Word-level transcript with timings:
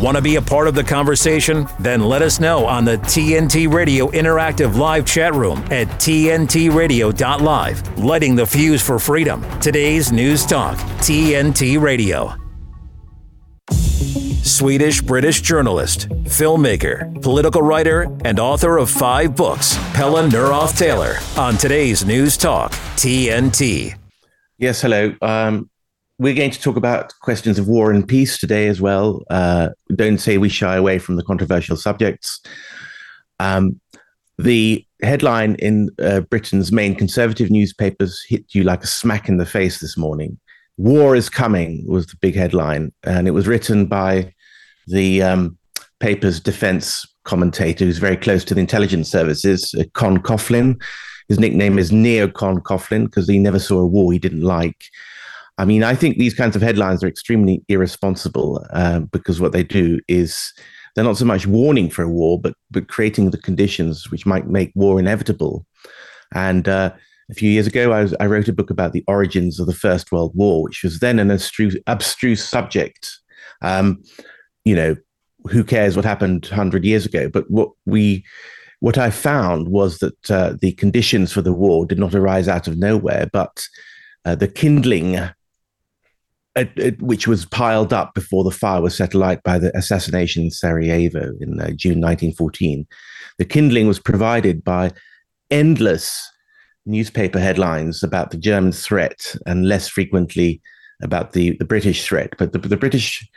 Want 0.00 0.16
to 0.16 0.22
be 0.22 0.36
a 0.36 0.42
part 0.42 0.68
of 0.68 0.76
the 0.76 0.84
conversation? 0.84 1.66
Then 1.80 2.04
let 2.04 2.22
us 2.22 2.38
know 2.38 2.64
on 2.66 2.84
the 2.84 2.98
TNT 2.98 3.72
Radio 3.72 4.06
Interactive 4.12 4.76
Live 4.76 5.04
chat 5.04 5.34
room 5.34 5.58
at 5.72 5.88
TNTRadio.live. 5.88 7.98
Lighting 7.98 8.36
the 8.36 8.46
fuse 8.46 8.80
for 8.80 9.00
freedom. 9.00 9.44
Today's 9.58 10.12
News 10.12 10.46
Talk, 10.46 10.76
TNT 10.98 11.80
Radio. 11.80 12.32
Swedish 14.44 15.02
British 15.02 15.40
journalist, 15.40 16.08
filmmaker, 16.08 17.20
political 17.20 17.62
writer, 17.62 18.06
and 18.24 18.38
author 18.38 18.78
of 18.78 18.88
five 18.88 19.34
books, 19.34 19.76
Pelle 19.94 20.14
Neroth 20.28 20.78
Taylor, 20.78 21.16
on 21.36 21.56
today's 21.56 22.04
News 22.04 22.36
Talk, 22.36 22.70
TNT. 22.94 23.96
Yes, 24.58 24.80
hello. 24.80 25.12
Um, 25.20 25.68
we're 26.18 26.34
going 26.34 26.50
to 26.50 26.60
talk 26.60 26.76
about 26.76 27.14
questions 27.20 27.58
of 27.58 27.68
war 27.68 27.92
and 27.92 28.06
peace 28.06 28.38
today 28.38 28.66
as 28.66 28.80
well. 28.80 29.22
Uh, 29.30 29.70
don't 29.94 30.18
say 30.18 30.36
we 30.36 30.48
shy 30.48 30.76
away 30.76 30.98
from 30.98 31.16
the 31.16 31.22
controversial 31.22 31.76
subjects. 31.76 32.40
Um, 33.38 33.80
the 34.36 34.84
headline 35.02 35.54
in 35.56 35.90
uh, 36.02 36.20
Britain's 36.20 36.72
main 36.72 36.94
conservative 36.96 37.50
newspapers 37.50 38.20
hit 38.28 38.44
you 38.52 38.64
like 38.64 38.82
a 38.82 38.88
smack 38.88 39.28
in 39.28 39.36
the 39.36 39.46
face 39.46 39.78
this 39.78 39.96
morning. 39.96 40.38
War 40.76 41.14
is 41.14 41.28
coming 41.28 41.84
was 41.86 42.06
the 42.06 42.16
big 42.20 42.34
headline, 42.34 42.92
and 43.04 43.28
it 43.28 43.32
was 43.32 43.46
written 43.46 43.86
by 43.86 44.32
the 44.86 45.22
um, 45.22 45.58
paper's 46.00 46.40
defense 46.40 47.06
commentator, 47.24 47.84
who's 47.84 47.98
very 47.98 48.16
close 48.16 48.44
to 48.44 48.54
the 48.54 48.60
intelligence 48.60 49.10
services, 49.10 49.74
uh, 49.78 49.84
Con 49.94 50.18
Coughlin. 50.18 50.80
His 51.28 51.38
nickname 51.38 51.78
is 51.78 51.92
Neo 51.92 52.26
Con 52.26 52.60
Coughlin 52.60 53.04
because 53.04 53.28
he 53.28 53.38
never 53.38 53.58
saw 53.58 53.80
a 53.80 53.86
war 53.86 54.12
he 54.12 54.18
didn't 54.18 54.42
like. 54.42 54.84
I 55.58 55.64
mean, 55.64 55.82
I 55.82 55.94
think 55.94 56.16
these 56.16 56.34
kinds 56.34 56.54
of 56.54 56.62
headlines 56.62 57.02
are 57.02 57.08
extremely 57.08 57.62
irresponsible 57.68 58.64
uh, 58.72 59.00
because 59.00 59.40
what 59.40 59.52
they 59.52 59.64
do 59.64 60.00
is 60.06 60.52
they're 60.94 61.04
not 61.04 61.16
so 61.16 61.24
much 61.24 61.46
warning 61.46 61.90
for 61.90 62.02
a 62.02 62.08
war, 62.08 62.40
but 62.40 62.54
but 62.70 62.88
creating 62.88 63.30
the 63.30 63.38
conditions 63.38 64.10
which 64.10 64.24
might 64.24 64.46
make 64.46 64.72
war 64.74 64.98
inevitable. 64.98 65.66
And 66.34 66.68
uh, 66.68 66.92
a 67.30 67.34
few 67.34 67.50
years 67.50 67.66
ago, 67.66 67.92
I, 67.92 68.02
was, 68.02 68.14
I, 68.20 68.26
wrote 68.26 68.48
a 68.48 68.52
book 68.52 68.70
about 68.70 68.92
the 68.92 69.04
origins 69.06 69.58
of 69.58 69.66
the 69.66 69.74
First 69.74 70.12
World 70.12 70.32
War, 70.34 70.62
which 70.62 70.82
was 70.82 71.00
then 71.00 71.18
an 71.18 71.30
abstruse, 71.30 71.76
abstruse 71.86 72.44
subject. 72.44 73.18
Um, 73.62 74.02
you 74.64 74.74
know, 74.74 74.96
who 75.50 75.64
cares 75.64 75.96
what 75.96 76.04
happened 76.04 76.46
100 76.46 76.84
years 76.84 77.06
ago? 77.06 77.28
But 77.28 77.50
what 77.50 77.70
we 77.86 78.24
what 78.80 78.96
I 78.96 79.10
found 79.10 79.68
was 79.68 79.98
that 79.98 80.30
uh, 80.30 80.54
the 80.60 80.72
conditions 80.72 81.32
for 81.32 81.42
the 81.42 81.52
war 81.52 81.84
did 81.84 81.98
not 81.98 82.14
arise 82.14 82.46
out 82.46 82.68
of 82.68 82.78
nowhere, 82.78 83.28
but 83.32 83.66
uh, 84.24 84.36
the 84.36 84.46
kindling 84.46 85.16
which 87.00 87.26
was 87.26 87.44
piled 87.46 87.92
up 87.92 88.14
before 88.14 88.44
the 88.44 88.50
fire 88.50 88.80
was 88.80 88.96
set 88.96 89.14
alight 89.14 89.42
by 89.42 89.58
the 89.58 89.76
assassination 89.76 90.44
in 90.44 90.50
Sarajevo 90.50 91.32
in 91.40 91.60
uh, 91.60 91.70
June 91.70 92.00
1914. 92.00 92.86
The 93.38 93.44
kindling 93.44 93.86
was 93.86 93.98
provided 93.98 94.64
by 94.64 94.92
endless 95.50 96.30
newspaper 96.86 97.38
headlines 97.38 98.02
about 98.02 98.30
the 98.30 98.38
German 98.38 98.72
threat 98.72 99.36
and 99.46 99.68
less 99.68 99.88
frequently 99.88 100.60
about 101.02 101.32
the, 101.32 101.56
the 101.58 101.64
British 101.64 102.04
threat. 102.04 102.34
But 102.38 102.52
the, 102.52 102.58
the 102.58 102.76
British 102.76 103.28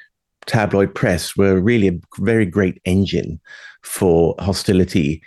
tabloid 0.46 0.96
press 0.96 1.36
were 1.38 1.60
really 1.60 1.88
a 1.88 2.00
very 2.20 2.46
great 2.46 2.82
engine 2.86 3.40
for 3.84 4.36
hostility. 4.40 5.22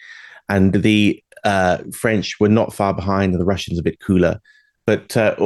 And 0.49 0.73
the 0.73 1.23
uh, 1.45 1.79
French 1.93 2.41
were 2.41 2.49
not 2.49 2.75
far 2.75 2.95
behind, 2.95 3.33
and 3.33 3.41
the 3.41 3.47
Russians 3.47 3.79
a 3.79 3.83
bit 3.83 4.01
cooler. 4.01 4.41
But 4.87 5.17
uh, 5.17 5.37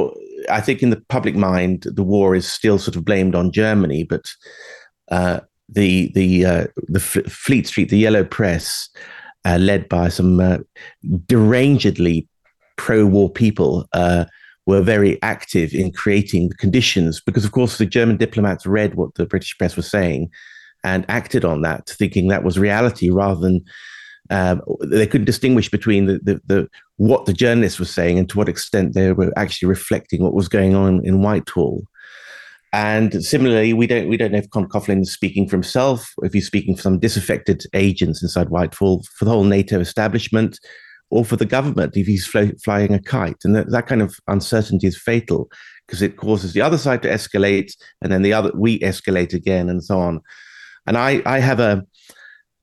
I 0.49 0.61
think 0.61 0.81
in 0.81 0.89
the 0.89 1.01
public 1.09 1.35
mind, 1.35 1.83
the 1.83 2.03
war 2.03 2.35
is 2.35 2.51
still 2.51 2.79
sort 2.79 2.95
of 2.95 3.05
blamed 3.05 3.35
on 3.35 3.51
Germany. 3.51 4.03
But 4.03 4.25
uh, 5.11 5.41
the 5.67 6.11
the 6.13 6.45
uh, 6.45 6.67
the 6.87 6.99
Fleet 6.99 7.67
Street, 7.67 7.89
the 7.89 7.97
Yellow 7.97 8.23
Press, 8.23 8.89
uh, 9.45 9.57
led 9.57 9.89
by 9.89 10.09
some 10.09 10.39
uh, 10.39 10.59
derangedly 11.25 12.27
pro-war 12.77 13.29
people, 13.29 13.87
uh, 13.93 14.25
were 14.65 14.81
very 14.81 15.21
active 15.21 15.73
in 15.73 15.91
creating 15.91 16.49
the 16.49 16.55
conditions. 16.55 17.21
Because 17.21 17.45
of 17.45 17.51
course, 17.51 17.77
the 17.77 17.85
German 17.85 18.17
diplomats 18.17 18.65
read 18.65 18.95
what 18.95 19.15
the 19.15 19.25
British 19.25 19.57
press 19.57 19.75
was 19.75 19.89
saying 19.89 20.29
and 20.83 21.05
acted 21.09 21.43
on 21.43 21.61
that, 21.63 21.89
thinking 21.89 22.27
that 22.27 22.43
was 22.43 22.57
reality 22.57 23.09
rather 23.09 23.39
than 23.39 23.65
um, 24.29 24.61
they 24.81 25.07
couldn't 25.07 25.25
distinguish 25.25 25.69
between 25.69 26.05
the, 26.05 26.19
the, 26.23 26.41
the, 26.45 26.69
what 26.99 27.25
the 27.25 27.33
journalists 27.33 27.79
were 27.79 27.85
saying 27.85 28.19
and 28.19 28.29
to 28.29 28.37
what 28.37 28.49
extent 28.49 28.93
they 28.93 29.13
were 29.13 29.31
actually 29.37 29.69
reflecting 29.69 30.21
what 30.21 30.33
was 30.33 30.49
going 30.49 30.75
on 30.75 30.99
in 31.05 31.21
Whitehall. 31.21 31.81
And 32.73 33.23
similarly, 33.23 33.71
we 33.71 33.87
don't 33.87 34.09
we 34.09 34.17
don't 34.17 34.33
know 34.33 34.37
if 34.37 34.49
Con 34.49 34.67
Coughlin 34.67 35.01
is 35.01 35.11
speaking 35.11 35.47
for 35.47 35.55
himself, 35.55 36.13
if 36.23 36.33
he's 36.33 36.45
speaking 36.45 36.75
for 36.75 36.81
some 36.81 36.99
disaffected 36.99 37.63
agents 37.73 38.21
inside 38.21 38.49
Whitehall, 38.49 39.01
for 39.15 39.23
the 39.23 39.31
whole 39.31 39.45
NATO 39.45 39.79
establishment, 39.79 40.59
or 41.09 41.23
for 41.23 41.37
the 41.37 41.45
government 41.45 41.95
if 41.95 42.05
he's 42.05 42.27
fly, 42.27 42.51
flying 42.63 42.93
a 42.93 43.01
kite. 43.01 43.43
And 43.45 43.55
that, 43.55 43.71
that 43.71 43.87
kind 43.87 44.01
of 44.01 44.17
uncertainty 44.27 44.85
is 44.85 45.01
fatal 45.01 45.49
because 45.87 46.01
it 46.01 46.17
causes 46.17 46.51
the 46.51 46.61
other 46.61 46.77
side 46.77 47.01
to 47.03 47.09
escalate, 47.09 47.71
and 48.01 48.11
then 48.11 48.23
the 48.23 48.33
other 48.33 48.51
we 48.53 48.77
escalate 48.79 49.33
again, 49.33 49.69
and 49.69 49.81
so 49.81 50.01
on. 50.01 50.19
And 50.85 50.97
I 50.97 51.21
I 51.25 51.39
have 51.39 51.61
a 51.61 51.85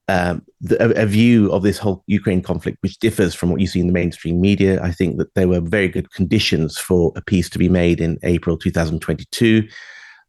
um, 0.08 0.44
the, 0.60 1.00
a, 1.00 1.06
view 1.06 1.50
of 1.52 1.62
this 1.62 1.78
whole 1.78 2.04
Ukraine 2.06 2.40
conflict, 2.40 2.78
which 2.80 2.98
differs 2.98 3.34
from 3.34 3.50
what 3.50 3.60
you 3.60 3.66
see 3.66 3.80
in 3.80 3.88
the 3.88 3.92
mainstream 3.92 4.40
media. 4.40 4.80
I 4.82 4.92
think 4.92 5.18
that 5.18 5.34
there 5.34 5.48
were 5.48 5.60
very 5.60 5.88
good 5.88 6.12
conditions 6.12 6.78
for 6.78 7.12
a 7.16 7.22
peace 7.22 7.50
to 7.50 7.58
be 7.58 7.68
made 7.68 8.00
in 8.00 8.18
April 8.22 8.56
2022. 8.56 9.66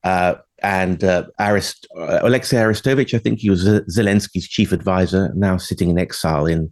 Uh, 0.03 0.35
and 0.63 1.03
uh, 1.03 1.25
Arist- 1.39 1.87
uh, 1.95 2.19
Alexei 2.23 2.57
Arestovich, 2.57 3.13
I 3.13 3.19
think 3.19 3.39
he 3.39 3.51
was 3.51 3.65
Zelensky's 3.65 4.47
chief 4.47 4.71
advisor, 4.71 5.31
now 5.35 5.57
sitting 5.57 5.89
in 5.89 5.99
exile 5.99 6.47
in 6.47 6.71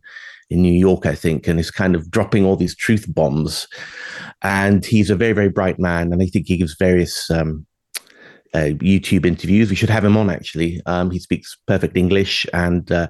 in 0.50 0.62
New 0.62 0.74
York, 0.74 1.06
I 1.08 1.16
think, 1.16 1.48
and 1.48 1.60
is 1.60 1.72
kind 1.72 1.96
of 1.96 2.12
dropping 2.12 2.46
all 2.46 2.56
these 2.56 2.76
truth 2.76 3.06
bombs. 3.08 3.68
And 4.44 4.86
he's 4.86 5.10
a 5.10 5.16
very, 5.16 5.34
very 5.34 5.50
bright 5.50 5.80
man, 5.80 6.14
and 6.14 6.22
I 6.22 6.28
think 6.28 6.48
he 6.48 6.58
gives 6.58 6.76
various 6.76 7.32
um, 7.32 7.66
uh, 8.54 8.72
YouTube 8.80 9.26
interviews. 9.26 9.70
We 9.70 9.76
should 9.76 9.90
have 9.90 10.06
him 10.06 10.18
on 10.18 10.30
actually. 10.30 10.82
Um, 10.86 11.12
he 11.12 11.20
speaks 11.20 11.58
perfect 11.68 11.98
English 11.98 12.46
and 12.54 12.92
uh, 12.92 13.08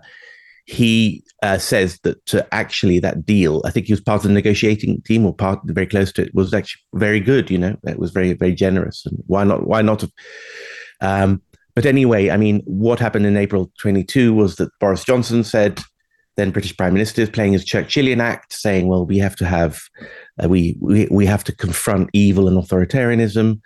he 0.65 1.23
uh, 1.43 1.57
says 1.57 1.99
that 1.99 2.33
uh, 2.33 2.43
actually 2.51 2.99
that 2.99 3.25
deal, 3.25 3.61
I 3.65 3.71
think 3.71 3.85
he 3.85 3.93
was 3.93 4.01
part 4.01 4.23
of 4.23 4.27
the 4.27 4.33
negotiating 4.33 5.01
team 5.03 5.25
or 5.25 5.33
part 5.33 5.59
very 5.65 5.87
close 5.87 6.11
to 6.13 6.23
it, 6.23 6.33
was 6.33 6.53
actually 6.53 6.81
very 6.95 7.19
good. 7.19 7.51
You 7.51 7.59
know, 7.59 7.77
it 7.83 7.99
was 7.99 8.11
very 8.11 8.33
very 8.33 8.53
generous. 8.53 9.05
And 9.05 9.21
why 9.27 9.43
not? 9.43 9.67
Why 9.67 9.81
not? 9.81 10.03
Um, 11.01 11.41
but 11.75 11.85
anyway, 11.85 12.29
I 12.29 12.37
mean, 12.37 12.61
what 12.65 12.99
happened 12.99 13.25
in 13.25 13.35
April 13.35 13.71
22 13.79 14.33
was 14.33 14.55
that 14.55 14.69
Boris 14.79 15.03
Johnson 15.03 15.43
said, 15.43 15.81
then 16.37 16.51
British 16.51 16.75
Prime 16.75 16.93
Minister 16.93 17.21
is 17.21 17.29
playing 17.29 17.53
his 17.53 17.65
Churchillian 17.65 18.19
act, 18.19 18.53
saying, 18.53 18.87
"Well, 18.87 19.05
we 19.05 19.17
have 19.19 19.35
to 19.37 19.45
have, 19.45 19.81
uh, 20.43 20.49
we, 20.49 20.77
we 20.79 21.07
we 21.09 21.25
have 21.25 21.43
to 21.45 21.55
confront 21.55 22.09
evil 22.13 22.47
and 22.47 22.57
authoritarianism." 22.57 23.61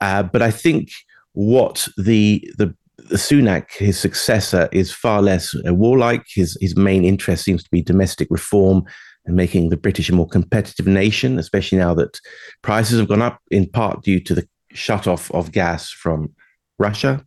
Uh, 0.00 0.22
but 0.22 0.42
I 0.42 0.50
think 0.50 0.90
what 1.32 1.88
the 1.96 2.48
the 2.58 2.74
the 2.96 3.16
Sunak, 3.16 3.72
his 3.72 3.98
successor, 3.98 4.68
is 4.72 4.92
far 4.92 5.20
less 5.20 5.54
warlike. 5.64 6.24
His 6.34 6.56
his 6.60 6.76
main 6.76 7.04
interest 7.04 7.44
seems 7.44 7.62
to 7.62 7.70
be 7.70 7.82
domestic 7.82 8.28
reform 8.30 8.84
and 9.26 9.36
making 9.36 9.70
the 9.70 9.76
British 9.76 10.08
a 10.10 10.14
more 10.14 10.28
competitive 10.28 10.86
nation, 10.86 11.38
especially 11.38 11.78
now 11.78 11.94
that 11.94 12.20
prices 12.62 12.98
have 12.98 13.08
gone 13.08 13.22
up 13.22 13.40
in 13.50 13.68
part 13.68 14.02
due 14.02 14.20
to 14.20 14.34
the 14.34 14.46
shut 14.72 15.06
off 15.06 15.30
of 15.32 15.52
gas 15.52 15.90
from 15.90 16.32
Russia. 16.78 17.24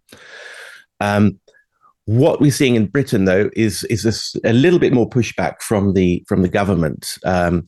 Um, 0.99 1.39
what 2.05 2.39
we're 2.39 2.51
seeing 2.51 2.75
in 2.75 2.87
Britain, 2.87 3.25
though, 3.25 3.49
is 3.53 3.83
is 3.85 4.05
a, 4.05 4.49
a, 4.49 4.53
little 4.53 4.79
bit 4.79 4.93
more 4.93 5.09
pushback 5.09 5.61
from 5.61 5.93
the 5.93 6.23
from 6.27 6.41
the 6.41 6.49
government. 6.49 7.17
Um, 7.25 7.67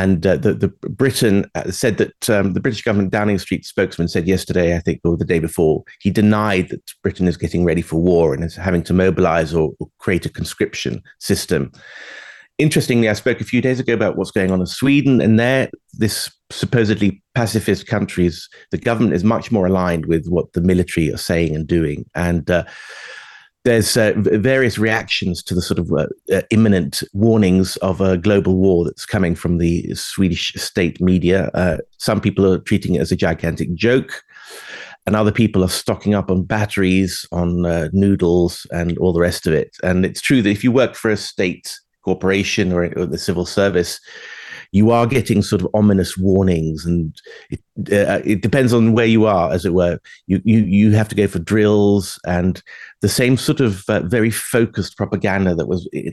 and 0.00 0.26
uh, 0.26 0.36
the, 0.36 0.54
the 0.54 0.68
Britain 0.88 1.44
uh, 1.54 1.70
said 1.70 1.98
that 1.98 2.30
um, 2.30 2.54
the 2.54 2.60
British 2.60 2.82
government 2.82 3.10
Downing 3.10 3.38
Street 3.38 3.66
spokesman 3.66 4.08
said 4.08 4.26
yesterday, 4.26 4.74
I 4.74 4.80
think, 4.80 5.00
or 5.04 5.16
the 5.16 5.26
day 5.26 5.40
before, 5.40 5.84
he 6.00 6.10
denied 6.10 6.70
that 6.70 6.92
Britain 7.02 7.28
is 7.28 7.36
getting 7.36 7.64
ready 7.64 7.82
for 7.82 8.00
war 8.00 8.32
and 8.32 8.42
is 8.42 8.56
having 8.56 8.82
to 8.84 8.94
mobilize 8.94 9.52
or, 9.52 9.72
or 9.78 9.88
create 9.98 10.24
a 10.24 10.30
conscription 10.30 11.02
system. 11.18 11.70
Interestingly, 12.56 13.10
I 13.10 13.12
spoke 13.12 13.42
a 13.42 13.44
few 13.44 13.60
days 13.60 13.78
ago 13.78 13.92
about 13.92 14.16
what's 14.16 14.30
going 14.30 14.50
on 14.50 14.60
in 14.60 14.66
Sweden, 14.66 15.20
and 15.20 15.38
there, 15.38 15.68
this 15.92 16.30
supposedly 16.48 17.22
pacifist 17.34 17.86
countries, 17.86 18.48
the 18.70 18.78
government 18.78 19.14
is 19.14 19.24
much 19.24 19.52
more 19.52 19.66
aligned 19.66 20.06
with 20.06 20.26
what 20.28 20.50
the 20.54 20.62
military 20.62 21.12
are 21.12 21.18
saying 21.18 21.54
and 21.54 21.66
doing, 21.66 22.06
and. 22.14 22.50
Uh, 22.50 22.64
there's 23.64 23.96
uh, 23.96 24.12
various 24.16 24.78
reactions 24.78 25.42
to 25.42 25.54
the 25.54 25.60
sort 25.60 25.78
of 25.78 25.92
uh, 25.92 26.06
uh, 26.32 26.42
imminent 26.50 27.02
warnings 27.12 27.76
of 27.78 28.00
a 28.00 28.16
global 28.16 28.56
war 28.56 28.84
that's 28.84 29.04
coming 29.04 29.34
from 29.34 29.58
the 29.58 29.94
Swedish 29.94 30.52
state 30.54 31.00
media. 31.00 31.50
Uh, 31.52 31.76
some 31.98 32.20
people 32.20 32.50
are 32.50 32.58
treating 32.58 32.94
it 32.94 33.00
as 33.00 33.12
a 33.12 33.16
gigantic 33.16 33.74
joke, 33.74 34.22
and 35.06 35.14
other 35.14 35.32
people 35.32 35.62
are 35.62 35.68
stocking 35.68 36.14
up 36.14 36.30
on 36.30 36.42
batteries, 36.44 37.26
on 37.32 37.66
uh, 37.66 37.88
noodles, 37.92 38.66
and 38.70 38.96
all 38.98 39.12
the 39.12 39.20
rest 39.20 39.46
of 39.46 39.52
it. 39.52 39.76
And 39.82 40.06
it's 40.06 40.22
true 40.22 40.40
that 40.40 40.50
if 40.50 40.64
you 40.64 40.72
work 40.72 40.94
for 40.94 41.10
a 41.10 41.16
state 41.16 41.78
corporation 42.02 42.72
or, 42.72 42.84
or 42.96 43.04
the 43.04 43.18
civil 43.18 43.44
service, 43.44 44.00
you 44.72 44.90
are 44.90 45.06
getting 45.06 45.42
sort 45.42 45.62
of 45.62 45.68
ominous 45.74 46.16
warnings, 46.16 46.86
and 46.86 47.14
it, 47.50 47.60
uh, 47.92 48.20
it 48.24 48.40
depends 48.40 48.72
on 48.72 48.92
where 48.92 49.06
you 49.06 49.26
are, 49.26 49.52
as 49.52 49.64
it 49.64 49.74
were. 49.74 49.98
You 50.26 50.40
you 50.44 50.60
you 50.60 50.90
have 50.92 51.08
to 51.08 51.14
go 51.14 51.26
for 51.26 51.40
drills 51.40 52.18
and 52.26 52.62
the 53.00 53.08
same 53.08 53.36
sort 53.36 53.60
of 53.60 53.84
uh, 53.88 54.00
very 54.00 54.30
focused 54.30 54.96
propaganda 54.96 55.54
that 55.54 55.66
was 55.66 55.88
uh, 55.96 56.10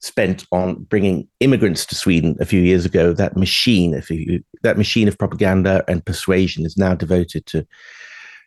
spent 0.00 0.44
on 0.50 0.82
bringing 0.84 1.28
immigrants 1.40 1.86
to 1.86 1.94
Sweden 1.94 2.36
a 2.40 2.46
few 2.46 2.60
years 2.60 2.84
ago. 2.84 3.12
That 3.12 3.36
machine, 3.36 3.94
if 3.94 4.10
you, 4.10 4.42
that 4.62 4.78
machine 4.78 5.06
of 5.06 5.18
propaganda 5.18 5.84
and 5.86 6.04
persuasion, 6.04 6.66
is 6.66 6.76
now 6.76 6.94
devoted 6.94 7.46
to 7.46 7.66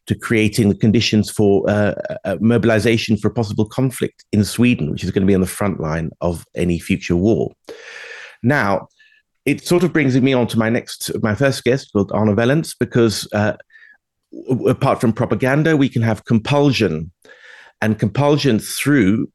to 0.06 0.16
creating 0.16 0.68
the 0.68 0.76
conditions 0.76 1.30
for 1.30 1.64
uh, 1.70 1.94
mobilization 2.42 3.16
for 3.16 3.30
a 3.30 3.34
possible 3.34 3.66
conflict 3.66 4.26
in 4.34 4.44
Sweden, 4.44 4.92
which 4.92 5.04
is 5.06 5.12
going 5.12 5.22
to 5.22 5.28
be 5.28 5.36
on 5.36 5.40
the 5.40 5.48
front 5.48 5.80
line 5.80 6.12
of 6.20 6.46
any 6.56 6.78
future 6.78 7.16
war. 7.16 7.54
Now, 8.44 8.90
it 9.46 9.66
sort 9.66 9.84
of 9.84 9.92
brings 9.92 10.20
me 10.20 10.34
on 10.34 10.48
to 10.48 10.58
my 10.58 10.70
next, 10.70 11.12
my 11.22 11.36
first 11.36 11.64
guest, 11.64 11.92
called 11.92 12.12
Arno 12.12 12.36
Wellens, 12.36 12.76
because 12.80 13.28
uh, 13.34 13.54
apart 14.68 15.02
from 15.02 15.14
propaganda, 15.14 15.76
we 15.76 15.90
can 15.90 16.02
have 16.02 16.26
compulsion, 16.26 17.12
and 17.82 18.00
compulsion 18.00 18.60
through 18.60 19.28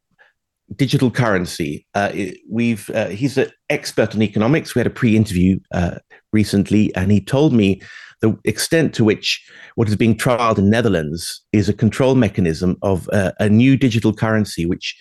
digital 0.76 1.10
currency. 1.10 1.87
Uh, 1.94 2.12
we've 2.49 2.90
uh, 2.90 3.08
he's 3.08 3.37
an 3.38 3.50
expert 3.70 4.14
in 4.14 4.22
economics. 4.22 4.75
We 4.75 4.81
had 4.81 4.87
a 4.87 4.90
pre-interview 4.90 5.58
uh, 5.72 5.96
recently, 6.32 6.94
and 6.94 7.12
he 7.12 7.20
told 7.20 7.52
me 7.52 7.82
the 8.20 8.37
extent 8.44 8.94
to 8.94 9.04
which 9.04 9.46
what 9.76 9.88
is 9.88 9.96
being 9.96 10.16
trialed 10.16 10.58
in 10.58 10.70
Netherlands 10.70 11.43
is 11.52 11.69
a 11.69 11.75
control 11.75 12.14
mechanism 12.14 12.76
of 12.82 13.08
uh, 13.12 13.32
a 13.38 13.49
new 13.49 13.76
digital 13.76 14.12
currency, 14.12 14.66
which 14.66 14.96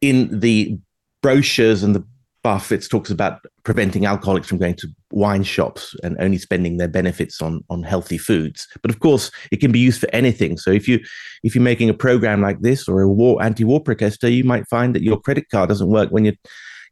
in 0.00 0.40
the 0.40 0.78
brochures 1.22 1.82
and 1.82 1.94
the 1.94 2.04
Buffett 2.44 2.86
talks 2.90 3.10
about 3.10 3.40
preventing 3.64 4.04
alcoholics 4.04 4.46
from 4.46 4.58
going 4.58 4.74
to 4.74 4.88
wine 5.10 5.42
shops 5.42 5.96
and 6.04 6.14
only 6.20 6.36
spending 6.36 6.76
their 6.76 6.88
benefits 6.88 7.40
on 7.40 7.64
on 7.70 7.82
healthy 7.82 8.18
foods. 8.18 8.68
But 8.82 8.90
of 8.90 9.00
course, 9.00 9.30
it 9.50 9.60
can 9.60 9.72
be 9.72 9.78
used 9.78 9.98
for 9.98 10.10
anything. 10.12 10.58
So 10.58 10.70
if 10.70 10.86
you 10.86 11.00
if 11.42 11.54
you're 11.54 11.64
making 11.64 11.88
a 11.88 11.94
program 11.94 12.42
like 12.42 12.60
this 12.60 12.86
or 12.86 13.00
a 13.00 13.08
war 13.08 13.42
anti-war 13.42 13.80
protester, 13.80 14.28
you 14.28 14.44
might 14.44 14.68
find 14.68 14.94
that 14.94 15.02
your 15.02 15.18
credit 15.18 15.48
card 15.50 15.70
doesn't 15.70 15.88
work 15.88 16.10
when 16.10 16.26
you 16.26 16.34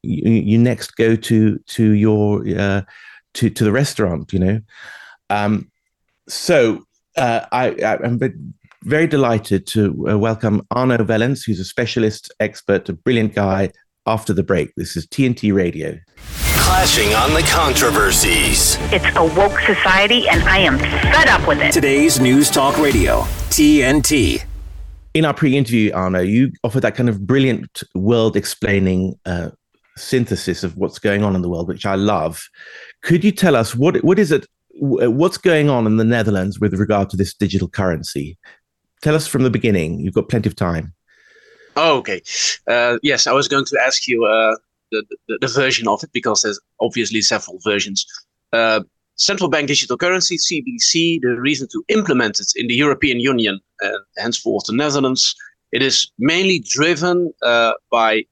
you, 0.02 0.32
you 0.32 0.58
next 0.58 0.96
go 0.96 1.16
to 1.16 1.58
to 1.58 1.92
your 1.92 2.48
uh, 2.58 2.82
to 3.34 3.50
to 3.50 3.62
the 3.62 3.72
restaurant. 3.72 4.32
You 4.32 4.38
know, 4.38 4.60
um, 5.28 5.70
so 6.28 6.84
uh, 7.18 7.44
I, 7.52 7.68
am 8.02 8.18
very 8.84 9.06
delighted 9.06 9.66
to 9.68 10.08
uh, 10.08 10.18
welcome 10.18 10.62
Arno 10.70 10.96
Wellens, 10.96 11.44
who's 11.44 11.60
a 11.60 11.64
specialist 11.64 12.32
expert, 12.40 12.88
a 12.88 12.94
brilliant 12.94 13.34
guy. 13.34 13.70
After 14.04 14.32
the 14.32 14.42
break, 14.42 14.74
this 14.74 14.96
is 14.96 15.06
TNT 15.06 15.54
Radio. 15.54 15.96
Clashing 16.56 17.14
on 17.14 17.34
the 17.34 17.42
controversies. 17.42 18.76
It's 18.90 19.04
a 19.14 19.22
woke 19.22 19.60
society, 19.60 20.28
and 20.28 20.42
I 20.42 20.58
am 20.58 20.76
fed 20.76 21.28
up 21.28 21.46
with 21.46 21.60
it. 21.60 21.70
Today's 21.70 22.18
News 22.18 22.50
Talk 22.50 22.78
Radio, 22.78 23.20
TNT. 23.50 24.42
In 25.14 25.24
our 25.24 25.32
pre-interview, 25.32 25.92
Arno, 25.92 26.20
you 26.20 26.50
offered 26.64 26.80
that 26.80 26.96
kind 26.96 27.08
of 27.08 27.24
brilliant 27.24 27.84
world-explaining 27.94 29.14
uh, 29.24 29.50
synthesis 29.96 30.64
of 30.64 30.76
what's 30.76 30.98
going 30.98 31.22
on 31.22 31.36
in 31.36 31.42
the 31.42 31.48
world, 31.48 31.68
which 31.68 31.86
I 31.86 31.94
love. 31.94 32.42
Could 33.02 33.22
you 33.22 33.30
tell 33.30 33.54
us 33.54 33.76
what 33.76 34.02
what 34.02 34.18
is 34.18 34.32
it 34.32 34.48
uh, 34.82 35.12
what's 35.12 35.38
going 35.38 35.70
on 35.70 35.86
in 35.86 35.96
the 35.96 36.04
Netherlands 36.04 36.58
with 36.58 36.74
regard 36.74 37.08
to 37.10 37.16
this 37.16 37.34
digital 37.34 37.68
currency? 37.68 38.36
Tell 39.00 39.14
us 39.14 39.28
from 39.28 39.44
the 39.44 39.50
beginning. 39.50 40.00
You've 40.00 40.14
got 40.14 40.28
plenty 40.28 40.48
of 40.48 40.56
time. 40.56 40.92
Oh, 41.76 41.98
okay. 41.98 42.22
Uh, 42.66 42.98
yes, 43.02 43.26
I 43.26 43.32
was 43.32 43.48
going 43.48 43.64
to 43.64 43.78
ask 43.84 44.06
you 44.06 44.24
uh, 44.24 44.56
the, 44.90 45.04
the, 45.28 45.38
the, 45.40 45.48
version 45.48 45.88
of 45.88 46.02
it 46.02 46.10
because 46.12 46.42
there's 46.42 46.60
obviously 46.80 47.22
several 47.22 47.58
versions. 47.64 48.06
Uh, 48.52 48.80
central 49.16 49.48
bank 49.48 49.68
digital 49.68 49.96
currency, 49.96 50.36
CBDC, 50.36 51.20
the 51.22 51.40
reason 51.40 51.68
to 51.72 51.84
implement 51.88 52.40
it 52.40 52.52
in 52.56 52.66
the 52.66 52.74
European 52.74 53.20
Union 53.20 53.58
and 53.80 53.98
henceforth 54.18 54.64
the 54.66 54.74
Netherlands, 54.74 55.34
it 55.72 55.82
is 55.82 56.10
mainly 56.18 56.58
driven 56.58 57.32
uh, 57.42 57.72
by 57.90 58.24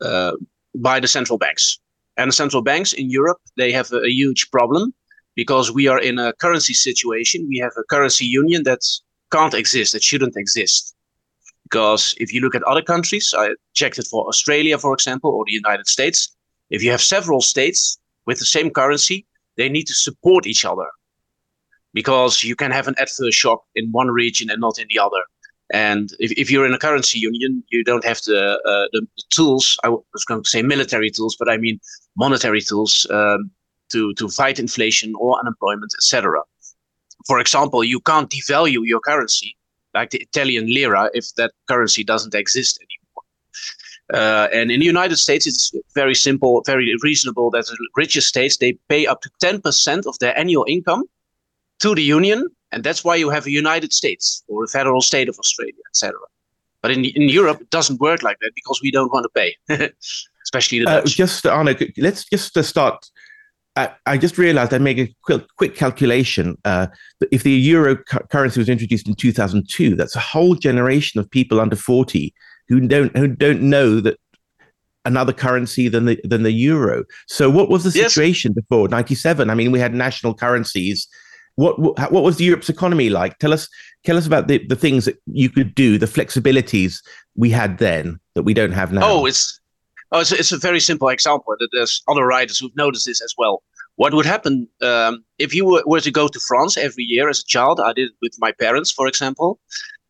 uh, 0.00 0.32
by 0.74 0.98
the 0.98 1.08
central 1.08 1.38
banks. 1.38 1.78
And 2.16 2.28
the 2.28 2.32
central 2.32 2.62
banks 2.62 2.92
in 2.92 3.08
Europe, 3.10 3.38
they 3.56 3.72
have 3.72 3.92
a, 3.92 4.00
a 4.00 4.10
huge 4.10 4.50
problem 4.50 4.92
because 5.36 5.72
we 5.72 5.86
are 5.86 6.00
in 6.00 6.18
a 6.18 6.32
currency 6.34 6.74
situation. 6.74 7.46
We 7.48 7.58
have 7.58 7.72
a 7.78 7.84
currency 7.84 8.26
union 8.26 8.64
that 8.64 8.80
can't 9.30 9.54
exist, 9.54 9.92
that 9.92 10.02
shouldn't 10.02 10.36
exist. 10.36 10.94
Because 11.72 12.14
if 12.18 12.34
you 12.34 12.42
look 12.42 12.54
at 12.54 12.62
other 12.64 12.82
countries, 12.82 13.32
I 13.34 13.54
checked 13.72 13.98
it 13.98 14.06
for 14.06 14.28
Australia, 14.28 14.76
for 14.76 14.92
example, 14.92 15.30
or 15.30 15.44
the 15.46 15.52
United 15.52 15.88
States. 15.88 16.36
If 16.68 16.82
you 16.82 16.90
have 16.90 17.00
several 17.00 17.40
states 17.40 17.98
with 18.26 18.38
the 18.38 18.44
same 18.44 18.68
currency, 18.68 19.26
they 19.56 19.70
need 19.70 19.86
to 19.86 19.94
support 19.94 20.46
each 20.46 20.66
other 20.66 20.88
because 21.94 22.44
you 22.44 22.56
can 22.56 22.72
have 22.72 22.88
an 22.88 22.94
adverse 22.98 23.34
shock 23.34 23.62
in 23.74 23.90
one 23.90 24.08
region 24.08 24.50
and 24.50 24.60
not 24.60 24.78
in 24.78 24.86
the 24.90 24.98
other. 24.98 25.22
And 25.72 26.10
if, 26.18 26.32
if 26.32 26.50
you're 26.50 26.66
in 26.66 26.74
a 26.74 26.78
currency 26.78 27.18
union, 27.18 27.64
you 27.70 27.82
don't 27.84 28.04
have 28.04 28.20
the, 28.26 28.60
uh, 28.66 28.86
the, 28.92 29.06
the 29.16 29.22
tools. 29.30 29.78
I 29.82 29.88
was 29.88 30.24
going 30.26 30.42
to 30.42 30.48
say 30.48 30.60
military 30.60 31.10
tools, 31.10 31.36
but 31.38 31.48
I 31.48 31.56
mean 31.56 31.80
monetary 32.18 32.60
tools 32.60 33.06
um, 33.10 33.50
to, 33.92 34.12
to 34.14 34.28
fight 34.28 34.58
inflation 34.58 35.14
or 35.18 35.38
unemployment, 35.40 35.92
etc. 35.98 36.42
For 37.26 37.38
example, 37.38 37.82
you 37.82 38.00
can't 38.00 38.28
devalue 38.28 38.82
your 38.84 39.00
currency, 39.00 39.56
like 39.94 40.10
the 40.10 40.20
Italian 40.20 40.66
lira, 40.66 41.10
if 41.14 41.34
that 41.36 41.52
currency 41.68 42.04
doesn't 42.04 42.34
exist 42.34 42.78
anymore. 42.80 43.02
Uh, 44.12 44.48
and 44.52 44.70
in 44.70 44.80
the 44.80 44.86
United 44.86 45.16
States, 45.16 45.46
it's 45.46 45.72
very 45.94 46.14
simple, 46.14 46.62
very 46.66 46.94
reasonable 47.02 47.50
that 47.50 47.66
the 47.66 47.76
richest 47.96 48.28
states 48.28 48.56
they 48.56 48.72
pay 48.88 49.06
up 49.06 49.22
to 49.22 49.30
10% 49.42 50.06
of 50.06 50.18
their 50.18 50.36
annual 50.38 50.64
income 50.68 51.04
to 51.80 51.94
the 51.94 52.02
union, 52.02 52.48
and 52.72 52.84
that's 52.84 53.04
why 53.04 53.16
you 53.16 53.30
have 53.30 53.46
a 53.46 53.50
United 53.50 53.92
States 53.92 54.42
or 54.48 54.64
a 54.64 54.68
federal 54.68 55.00
state 55.00 55.28
of 55.28 55.38
Australia, 55.38 55.82
etc. 55.90 56.18
But 56.82 56.90
in 56.90 57.04
in 57.04 57.28
Europe, 57.28 57.60
it 57.60 57.70
doesn't 57.70 58.00
work 58.00 58.22
like 58.22 58.38
that 58.40 58.52
because 58.54 58.80
we 58.82 58.90
don't 58.90 59.12
want 59.12 59.24
to 59.24 59.32
pay, 59.40 59.50
especially 60.42 60.80
the 60.80 60.90
uh, 60.90 61.04
just 61.04 61.46
Arno, 61.46 61.74
let's 61.96 62.24
just 62.24 62.56
uh, 62.56 62.62
start 62.62 63.10
I, 63.76 63.90
I 64.04 64.18
just 64.18 64.36
realized 64.36 64.74
I 64.74 64.78
made 64.78 64.98
a 64.98 65.08
quick, 65.22 65.44
quick 65.56 65.74
calculation. 65.74 66.58
Uh, 66.64 66.88
if 67.30 67.42
the 67.42 67.52
euro 67.52 67.96
cu- 67.96 68.26
currency 68.30 68.60
was 68.60 68.68
introduced 68.68 69.08
in 69.08 69.14
2002, 69.14 69.96
that's 69.96 70.14
a 70.14 70.20
whole 70.20 70.54
generation 70.54 71.18
of 71.18 71.30
people 71.30 71.60
under 71.60 71.76
40 71.76 72.34
who 72.68 72.80
don't 72.80 73.16
who 73.16 73.26
don't 73.26 73.62
know 73.62 74.00
that 74.00 74.18
another 75.04 75.32
currency 75.32 75.88
than 75.88 76.04
the 76.04 76.20
than 76.24 76.42
the 76.42 76.52
euro. 76.52 77.04
So 77.28 77.48
what 77.50 77.68
was 77.68 77.84
the 77.84 77.90
situation 77.90 78.52
yes. 78.54 78.64
before 78.64 78.88
97? 78.88 79.48
I 79.48 79.54
mean, 79.54 79.72
we 79.72 79.78
had 79.78 79.94
national 79.94 80.34
currencies. 80.34 81.08
What, 81.56 81.78
what 81.78 82.12
what 82.12 82.22
was 82.22 82.40
Europe's 82.40 82.68
economy 82.68 83.10
like? 83.10 83.38
Tell 83.38 83.52
us 83.52 83.68
tell 84.04 84.16
us 84.16 84.26
about 84.26 84.48
the, 84.48 84.64
the 84.66 84.76
things 84.76 85.06
that 85.06 85.16
you 85.26 85.48
could 85.48 85.74
do, 85.74 85.98
the 85.98 86.06
flexibilities 86.06 86.96
we 87.36 87.50
had 87.50 87.78
then 87.78 88.18
that 88.34 88.42
we 88.42 88.54
don't 88.54 88.72
have 88.72 88.92
now. 88.92 89.00
Oh, 89.02 89.26
it's 89.26 89.60
Oh, 90.12 90.20
it's, 90.20 90.30
it's 90.30 90.52
a 90.52 90.58
very 90.58 90.78
simple 90.78 91.08
example. 91.08 91.56
There's 91.72 92.02
other 92.06 92.26
writers 92.26 92.58
who've 92.58 92.76
noticed 92.76 93.06
this 93.06 93.22
as 93.22 93.34
well. 93.38 93.62
What 93.96 94.12
would 94.12 94.26
happen 94.26 94.68
um, 94.82 95.24
if 95.38 95.54
you 95.54 95.64
were, 95.64 95.82
were, 95.86 96.00
to 96.00 96.10
go 96.10 96.28
to 96.28 96.40
France 96.40 96.76
every 96.76 97.04
year 97.04 97.30
as 97.30 97.40
a 97.40 97.46
child? 97.46 97.80
I 97.80 97.94
did 97.94 98.08
it 98.08 98.16
with 98.20 98.34
my 98.38 98.52
parents, 98.52 98.90
for 98.90 99.06
example, 99.06 99.58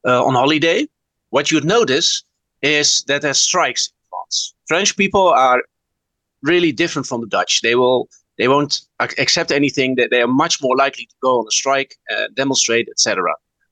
uh, 0.05 0.25
on 0.25 0.35
holiday. 0.35 0.89
What 1.31 1.51
you'd 1.51 1.65
notice 1.65 2.25
is 2.63 3.05
that 3.05 3.23
there's 3.23 3.41
strikes 3.41 3.89
in 3.89 4.09
France. 4.11 4.55
French 4.67 4.97
people 4.97 5.29
are 5.29 5.63
really 6.43 6.73
different 6.73 7.07
from 7.07 7.21
the 7.21 7.29
Dutch. 7.29 7.61
They 7.63 7.77
will 7.77 8.09
they 8.39 8.49
won't 8.49 8.81
accept 8.99 9.53
anything. 9.53 9.95
That 9.97 10.11
they 10.11 10.21
are 10.21 10.29
much 10.29 10.61
more 10.61 10.77
likely 10.77 11.07
to 11.07 11.15
go 11.23 11.39
on 11.39 11.47
a 11.47 11.51
strike, 11.53 11.97
uh, 12.13 12.27
demonstrate, 12.35 12.89
etc. 12.89 13.23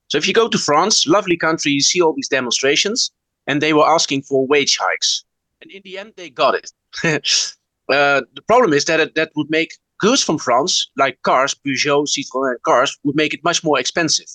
So 0.08 0.18
if 0.18 0.28
you 0.28 0.34
go 0.34 0.49
to 0.49 0.58
France, 0.58 1.06
lovely 1.06 1.37
country, 1.37 1.72
you 1.72 1.80
see 1.80 2.00
all 2.00 2.14
these 2.14 2.28
demonstrations, 2.28 3.10
and 3.46 3.60
they 3.60 3.72
were 3.72 3.88
asking 3.88 4.22
for 4.22 4.46
wage 4.46 4.76
hikes 4.76 5.25
and 5.61 5.71
in 5.71 5.83
the 5.85 5.99
end 5.99 6.12
they 6.17 6.31
got 6.31 6.55
it. 6.55 6.73
uh, 7.05 8.23
the 8.35 8.43
problem 8.47 8.73
is 8.73 8.85
that 8.87 9.00
it, 9.00 9.14
that 9.14 9.31
would 9.37 9.50
make 9.50 9.73
goods 9.99 10.23
from 10.23 10.38
France, 10.38 10.90
like 10.97 11.21
cars, 11.23 11.55
Peugeot, 11.55 12.07
Citroën 12.07 12.57
cars, 12.62 12.99
would 13.05 13.17
make 13.17 13.35
it 13.35 13.45
much 13.45 13.62
more 13.62 13.79
expensive. 13.79 14.29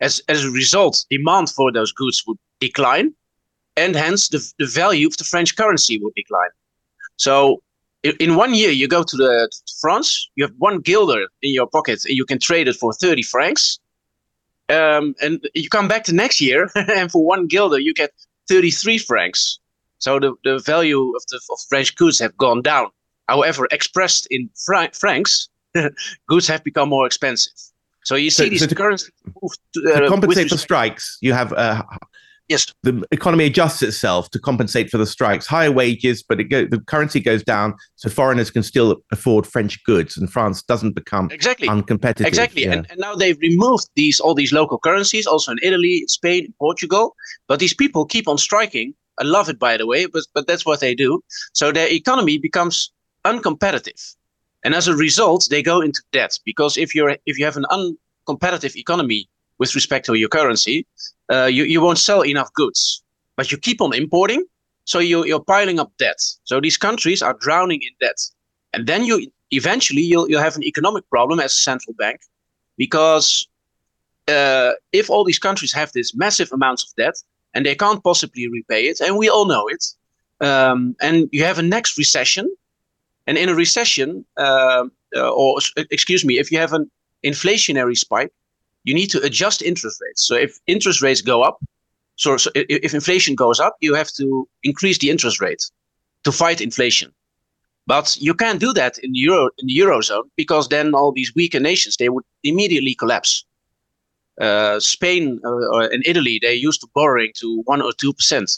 As 0.00 0.22
as 0.28 0.44
a 0.44 0.50
result, 0.50 1.04
demand 1.10 1.50
for 1.50 1.70
those 1.70 1.92
goods 1.92 2.22
would 2.26 2.38
decline, 2.60 3.14
and 3.76 3.94
hence 3.94 4.28
the 4.28 4.40
the 4.58 4.66
value 4.66 5.06
of 5.06 5.16
the 5.16 5.24
French 5.24 5.56
currency 5.56 5.98
would 5.98 6.14
decline. 6.14 6.50
So. 7.16 7.62
In 8.18 8.34
one 8.34 8.54
year, 8.54 8.70
you 8.70 8.88
go 8.88 9.02
to 9.02 9.14
the 9.14 9.50
to 9.52 9.74
France. 9.78 10.30
You 10.34 10.46
have 10.46 10.54
one 10.56 10.80
guilder 10.80 11.28
in 11.42 11.52
your 11.52 11.66
pocket, 11.66 12.02
and 12.06 12.16
you 12.16 12.24
can 12.24 12.38
trade 12.38 12.66
it 12.66 12.76
for 12.76 12.94
thirty 12.94 13.22
francs. 13.22 13.78
Um, 14.70 15.14
and 15.20 15.46
you 15.54 15.68
come 15.68 15.86
back 15.86 16.06
the 16.06 16.14
next 16.14 16.40
year, 16.40 16.70
and 16.74 17.12
for 17.12 17.22
one 17.22 17.46
guilder, 17.46 17.78
you 17.78 17.92
get 17.92 18.10
thirty-three 18.48 18.96
francs. 18.96 19.60
So 20.00 20.18
the, 20.18 20.34
the 20.44 20.58
value 20.58 21.12
of 21.16 21.22
the 21.30 21.40
of 21.50 21.58
French 21.68 21.94
goods 21.94 22.18
have 22.18 22.36
gone 22.36 22.62
down. 22.62 22.88
However, 23.28 23.68
expressed 23.70 24.26
in 24.30 24.50
fr- 24.66 24.92
francs, 24.92 25.48
goods 26.28 26.48
have 26.48 26.64
become 26.64 26.88
more 26.88 27.06
expensive. 27.06 27.52
So 28.04 28.16
you 28.16 28.30
see 28.30 28.44
so, 28.44 28.50
these 28.50 28.60
so 28.60 28.66
to, 28.66 28.74
currencies 28.74 29.12
to, 29.74 29.92
uh, 29.94 30.00
to 30.00 30.08
compensate 30.08 30.48
for 30.48 30.56
strikes. 30.56 31.18
You 31.20 31.32
have 31.34 31.52
uh, 31.52 31.82
Yes. 32.50 32.66
The 32.82 33.04
economy 33.12 33.44
adjusts 33.44 33.80
itself 33.80 34.28
to 34.30 34.40
compensate 34.40 34.90
for 34.90 34.98
the 34.98 35.06
strikes. 35.06 35.46
Higher 35.46 35.70
wages, 35.70 36.20
but 36.20 36.40
it 36.40 36.44
go, 36.44 36.66
the 36.66 36.80
currency 36.80 37.20
goes 37.20 37.44
down, 37.44 37.74
so 37.94 38.10
foreigners 38.10 38.50
can 38.50 38.64
still 38.64 39.04
afford 39.12 39.46
French 39.46 39.82
goods, 39.84 40.16
and 40.16 40.28
France 40.28 40.60
doesn't 40.60 40.96
become 40.96 41.30
exactly 41.30 41.68
uncompetitive. 41.68 42.26
Exactly, 42.26 42.64
yeah. 42.64 42.72
and, 42.72 42.90
and 42.90 42.98
now 42.98 43.14
they've 43.14 43.38
removed 43.38 43.88
these 43.94 44.18
all 44.18 44.34
these 44.34 44.52
local 44.52 44.80
currencies, 44.80 45.28
also 45.28 45.52
in 45.52 45.60
Italy, 45.62 46.02
Spain, 46.08 46.52
Portugal. 46.58 47.14
But 47.46 47.60
these 47.60 47.72
people 47.72 48.04
keep 48.04 48.26
on 48.26 48.36
striking. 48.36 48.94
I 49.20 49.24
love 49.24 49.48
it, 49.48 49.58
by 49.58 49.76
the 49.76 49.86
way, 49.86 50.06
but 50.06 50.24
but 50.34 50.46
that's 50.46 50.66
what 50.66 50.80
they 50.80 50.94
do. 50.94 51.22
So 51.52 51.72
their 51.72 51.88
economy 51.88 52.38
becomes 52.38 52.90
uncompetitive, 53.24 54.16
and 54.64 54.74
as 54.74 54.88
a 54.88 54.96
result, 54.96 55.48
they 55.50 55.62
go 55.62 55.80
into 55.80 56.02
debt 56.12 56.38
because 56.44 56.76
if 56.76 56.94
you're 56.94 57.16
if 57.26 57.38
you 57.38 57.44
have 57.44 57.58
an 57.58 57.66
uncompetitive 57.70 58.76
economy 58.76 59.28
with 59.60 59.74
respect 59.74 60.06
to 60.06 60.14
your 60.14 60.28
currency, 60.28 60.86
uh, 61.30 61.44
you, 61.44 61.64
you 61.64 61.80
won't 61.80 61.98
sell 61.98 62.22
enough 62.22 62.52
goods, 62.54 63.02
but 63.36 63.52
you 63.52 63.58
keep 63.58 63.80
on 63.80 63.94
importing. 63.94 64.42
So 64.84 64.98
you, 64.98 65.24
you're 65.24 65.44
piling 65.44 65.78
up 65.78 65.92
debt. 65.98 66.20
So 66.44 66.60
these 66.60 66.78
countries 66.78 67.22
are 67.22 67.34
drowning 67.34 67.82
in 67.82 67.90
debt. 68.00 68.18
And 68.72 68.86
then 68.86 69.04
you 69.04 69.30
eventually 69.50 70.00
you'll, 70.00 70.28
you'll 70.28 70.40
have 70.40 70.56
an 70.56 70.64
economic 70.64 71.08
problem 71.10 71.40
as 71.40 71.52
a 71.52 71.56
central 71.56 71.94
bank 71.94 72.20
because 72.78 73.46
uh, 74.28 74.72
if 74.92 75.10
all 75.10 75.24
these 75.24 75.38
countries 75.38 75.72
have 75.72 75.92
this 75.92 76.14
massive 76.14 76.50
amounts 76.52 76.84
of 76.84 76.94
debt 76.96 77.14
and 77.54 77.66
they 77.66 77.74
can't 77.74 78.02
possibly 78.02 78.48
repay 78.48 78.86
it, 78.86 79.00
and 79.00 79.16
we 79.16 79.28
all 79.28 79.46
know 79.46 79.66
it, 79.68 79.84
um, 80.40 80.96
and 81.00 81.28
you 81.32 81.44
have 81.44 81.58
a 81.58 81.62
next 81.62 81.98
recession, 81.98 82.48
and 83.26 83.38
in 83.38 83.48
a 83.48 83.54
recession, 83.54 84.24
uh, 84.36 84.84
uh, 85.16 85.30
or 85.30 85.58
excuse 85.90 86.24
me, 86.24 86.38
if 86.38 86.50
you 86.50 86.58
have 86.58 86.72
an 86.72 86.90
inflationary 87.24 87.96
spike, 87.96 88.32
you 88.84 88.94
need 88.94 89.08
to 89.08 89.22
adjust 89.22 89.62
interest 89.62 90.00
rates. 90.00 90.26
So 90.26 90.34
if 90.34 90.58
interest 90.66 91.02
rates 91.02 91.20
go 91.20 91.42
up, 91.42 91.58
so, 92.16 92.36
so 92.36 92.50
if 92.54 92.92
inflation 92.92 93.34
goes 93.34 93.60
up, 93.60 93.76
you 93.80 93.94
have 93.94 94.10
to 94.18 94.46
increase 94.62 94.98
the 94.98 95.10
interest 95.10 95.40
rate 95.40 95.62
to 96.24 96.32
fight 96.32 96.60
inflation. 96.60 97.12
But 97.86 98.16
you 98.20 98.34
can't 98.34 98.60
do 98.60 98.72
that 98.74 98.98
in 98.98 99.12
the 99.12 99.18
euro 99.18 99.50
in 99.58 99.66
the 99.66 99.78
eurozone 99.78 100.24
because 100.36 100.68
then 100.68 100.94
all 100.94 101.12
these 101.12 101.34
weaker 101.34 101.60
nations 101.60 101.96
they 101.96 102.08
would 102.08 102.24
immediately 102.44 102.94
collapse. 102.94 103.44
Uh, 104.40 104.80
Spain 104.80 105.38
uh, 105.44 105.88
and 105.88 106.02
Italy 106.06 106.38
they 106.40 106.54
used 106.54 106.80
to 106.80 106.88
borrowing 106.94 107.30
to 107.36 107.62
one 107.66 107.82
or 107.82 107.92
two 107.92 108.12
percent. 108.12 108.50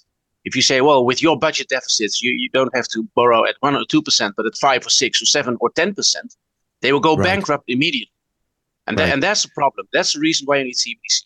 If 0.44 0.56
you 0.56 0.62
say, 0.62 0.80
well, 0.80 1.04
with 1.04 1.22
your 1.22 1.38
budget 1.38 1.68
deficits, 1.68 2.20
you, 2.20 2.32
you 2.32 2.48
don't 2.52 2.74
have 2.74 2.88
to 2.88 3.06
borrow 3.14 3.44
at 3.44 3.56
one 3.60 3.76
or 3.76 3.84
two 3.88 4.02
percent, 4.02 4.34
but 4.36 4.46
at 4.46 4.56
five 4.60 4.86
or 4.86 4.90
six 4.90 5.20
or 5.22 5.26
seven 5.26 5.56
or 5.60 5.70
ten 5.70 5.94
percent, 5.94 6.34
they 6.80 6.92
will 6.92 7.00
go 7.00 7.16
right. 7.16 7.24
bankrupt 7.24 7.64
immediately. 7.68 8.12
And, 8.86 8.98
right. 8.98 9.06
that, 9.06 9.12
and 9.12 9.22
that's 9.22 9.44
the 9.44 9.50
problem. 9.54 9.86
That's 9.92 10.14
the 10.14 10.20
reason 10.20 10.46
why 10.46 10.58
you 10.58 10.64
need 10.64 10.74
CBDC. 10.74 11.22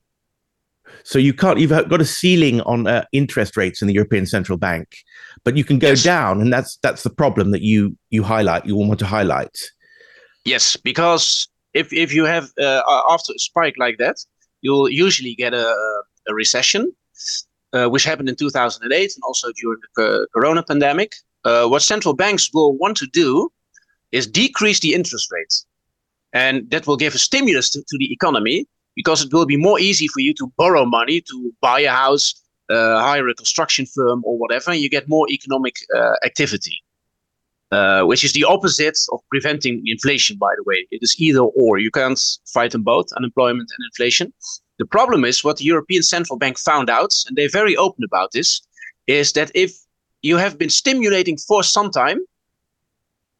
So 1.05 1.19
you 1.19 1.33
can't. 1.33 1.59
You've 1.59 1.71
got 1.71 2.01
a 2.01 2.05
ceiling 2.05 2.61
on 2.63 2.87
uh, 2.87 3.05
interest 3.13 3.57
rates 3.57 3.83
in 3.83 3.89
the 3.89 3.95
European 3.95 4.27
Central 4.27 4.59
Bank, 4.59 4.89
but 5.45 5.57
you 5.57 5.65
can 5.65 5.79
go 5.79 5.91
yes. 5.91 6.03
down, 6.03 6.41
and 6.41 6.53
that's 6.53 6.79
that's 6.83 7.03
the 7.03 7.11
problem 7.11 7.51
that 7.51 7.63
you 7.63 7.97
you 8.11 8.23
highlight. 8.23 8.67
You 8.67 8.77
want 8.77 8.99
to 9.01 9.07
highlight. 9.07 9.57
Yes, 10.45 10.77
because 10.77 11.49
if 11.75 11.93
if 11.93 12.15
you 12.15 12.25
have 12.25 12.51
uh, 12.61 12.83
after 13.11 13.33
a 13.33 13.39
spike 13.39 13.75
like 13.79 13.99
that, 13.99 14.17
you'll 14.67 14.91
usually 15.07 15.35
get 15.35 15.53
a, 15.55 15.69
a 16.31 16.33
recession, 16.43 16.83
uh, 17.73 17.87
which 17.93 18.05
happened 18.11 18.29
in 18.29 18.37
2008 18.37 19.13
and 19.17 19.23
also 19.29 19.47
during 19.61 19.81
the 19.97 20.27
Corona 20.35 20.63
pandemic. 20.63 21.11
Uh, 21.45 21.67
what 21.73 21.83
central 21.83 22.15
banks 22.23 22.45
will 22.55 22.73
want 22.83 22.97
to 22.97 23.07
do 23.23 23.29
is 24.11 24.27
decrease 24.27 24.81
the 24.81 24.93
interest 24.99 25.27
rates 25.37 25.57
and 26.33 26.71
that 26.71 26.87
will 26.87 26.97
give 26.97 27.15
a 27.15 27.19
stimulus 27.19 27.71
to, 27.71 27.79
to 27.91 27.97
the 27.99 28.13
economy 28.13 28.67
because 28.95 29.23
it 29.25 29.33
will 29.33 29.47
be 29.47 29.57
more 29.57 29.79
easy 29.79 30.09
for 30.09 30.21
you 30.21 30.33
to 30.35 30.53
borrow 30.57 30.85
money 30.85 31.21
to 31.21 31.53
buy 31.61 31.81
a 31.81 31.91
house, 31.91 32.35
uh, 32.71 33.01
hire 33.01 33.29
a 33.29 33.35
construction 33.35 33.87
firm, 33.95 34.23
or 34.25 34.37
whatever. 34.39 34.71
And 34.71 34.81
you 34.81 34.89
get 34.89 35.09
more 35.09 35.27
economic 35.31 35.77
uh, 35.97 36.15
activity, 36.25 36.83
uh, 37.73 38.03
which 38.03 38.25
is 38.25 38.33
the 38.33 38.45
opposite 38.45 38.99
of 39.13 39.21
preventing 39.31 39.83
inflation, 39.87 40.37
by 40.37 40.53
the 40.57 40.63
way. 40.65 40.87
It 40.91 41.03
is 41.03 41.19
either 41.19 41.41
or. 41.41 41.79
You 41.79 41.91
can't 41.91 42.21
fight 42.47 42.73
them 42.73 42.83
both, 42.83 43.13
unemployment 43.17 43.69
and 43.77 43.85
inflation. 43.91 44.33
The 44.79 44.87
problem 44.87 45.25
is 45.25 45.43
what 45.43 45.57
the 45.57 45.65
European 45.65 46.03
Central 46.03 46.39
Bank 46.39 46.59
found 46.59 46.91
out, 46.91 47.15
and 47.27 47.37
they're 47.37 47.49
very 47.49 47.77
open 47.77 48.05
about 48.05 48.33
this, 48.33 48.61
is 49.07 49.33
that 49.33 49.51
if 49.55 49.73
you 50.23 50.37
have 50.37 50.59
been 50.59 50.71
stimulating 50.71 51.37
for 51.37 51.63
some 51.63 51.91
time, 51.91 52.19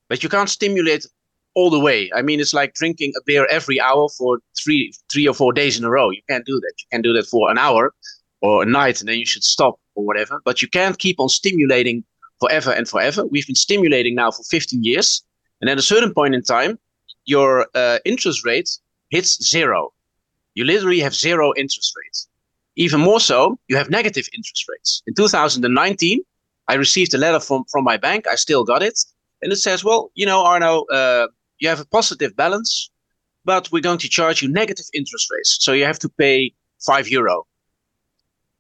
but 0.09 0.23
you 0.23 0.29
can't 0.29 0.49
stimulate 0.49 1.07
all 1.55 1.71
the 1.71 1.81
way. 1.81 2.11
I 2.15 2.23
mean, 2.23 2.39
it's 2.39 2.55
like 2.55 2.75
drinking 2.75 3.13
a 3.17 3.23
beer 3.25 3.47
every 3.51 3.81
hour 3.81 4.09
for 4.17 4.39
three, 4.63 4.93
three 5.11 5.27
or 5.27 5.35
four 5.35 5.53
days 5.53 5.79
in 5.79 5.85
a 5.85 5.91
row. 5.91 6.11
You 6.11 6.23
can't 6.29 6.45
do 6.45 6.61
that. 6.61 6.73
You 6.79 6.87
can 6.93 7.03
do 7.03 7.13
that 7.15 7.27
for 7.27 7.51
an 7.51 7.59
hour 7.59 7.95
or 8.43 8.63
a 8.63 8.67
night, 8.67 9.01
and 9.01 9.09
then 9.09 9.19
you 9.19 9.27
should 9.27 9.43
stop 9.43 9.81
or 9.95 10.05
whatever. 10.05 10.41
But 10.45 10.63
you 10.63 10.69
can't 10.69 10.99
keep 10.99 11.19
on 11.19 11.29
stimulating 11.29 12.05
forever 12.41 12.73
and 12.73 12.89
forever. 12.89 13.27
We've 13.27 13.47
been 13.47 13.57
stimulating 13.57 14.15
now 14.15 14.31
for 14.31 14.43
15 14.45 14.83
years, 14.85 15.23
and 15.61 15.71
at 15.71 15.79
a 15.79 15.83
certain 15.83 16.13
point 16.13 16.35
in 16.35 16.43
time, 16.43 16.79
your 17.25 17.67
uh, 17.75 17.99
interest 18.05 18.45
rate 18.45 18.71
hits 19.11 19.43
zero. 19.43 19.93
You 20.55 20.65
literally 20.65 21.01
have 21.01 21.15
zero 21.15 21.53
interest 21.57 21.93
rates. 22.03 22.29
Even 22.77 23.01
more 23.01 23.21
so, 23.21 23.59
you 23.69 23.77
have 23.77 23.91
negative 23.91 24.27
interest 24.35 24.67
rates. 24.69 25.03
In 25.07 25.15
2019, 25.15 26.21
I 26.69 26.75
received 26.75 27.15
a 27.15 27.19
letter 27.19 27.41
from, 27.41 27.65
from 27.71 27.85
my 27.85 27.97
bank. 27.97 28.27
I 28.27 28.35
still 28.35 28.65
got 28.65 28.83
it. 28.83 28.99
And 29.43 29.53
it 29.53 29.57
says, 29.57 29.85
well, 29.85 30.11
you 30.15 30.27
know, 30.27 30.43
Arno, 30.43 30.85
uh, 30.93 31.29
you 31.59 31.69
have 31.69 31.81
a 31.81 31.87
positive 31.87 32.37
balance, 32.37 32.91
but 33.45 33.71
we're 33.71 33.83
going 33.83 33.99
to 33.99 34.09
charge 34.09 34.43
you 34.43 34.49
negative 34.49 34.87
interest 34.93 35.31
rates. 35.31 35.59
So 35.61 35.73
you 35.73 35.85
have 35.85 35.99
to 36.01 36.09
pay 36.09 36.53
five 36.85 37.09
euro. 37.09 37.47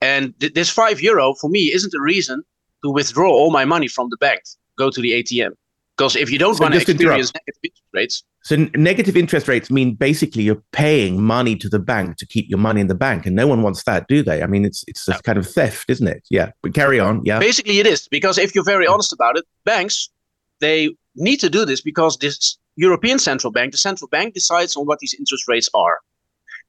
And 0.00 0.38
th- 0.40 0.54
this 0.54 0.70
five 0.70 1.00
euro 1.00 1.34
for 1.34 1.50
me 1.50 1.72
isn't 1.72 1.94
a 1.94 2.00
reason 2.00 2.42
to 2.84 2.90
withdraw 2.90 3.30
all 3.30 3.50
my 3.50 3.64
money 3.64 3.88
from 3.88 4.08
the 4.10 4.16
bank, 4.18 4.42
go 4.76 4.90
to 4.90 5.00
the 5.00 5.12
ATM. 5.12 5.52
Because 5.96 6.14
if 6.14 6.30
you 6.30 6.38
don't 6.38 6.54
so 6.56 6.62
want 6.62 6.74
to 6.74 6.80
experience 6.80 7.32
negative 7.32 7.60
interest 7.62 7.82
rates. 7.94 8.24
So 8.42 8.56
negative 8.74 9.16
interest 9.16 9.48
rates 9.48 9.70
mean 9.70 9.94
basically 9.94 10.42
you're 10.42 10.62
paying 10.72 11.22
money 11.22 11.56
to 11.56 11.70
the 11.70 11.78
bank 11.78 12.18
to 12.18 12.26
keep 12.26 12.50
your 12.50 12.58
money 12.58 12.82
in 12.82 12.86
the 12.86 12.94
bank, 12.94 13.24
and 13.24 13.34
no 13.34 13.46
one 13.46 13.62
wants 13.62 13.82
that, 13.84 14.06
do 14.06 14.22
they? 14.22 14.42
I 14.42 14.46
mean, 14.46 14.66
it's 14.66 14.84
it's 14.86 15.08
a 15.08 15.12
no. 15.12 15.18
kind 15.24 15.38
of 15.38 15.48
theft, 15.48 15.88
isn't 15.88 16.06
it? 16.06 16.22
Yeah, 16.30 16.50
but 16.62 16.74
carry 16.74 17.00
on. 17.00 17.22
Yeah. 17.24 17.38
Basically, 17.38 17.78
it 17.78 17.86
is 17.86 18.08
because 18.08 18.36
if 18.36 18.54
you're 18.54 18.62
very 18.62 18.86
honest 18.86 19.12
about 19.12 19.38
it, 19.38 19.46
banks 19.64 20.10
they 20.60 20.94
need 21.14 21.38
to 21.38 21.50
do 21.50 21.64
this 21.64 21.80
because 21.80 22.18
this 22.18 22.58
European 22.76 23.18
Central 23.18 23.50
Bank, 23.50 23.72
the 23.72 23.78
central 23.78 24.08
bank 24.08 24.34
decides 24.34 24.76
on 24.76 24.86
what 24.86 24.98
these 24.98 25.14
interest 25.14 25.48
rates 25.48 25.68
are. 25.74 25.98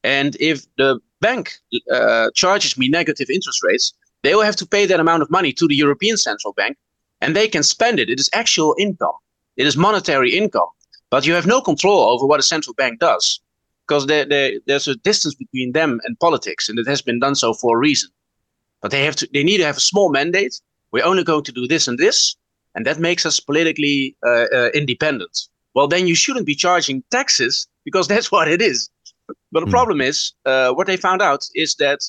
And 0.04 0.36
if 0.40 0.64
the 0.76 1.00
bank 1.20 1.58
uh, 1.92 2.30
charges 2.34 2.78
me 2.78 2.88
negative 2.88 3.28
interest 3.30 3.62
rates, 3.62 3.92
they 4.22 4.34
will 4.34 4.42
have 4.42 4.56
to 4.56 4.66
pay 4.66 4.86
that 4.86 5.00
amount 5.00 5.22
of 5.22 5.30
money 5.30 5.52
to 5.52 5.66
the 5.66 5.76
European 5.76 6.16
Central 6.16 6.52
Bank 6.52 6.76
and 7.20 7.34
they 7.34 7.48
can 7.48 7.62
spend 7.62 7.98
it. 7.98 8.10
It 8.10 8.20
is 8.20 8.30
actual 8.32 8.74
income, 8.78 9.14
it 9.56 9.66
is 9.66 9.76
monetary 9.76 10.36
income. 10.36 10.68
But 11.10 11.26
you 11.26 11.32
have 11.32 11.46
no 11.46 11.62
control 11.62 12.00
over 12.00 12.26
what 12.26 12.40
a 12.40 12.42
central 12.42 12.74
bank 12.74 13.00
does 13.00 13.40
because 13.86 14.06
there's 14.06 14.88
a 14.88 14.96
distance 14.96 15.34
between 15.34 15.72
them 15.72 16.00
and 16.04 16.20
politics, 16.20 16.68
and 16.68 16.78
it 16.78 16.86
has 16.86 17.00
been 17.00 17.18
done 17.18 17.34
so 17.34 17.54
for 17.54 17.76
a 17.76 17.78
reason. 17.78 18.10
But 18.82 18.90
they 18.90 19.02
have 19.04 19.16
to, 19.16 19.28
they 19.32 19.42
need 19.42 19.56
to 19.56 19.64
have 19.64 19.78
a 19.78 19.80
small 19.80 20.10
mandate. 20.10 20.60
We're 20.92 21.06
only 21.06 21.24
going 21.24 21.44
to 21.44 21.52
do 21.52 21.66
this 21.66 21.88
and 21.88 21.98
this, 21.98 22.36
and 22.74 22.84
that 22.84 22.98
makes 22.98 23.24
us 23.24 23.40
politically 23.40 24.16
uh, 24.22 24.46
uh, 24.54 24.68
independent 24.74 25.48
well, 25.78 25.86
then 25.86 26.08
you 26.08 26.16
shouldn't 26.16 26.44
be 26.44 26.56
charging 26.56 27.04
taxes 27.12 27.68
because 27.84 28.08
that's 28.12 28.32
what 28.32 28.48
it 28.48 28.60
is. 28.60 28.90
But 29.52 29.60
the 29.60 29.66
mm. 29.66 29.70
problem 29.70 30.00
is, 30.00 30.32
uh, 30.44 30.72
what 30.72 30.88
they 30.88 30.96
found 30.96 31.22
out 31.22 31.46
is 31.54 31.76
that 31.76 32.00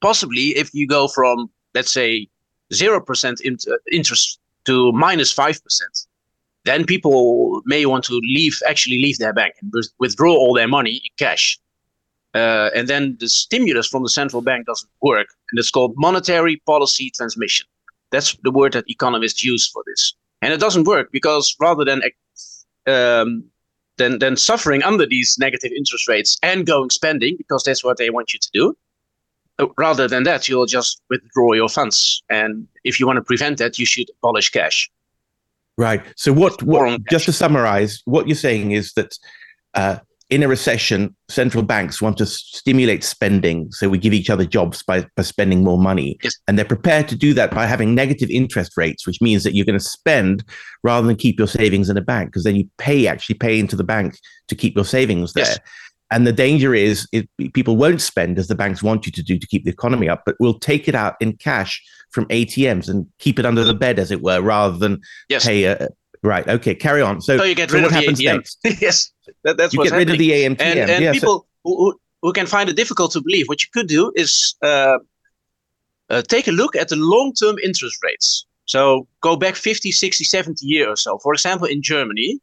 possibly 0.00 0.56
if 0.56 0.74
you 0.74 0.86
go 0.86 1.08
from, 1.08 1.50
let's 1.74 1.92
say, 1.92 2.28
0% 2.72 3.40
in- 3.40 3.58
uh, 3.70 3.76
interest 3.92 4.38
to 4.64 4.92
minus 4.92 5.32
5%, 5.32 5.60
then 6.64 6.84
people 6.84 7.62
may 7.64 7.86
want 7.86 8.04
to 8.04 8.20
leave, 8.24 8.58
actually 8.68 8.98
leave 8.98 9.18
their 9.18 9.32
bank 9.32 9.54
and 9.62 9.72
withdraw 9.98 10.34
all 10.34 10.52
their 10.54 10.68
money 10.68 10.94
in 10.96 11.10
cash. 11.16 11.58
Uh, 12.34 12.70
and 12.74 12.88
then 12.88 13.16
the 13.20 13.28
stimulus 13.28 13.86
from 13.86 14.02
the 14.02 14.10
central 14.10 14.42
bank 14.42 14.66
doesn't 14.66 14.90
work. 15.00 15.28
And 15.50 15.58
it's 15.58 15.70
called 15.70 15.94
monetary 15.96 16.56
policy 16.66 17.10
transmission. 17.14 17.66
That's 18.10 18.36
the 18.42 18.50
word 18.50 18.72
that 18.72 18.90
economists 18.90 19.42
use 19.44 19.66
for 19.66 19.82
this. 19.86 20.12
And 20.42 20.52
it 20.52 20.60
doesn't 20.60 20.84
work 20.84 21.10
because 21.12 21.56
rather 21.60 21.84
than 21.84 22.02
um, 22.86 23.44
than 23.96 24.18
than 24.18 24.36
suffering 24.36 24.82
under 24.82 25.06
these 25.06 25.36
negative 25.38 25.72
interest 25.72 26.08
rates 26.08 26.36
and 26.42 26.66
going 26.66 26.90
spending 26.90 27.36
because 27.38 27.64
that's 27.64 27.82
what 27.82 27.96
they 27.96 28.10
want 28.10 28.32
you 28.32 28.38
to 28.38 28.50
do. 28.52 28.76
Uh, 29.58 29.66
rather 29.78 30.06
than 30.06 30.24
that, 30.24 30.48
you'll 30.48 30.66
just 30.66 31.00
withdraw 31.08 31.52
your 31.52 31.68
funds, 31.68 32.22
and 32.28 32.66
if 32.84 33.00
you 33.00 33.06
want 33.06 33.16
to 33.16 33.22
prevent 33.22 33.58
that, 33.58 33.78
you 33.78 33.86
should 33.86 34.10
abolish 34.18 34.50
cash. 34.50 34.90
Right. 35.78 36.02
So 36.16 36.32
what? 36.32 36.62
what 36.62 37.00
just 37.10 37.26
to 37.26 37.32
summarize, 37.32 38.02
what 38.06 38.26
you're 38.26 38.34
saying 38.34 38.72
is 38.72 38.92
that 38.94 39.18
uh, 39.74 39.98
in 40.30 40.42
a 40.42 40.48
recession, 40.48 41.14
central 41.28 41.62
banks 41.62 42.02
want 42.02 42.16
to 42.16 42.26
stimulate 42.26 43.04
spending. 43.04 43.70
So 43.72 43.88
we 43.88 43.98
give 43.98 44.12
each 44.12 44.30
other 44.30 44.44
jobs 44.44 44.82
by, 44.82 45.06
by 45.16 45.22
spending 45.22 45.62
more 45.62 45.78
money. 45.78 46.18
Yes. 46.22 46.36
And 46.48 46.58
they're 46.58 46.64
prepared 46.64 47.08
to 47.08 47.16
do 47.16 47.32
that 47.34 47.50
by 47.50 47.66
having 47.66 47.94
negative 47.94 48.30
interest 48.30 48.76
rates, 48.76 49.06
which 49.06 49.20
means 49.20 49.44
that 49.44 49.54
you're 49.54 49.66
going 49.66 49.78
to 49.78 49.84
spend 49.84 50.44
rather 50.82 51.06
than 51.06 51.16
keep 51.16 51.38
your 51.38 51.46
savings 51.46 51.88
in 51.88 51.96
a 51.96 52.00
bank, 52.00 52.30
because 52.30 52.44
then 52.44 52.56
you 52.56 52.68
pay 52.78 53.06
actually 53.06 53.36
pay 53.36 53.58
into 53.58 53.76
the 53.76 53.84
bank 53.84 54.18
to 54.48 54.54
keep 54.54 54.74
your 54.74 54.84
savings 54.84 55.32
there. 55.34 55.44
Yes. 55.44 55.58
And 56.10 56.26
the 56.26 56.32
danger 56.32 56.74
is 56.74 57.08
it, 57.12 57.28
people 57.52 57.76
won't 57.76 58.00
spend 58.00 58.38
as 58.38 58.46
the 58.46 58.54
banks 58.54 58.82
want 58.82 59.06
you 59.06 59.12
to 59.12 59.22
do 59.22 59.38
to 59.38 59.46
keep 59.46 59.64
the 59.64 59.70
economy 59.70 60.08
up, 60.08 60.22
but 60.24 60.36
will 60.38 60.58
take 60.58 60.86
it 60.86 60.94
out 60.94 61.16
in 61.20 61.36
cash 61.36 61.82
from 62.10 62.26
ATMs 62.26 62.88
and 62.88 63.06
keep 63.18 63.38
it 63.38 63.46
under 63.46 63.64
the 63.64 63.74
bed, 63.74 63.98
as 63.98 64.10
it 64.10 64.22
were, 64.22 64.40
rather 64.40 64.78
than 64.78 65.00
yes. 65.28 65.44
pay 65.44 65.64
a. 65.64 65.88
Right. 66.22 66.46
Okay. 66.48 66.74
Carry 66.74 67.02
on. 67.02 67.20
So, 67.20 67.36
so 67.38 67.44
you 67.44 67.54
get 67.54 67.70
so 67.70 67.76
rid 67.76 67.82
what 67.82 67.92
of 67.92 67.96
happens 67.96 68.18
the 68.18 68.26
ATM. 68.26 68.34
next? 68.36 68.58
yes, 68.80 69.12
that, 69.44 69.56
that's 69.56 69.72
you 69.74 69.78
what's 69.78 69.90
get 69.90 69.96
rid 69.96 70.08
happening. 70.08 70.14
of 70.14 70.58
the. 70.58 70.64
And, 70.64 70.90
and 70.90 71.04
yeah, 71.04 71.12
people 71.12 71.40
so, 71.40 71.46
who, 71.64 72.00
who 72.22 72.32
can 72.32 72.46
find 72.46 72.68
it 72.68 72.76
difficult 72.76 73.12
to 73.12 73.20
believe, 73.20 73.46
what 73.48 73.62
you 73.62 73.68
could 73.72 73.86
do 73.86 74.12
is 74.14 74.54
uh, 74.62 74.98
uh, 76.10 76.22
take 76.22 76.48
a 76.48 76.52
look 76.52 76.76
at 76.76 76.88
the 76.88 76.96
long-term 76.96 77.56
interest 77.62 78.02
rates. 78.02 78.46
So 78.66 79.06
go 79.20 79.36
back 79.36 79.54
50, 79.54 79.92
60, 79.92 80.24
70 80.24 80.66
years 80.66 80.88
or 80.88 80.96
so. 80.96 81.18
For 81.18 81.32
example, 81.32 81.66
in 81.66 81.82
Germany, 81.82 82.40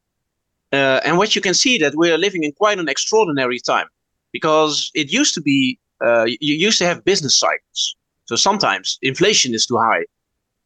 uh, 0.73 0.99
and 1.05 1.17
what 1.17 1.35
you 1.35 1.41
can 1.41 1.53
see 1.53 1.77
that 1.77 1.93
we 1.95 2.11
are 2.11 2.17
living 2.17 2.43
in 2.43 2.51
quite 2.51 2.79
an 2.79 2.89
extraordinary 2.89 3.59
time 3.59 3.87
because 4.31 4.91
it 4.95 5.11
used 5.11 5.33
to 5.35 5.41
be 5.41 5.79
uh, 6.03 6.25
you 6.25 6.55
used 6.55 6.79
to 6.79 6.85
have 6.85 7.05
business 7.05 7.39
cycles. 7.39 7.95
So 8.25 8.35
sometimes 8.35 8.97
inflation 9.01 9.53
is 9.53 9.65
too 9.65 9.77
high, 9.77 10.03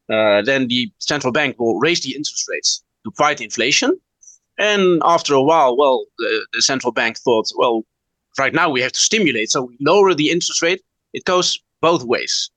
uh, 0.09 0.41
then 0.41 0.67
the 0.67 0.91
central 0.99 1.33
bank 1.33 1.59
will 1.59 1.77
raise 1.79 2.01
the 2.01 2.15
interest 2.15 2.45
rates 2.49 2.83
to 3.05 3.11
fight 3.17 3.41
inflation. 3.41 3.99
And 4.57 5.01
after 5.05 5.33
a 5.33 5.43
while, 5.43 5.77
well, 5.77 6.05
the, 6.17 6.47
the 6.53 6.61
central 6.61 6.91
bank 6.91 7.17
thought, 7.19 7.51
well, 7.57 7.83
right 8.39 8.53
now 8.53 8.69
we 8.69 8.81
have 8.81 8.93
to 8.93 8.99
stimulate, 8.99 9.51
so 9.51 9.63
we 9.63 9.77
lower 9.81 10.13
the 10.13 10.31
interest 10.31 10.61
rate. 10.61 10.81
It 11.13 11.25
goes 11.25 11.59
both 11.81 12.03
ways. 12.03 12.49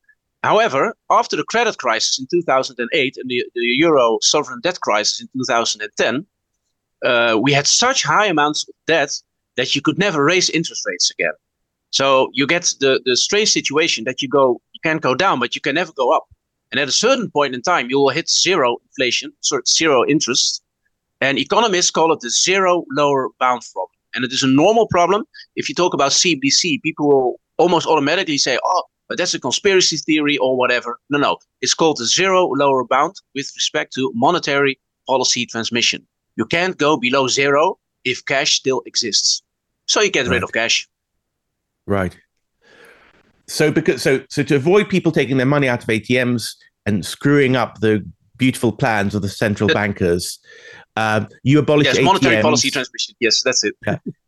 However, 0.42 0.96
after 1.10 1.36
the 1.36 1.44
credit 1.44 1.76
crisis 1.76 2.18
in 2.18 2.26
2008 2.30 3.16
and 3.18 3.28
the, 3.28 3.44
the 3.54 3.66
euro 3.76 4.18
sovereign 4.22 4.60
debt 4.62 4.80
crisis 4.80 5.20
in 5.20 5.28
2010, 5.34 6.24
uh, 7.04 7.38
we 7.40 7.52
had 7.52 7.66
such 7.66 8.02
high 8.02 8.26
amounts 8.26 8.68
of 8.68 8.74
debt 8.86 9.20
that 9.56 9.74
you 9.74 9.82
could 9.82 9.98
never 9.98 10.24
raise 10.24 10.50
interest 10.50 10.82
rates 10.86 11.10
again. 11.10 11.32
So 11.90 12.30
you 12.32 12.46
get 12.46 12.72
the, 12.80 13.00
the 13.04 13.16
strange 13.16 13.50
situation 13.50 14.04
that 14.04 14.22
you 14.22 14.28
go, 14.28 14.60
you 14.72 14.80
can 14.82 14.98
go 14.98 15.14
down, 15.14 15.40
but 15.40 15.54
you 15.54 15.60
can 15.60 15.74
never 15.74 15.92
go 15.92 16.10
up. 16.12 16.26
And 16.70 16.78
at 16.78 16.88
a 16.88 16.92
certain 16.92 17.30
point 17.30 17.54
in 17.54 17.62
time, 17.62 17.90
you 17.90 17.98
will 17.98 18.10
hit 18.10 18.30
zero 18.30 18.76
inflation, 18.86 19.32
of 19.52 19.66
zero 19.66 20.06
interest. 20.06 20.62
And 21.20 21.36
economists 21.38 21.90
call 21.90 22.12
it 22.12 22.20
the 22.20 22.30
zero 22.30 22.84
lower 22.92 23.28
bound 23.40 23.62
problem. 23.72 23.90
And 24.14 24.24
it 24.24 24.32
is 24.32 24.42
a 24.42 24.48
normal 24.48 24.86
problem. 24.86 25.24
If 25.56 25.68
you 25.68 25.74
talk 25.74 25.94
about 25.94 26.12
CBDC, 26.12 26.82
people 26.82 27.08
will 27.08 27.40
almost 27.58 27.86
automatically 27.86 28.38
say, 28.38 28.58
oh, 28.64 28.82
but 29.08 29.18
that's 29.18 29.34
a 29.34 29.40
conspiracy 29.40 29.96
theory 29.96 30.38
or 30.38 30.56
whatever. 30.56 31.00
No, 31.10 31.18
no. 31.18 31.38
It's 31.60 31.74
called 31.74 31.98
the 31.98 32.06
zero 32.06 32.46
lower 32.46 32.84
bound 32.84 33.16
with 33.34 33.50
respect 33.56 33.92
to 33.94 34.12
monetary 34.14 34.78
policy 35.08 35.46
transmission. 35.46 36.06
You 36.40 36.46
can't 36.46 36.78
go 36.78 36.96
below 36.96 37.28
zero 37.28 37.78
if 38.02 38.24
cash 38.24 38.54
still 38.56 38.80
exists. 38.86 39.42
So 39.86 40.00
you 40.00 40.10
get 40.10 40.24
Right. 40.26 40.36
rid 40.36 40.42
of 40.42 40.52
cash. 40.52 40.88
Right. 41.86 42.16
So 43.46 43.70
because 43.70 44.00
so 44.00 44.24
so 44.30 44.42
to 44.44 44.54
avoid 44.56 44.88
people 44.88 45.12
taking 45.12 45.36
their 45.36 45.44
money 45.56 45.68
out 45.68 45.82
of 45.82 45.88
ATMs 45.90 46.54
and 46.86 47.04
screwing 47.04 47.56
up 47.56 47.80
the 47.80 48.02
beautiful 48.38 48.72
plans 48.72 49.14
of 49.14 49.20
the 49.20 49.28
central 49.28 49.70
Uh, 49.70 49.74
bankers, 49.74 50.38
um, 50.96 51.28
you 51.42 51.58
abolish 51.58 51.84
Yes, 51.88 51.96
ATMs. 51.98 52.04
monetary 52.06 52.40
policy 52.42 52.70
transmission. 52.70 53.14
Yes, 53.20 53.42
that's 53.42 53.62
it. 53.62 53.74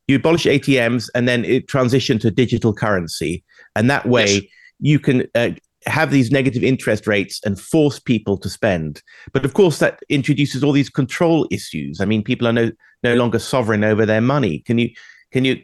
you 0.07 0.17
abolish 0.17 0.45
ATMs 0.45 1.09
and 1.15 1.27
then 1.27 1.47
it 1.47 1.67
transition 1.67 2.19
to 2.19 2.31
digital 2.31 2.75
currency, 2.75 3.43
and 3.75 3.89
that 3.89 4.05
way 4.05 4.27
Yes. 4.35 4.43
you 4.81 4.99
can 4.99 5.27
uh, 5.35 5.51
have 5.87 6.11
these 6.11 6.31
negative 6.31 6.63
interest 6.63 7.07
rates 7.07 7.41
and 7.45 7.61
force 7.61 7.99
people 7.99 8.37
to 8.39 8.49
spend. 8.49 9.03
But 9.33 9.45
of 9.45 9.55
course, 9.55 9.79
that 9.79 10.01
introduces 10.09 10.63
all 10.63 10.73
these 10.73 10.91
control 10.91 11.47
issues. 11.51 12.01
I 12.01 12.05
mean, 12.05 12.23
people 12.23 12.47
are 12.49 12.53
no 12.53 12.71
no 13.03 13.15
longer 13.15 13.39
sovereign 13.39 13.83
over 13.85 14.07
their 14.07 14.21
money. 14.21 14.61
Can 14.61 14.79
you 14.79 14.91
can 15.33 15.45
you 15.45 15.63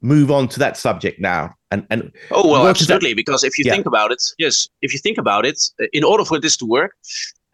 move 0.00 0.30
on 0.30 0.48
to 0.48 0.58
that 0.58 0.76
subject 0.76 1.20
now? 1.20 1.54
And 1.70 1.86
and 1.90 2.12
Oh 2.30 2.48
well, 2.50 2.66
is 2.66 2.86
that- 2.86 2.94
absolutely. 2.94 3.14
Because 3.14 3.44
if 3.44 3.58
you 3.58 3.64
Yeah. 3.66 3.72
think 3.74 3.86
about 3.86 4.12
it, 4.12 4.22
yes, 4.38 4.68
if 4.82 4.92
you 4.92 4.98
think 4.98 5.18
about 5.18 5.44
it, 5.46 5.58
uh, 5.82 5.86
in 5.92 6.04
order 6.04 6.24
for 6.24 6.40
this 6.40 6.56
to 6.58 6.66
work, 6.66 6.92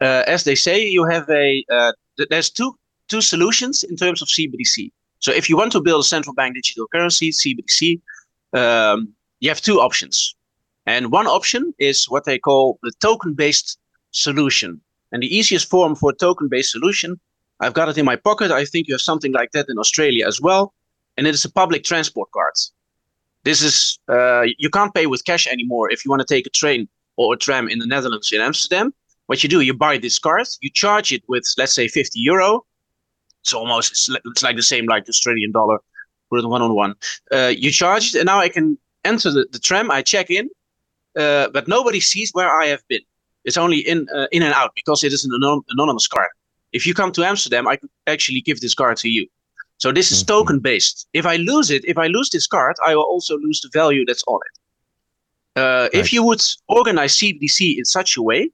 uh, 0.01 0.23
as 0.27 0.43
they 0.43 0.55
say, 0.55 0.85
you 0.87 1.05
have 1.05 1.29
a 1.29 1.63
uh, 1.71 1.91
there's 2.29 2.49
two 2.49 2.77
two 3.07 3.21
solutions 3.21 3.83
in 3.83 3.95
terms 3.97 4.21
of 4.21 4.27
CBDC. 4.29 4.91
So 5.19 5.31
if 5.31 5.49
you 5.49 5.57
want 5.57 5.71
to 5.73 5.81
build 5.81 6.01
a 6.01 6.07
central 6.07 6.33
bank 6.33 6.55
digital 6.55 6.87
currency 6.87 7.31
(CBDC), 7.31 7.99
um, 8.53 9.13
you 9.41 9.49
have 9.49 9.61
two 9.61 9.79
options, 9.81 10.35
and 10.85 11.11
one 11.11 11.27
option 11.27 11.73
is 11.79 12.05
what 12.05 12.25
they 12.25 12.39
call 12.39 12.79
the 12.83 12.91
token-based 12.99 13.77
solution. 14.11 14.81
And 15.11 15.23
the 15.23 15.35
easiest 15.35 15.69
form 15.69 15.95
for 15.95 16.11
a 16.11 16.15
token-based 16.15 16.71
solution, 16.71 17.19
I've 17.59 17.73
got 17.73 17.89
it 17.89 17.97
in 17.97 18.05
my 18.05 18.15
pocket. 18.15 18.51
I 18.51 18.65
think 18.65 18.87
you 18.87 18.93
have 18.93 19.01
something 19.01 19.33
like 19.33 19.51
that 19.51 19.67
in 19.69 19.77
Australia 19.77 20.27
as 20.27 20.41
well, 20.41 20.73
and 21.17 21.27
it 21.27 21.35
is 21.35 21.45
a 21.45 21.51
public 21.51 21.83
transport 21.83 22.31
card 22.31 22.53
this 23.43 23.61
is 23.61 23.99
uh, 24.09 24.43
you 24.57 24.69
can't 24.69 24.93
pay 24.93 25.07
with 25.07 25.25
cash 25.25 25.47
anymore 25.47 25.91
if 25.91 26.05
you 26.05 26.11
want 26.11 26.21
to 26.25 26.33
take 26.33 26.45
a 26.45 26.49
train 26.49 26.87
or 27.17 27.33
a 27.33 27.37
tram 27.37 27.67
in 27.67 27.79
the 27.79 27.87
Netherlands 27.87 28.31
in 28.31 28.41
Amsterdam. 28.41 28.93
What 29.27 29.43
you 29.43 29.49
do, 29.49 29.61
you 29.61 29.73
buy 29.73 29.97
this 29.97 30.19
card, 30.19 30.47
you 30.61 30.69
charge 30.69 31.11
it 31.11 31.23
with 31.27 31.43
let's 31.57 31.73
say 31.73 31.87
50 31.87 32.19
euro. 32.19 32.65
It's 33.41 33.53
almost 33.53 33.91
it's, 33.91 34.43
like 34.43 34.55
the 34.55 34.61
same 34.61 34.85
like 34.85 35.05
the 35.05 35.09
Australian 35.09 35.51
dollar, 35.51 35.79
put 36.29 36.43
it 36.43 36.47
one 36.47 36.61
on 36.61 36.75
one. 36.75 36.95
Uh, 37.31 37.51
you 37.55 37.71
charge 37.71 38.13
it, 38.13 38.19
and 38.19 38.25
now 38.25 38.39
I 38.39 38.49
can 38.49 38.77
enter 39.03 39.31
the, 39.31 39.47
the 39.51 39.59
tram. 39.59 39.89
I 39.89 40.01
check 40.01 40.29
in, 40.29 40.49
uh, 41.17 41.49
but 41.49 41.67
nobody 41.67 41.99
sees 41.99 42.31
where 42.33 42.49
I 42.49 42.65
have 42.67 42.83
been. 42.87 43.01
It's 43.45 43.57
only 43.57 43.79
in 43.79 44.07
uh, 44.15 44.27
in 44.31 44.43
and 44.43 44.53
out 44.53 44.71
because 44.75 45.03
it 45.03 45.11
is 45.13 45.25
an 45.25 45.31
anon- 45.33 45.63
anonymous 45.69 46.07
card. 46.07 46.29
If 46.73 46.85
you 46.87 46.93
come 46.93 47.11
to 47.13 47.23
Amsterdam, 47.23 47.67
I 47.67 47.75
could 47.75 47.89
actually 48.07 48.41
give 48.41 48.59
this 48.61 48.73
card 48.75 48.97
to 48.97 49.09
you. 49.09 49.27
So 49.77 49.91
this 49.91 50.11
is 50.11 50.23
Mhm. 50.23 50.27
token 50.27 50.59
based. 50.59 51.07
If 51.13 51.25
I 51.25 51.37
lose 51.37 51.69
it, 51.75 51.83
if 51.85 51.97
I 51.97 52.07
lose 52.07 52.29
this 52.29 52.47
card, 52.47 52.75
I 52.85 52.95
will 52.95 53.03
also 53.13 53.37
lose 53.37 53.59
the 53.61 53.69
value 53.73 54.05
that's 54.05 54.23
on 54.27 54.39
it. 54.49 54.55
Uh, 55.61 55.89
If 56.01 56.13
you 56.13 56.23
would 56.23 56.41
organize 56.67 57.13
CBDC 57.17 57.77
in 57.77 57.85
such 57.85 58.15
a 58.17 58.21
way, 58.21 58.51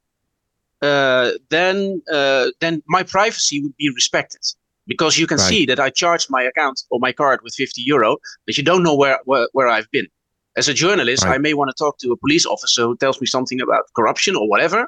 uh, 0.82 1.32
then 1.50 2.02
uh, 2.12 2.46
then 2.62 2.82
my 2.88 3.04
privacy 3.04 3.62
would 3.62 3.76
be 3.78 3.90
respected 3.90 4.42
because 4.88 5.18
you 5.20 5.28
can 5.28 5.38
Right. 5.38 5.50
see 5.50 5.66
that 5.66 5.80
I 5.80 5.90
charged 5.90 6.28
my 6.30 6.44
account 6.44 6.78
or 6.90 7.00
my 7.00 7.12
card 7.12 7.40
with 7.44 7.54
50 7.56 7.82
euro, 7.94 8.18
but 8.46 8.58
you 8.58 8.64
don't 8.64 8.84
know 8.84 8.96
where 8.96 9.20
where, 9.26 9.48
where 9.54 9.68
I've 9.68 9.90
been. 9.92 10.08
As 10.58 10.68
a 10.68 10.74
journalist, 10.74 11.24
Right. 11.24 11.36
I 11.36 11.38
may 11.38 11.54
want 11.54 11.70
to 11.70 11.84
talk 11.84 12.00
to 12.00 12.12
a 12.12 12.18
police 12.18 12.46
officer 12.46 12.84
who 12.88 12.98
tells 12.98 13.22
me 13.22 13.28
something 13.28 13.62
about 13.62 13.84
corruption 13.96 14.36
or 14.36 14.50
whatever. 14.50 14.88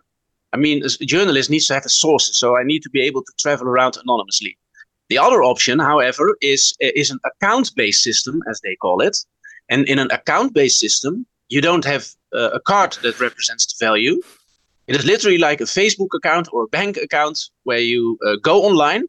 I 0.51 0.57
mean, 0.57 0.83
as 0.83 0.97
a 0.99 1.05
journalist 1.05 1.49
needs 1.49 1.67
to 1.67 1.75
have 1.75 1.85
a 1.85 1.89
source, 1.89 2.25
so 2.41 2.57
I 2.57 2.63
need 2.63 2.81
to 2.83 2.89
be 2.89 3.01
able 3.01 3.21
to 3.21 3.33
travel 3.37 3.67
around 3.67 3.97
anonymously. 4.03 4.57
The 5.09 5.19
other 5.19 5.43
option, 5.43 5.79
however, 5.79 6.35
is 6.41 6.73
is 6.79 7.11
an 7.11 7.19
account-based 7.29 8.01
system, 8.01 8.41
as 8.49 8.59
they 8.61 8.75
call 8.75 9.01
it. 9.01 9.15
And 9.71 9.87
in 9.87 9.99
an 9.99 10.09
account-based 10.11 10.79
system, 10.79 11.25
you 11.49 11.61
don't 11.61 11.85
have 11.85 12.03
uh, 12.33 12.49
a 12.59 12.59
card 12.59 12.97
that 13.03 13.19
represents 13.19 13.65
the 13.67 13.85
value. 13.85 14.15
It 14.87 14.95
is 14.95 15.05
literally 15.05 15.37
like 15.37 15.61
a 15.61 15.67
Facebook 15.79 16.13
account 16.15 16.47
or 16.51 16.63
a 16.63 16.67
bank 16.67 16.97
account 16.97 17.37
where 17.63 17.83
you 17.91 18.17
uh, 18.25 18.37
go 18.41 18.63
online, 18.63 19.03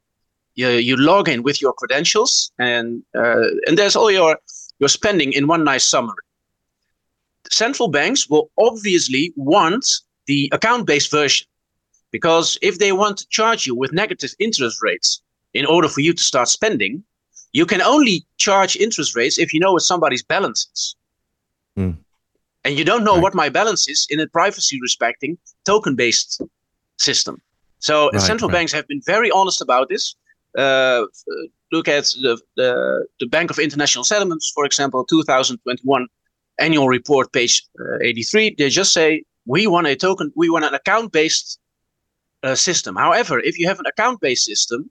you, 0.55 0.69
you 0.69 0.97
log 0.97 1.29
in 1.29 1.43
with 1.43 1.63
your 1.63 1.73
credentials, 1.73 2.53
and 2.59 3.03
uh, 3.15 3.49
and 3.67 3.79
there's 3.79 3.97
all 3.97 4.11
your 4.11 4.39
your 4.79 4.91
spending 4.91 5.33
in 5.33 5.47
one 5.47 5.65
nice 5.65 5.87
summary. 5.87 6.25
Central 7.51 7.89
banks 7.89 8.29
will 8.29 8.51
obviously 8.59 9.33
want 9.37 9.87
the 10.27 10.49
account-based 10.53 11.11
version 11.11 11.47
because 12.11 12.57
if 12.63 12.79
they 12.79 12.93
want 12.93 13.19
to 13.19 13.29
charge 13.29 13.67
you 13.67 13.75
with 13.75 13.93
negative 13.93 14.31
interest 14.39 14.79
rates 14.83 15.21
in 15.55 15.67
order 15.67 15.89
for 15.89 16.01
you 16.01 16.13
to 16.13 16.23
start 16.23 16.49
spending, 16.49 17.03
you 17.53 17.67
can 17.67 17.83
only 17.83 18.25
charge 18.39 18.77
interest 18.77 19.17
rates 19.17 19.39
if 19.39 19.53
you 19.53 19.61
know 19.61 19.73
what 19.73 19.83
somebody's 19.83 20.23
balance 20.23 20.69
is. 20.75 20.97
Hmm. 21.77 21.91
And 22.65 22.79
you 22.79 22.85
don't 22.85 23.05
know 23.05 23.15
Right. 23.15 23.23
what 23.23 23.35
my 23.35 23.49
balance 23.49 23.89
is 23.89 24.07
in 24.11 24.21
a 24.21 24.27
privacy 24.29 24.79
respecting 24.81 25.39
token 25.65 25.97
based 25.97 26.41
system. 26.99 27.41
So 27.79 28.11
Right, 28.13 28.21
central 28.21 28.49
right. 28.49 28.59
banks 28.59 28.73
have 28.73 28.87
been 28.87 29.01
very 29.07 29.31
honest 29.31 29.61
about 29.61 29.89
this. 29.89 30.15
Uh, 30.57 31.05
look 31.73 31.89
at 31.89 32.05
the, 32.21 32.39
the, 32.57 33.07
the 33.19 33.27
Bank 33.27 33.51
of 33.51 33.59
International 33.59 34.05
Settlements, 34.05 34.53
for 34.55 34.65
example, 34.65 35.05
2021 35.05 36.07
annual 36.61 36.89
report, 36.89 37.33
page 37.33 37.63
uh, 37.81 37.99
83. 38.03 38.55
They 38.59 38.69
just 38.69 38.93
say, 38.93 39.25
we 39.47 39.67
want 39.67 39.87
a 39.87 39.97
token, 39.97 40.33
we 40.37 40.51
want 40.51 40.65
an 40.65 40.75
account 40.75 41.13
based 41.13 41.59
uh, 42.43 42.55
system. 42.55 42.97
However, 42.97 43.41
if 43.41 43.59
you 43.59 43.67
have 43.67 43.81
an 43.81 43.87
account 43.87 44.21
based 44.21 44.45
system, 44.45 44.91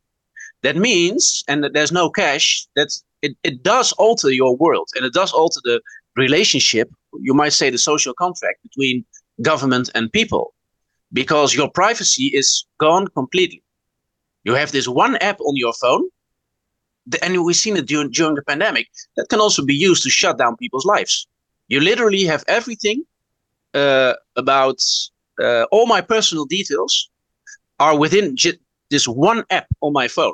that 0.63 0.75
means, 0.75 1.43
and 1.47 1.63
that 1.63 1.73
there's 1.73 1.91
no 1.91 2.10
cash, 2.10 2.67
that 2.75 2.89
it, 3.21 3.36
it 3.43 3.63
does 3.63 3.91
alter 3.93 4.32
your 4.32 4.55
world 4.58 4.89
and 4.95 5.05
it 5.05 5.13
does 5.13 5.32
alter 5.32 5.60
the 5.63 5.82
relationship, 6.15 6.89
you 7.19 7.34
might 7.34 7.53
say 7.53 7.69
the 7.69 7.77
social 7.77 8.13
contract 8.13 8.62
between 8.63 9.05
government 9.41 9.89
and 9.95 10.12
people, 10.12 10.53
because 11.13 11.55
your 11.55 11.69
privacy 11.69 12.32
is 12.34 12.65
gone 12.79 13.08
completely. 13.08 13.63
You 14.43 14.53
have 14.55 14.71
this 14.71 14.88
one 14.88 15.15
app 15.17 15.39
on 15.41 15.55
your 15.55 15.73
phone, 15.73 16.03
and 17.21 17.43
we've 17.43 17.55
seen 17.55 17.77
it 17.77 17.88
during, 17.88 18.12
during 18.12 18.36
the 18.36 18.43
pandemic, 18.43 18.88
that 19.15 19.29
can 19.29 19.39
also 19.39 19.63
be 19.65 19.75
used 19.75 20.03
to 20.03 20.10
shut 20.10 20.38
down 20.38 20.58
people's 20.58 20.86
lives. 20.86 21.27
You 21.69 21.79
literally 21.79 22.25
have 22.25 22.43
everything 22.47 23.03
uh, 23.73 24.13
about 24.36 24.82
uh, 25.41 25.65
all 25.71 25.86
my 25.86 26.01
personal 26.01 26.45
details 26.45 27.10
are 27.79 27.97
within 27.97 28.36
j- 28.36 28.60
this 28.89 29.08
one 29.08 29.43
app 29.49 29.67
on 29.82 29.93
my 29.93 30.08
phone 30.08 30.34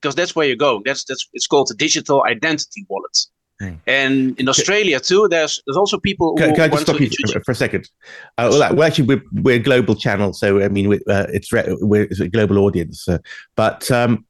because 0.00 0.14
that's 0.14 0.36
where 0.36 0.46
you're 0.46 0.56
going. 0.56 0.82
That's 0.84 1.04
that's 1.04 1.28
it's 1.32 1.46
called 1.46 1.68
the 1.68 1.74
digital 1.74 2.24
identity 2.24 2.84
wallet. 2.88 3.18
Mm. 3.62 3.78
And 3.86 4.40
in 4.40 4.48
Australia 4.48 5.00
too, 5.00 5.28
there's 5.28 5.62
there's 5.66 5.76
also 5.76 5.98
people. 5.98 6.34
Can, 6.34 6.54
can 6.54 6.64
I 6.64 6.68
just 6.68 6.82
stop 6.82 7.00
you 7.00 7.08
for 7.44 7.52
a 7.52 7.54
second? 7.54 7.88
Uh, 8.36 8.48
well, 8.50 8.74
well, 8.74 8.86
actually, 8.86 9.06
we're, 9.06 9.22
we're 9.32 9.56
a 9.56 9.60
global 9.60 9.94
channel, 9.94 10.32
so 10.32 10.60
I 10.60 10.68
mean, 10.68 10.88
we, 10.88 10.96
uh, 11.08 11.26
it's 11.32 11.50
we're 11.52 12.02
it's 12.02 12.20
a 12.20 12.28
global 12.28 12.58
audience. 12.58 13.08
Uh, 13.08 13.18
but 13.54 13.90
um, 13.90 14.26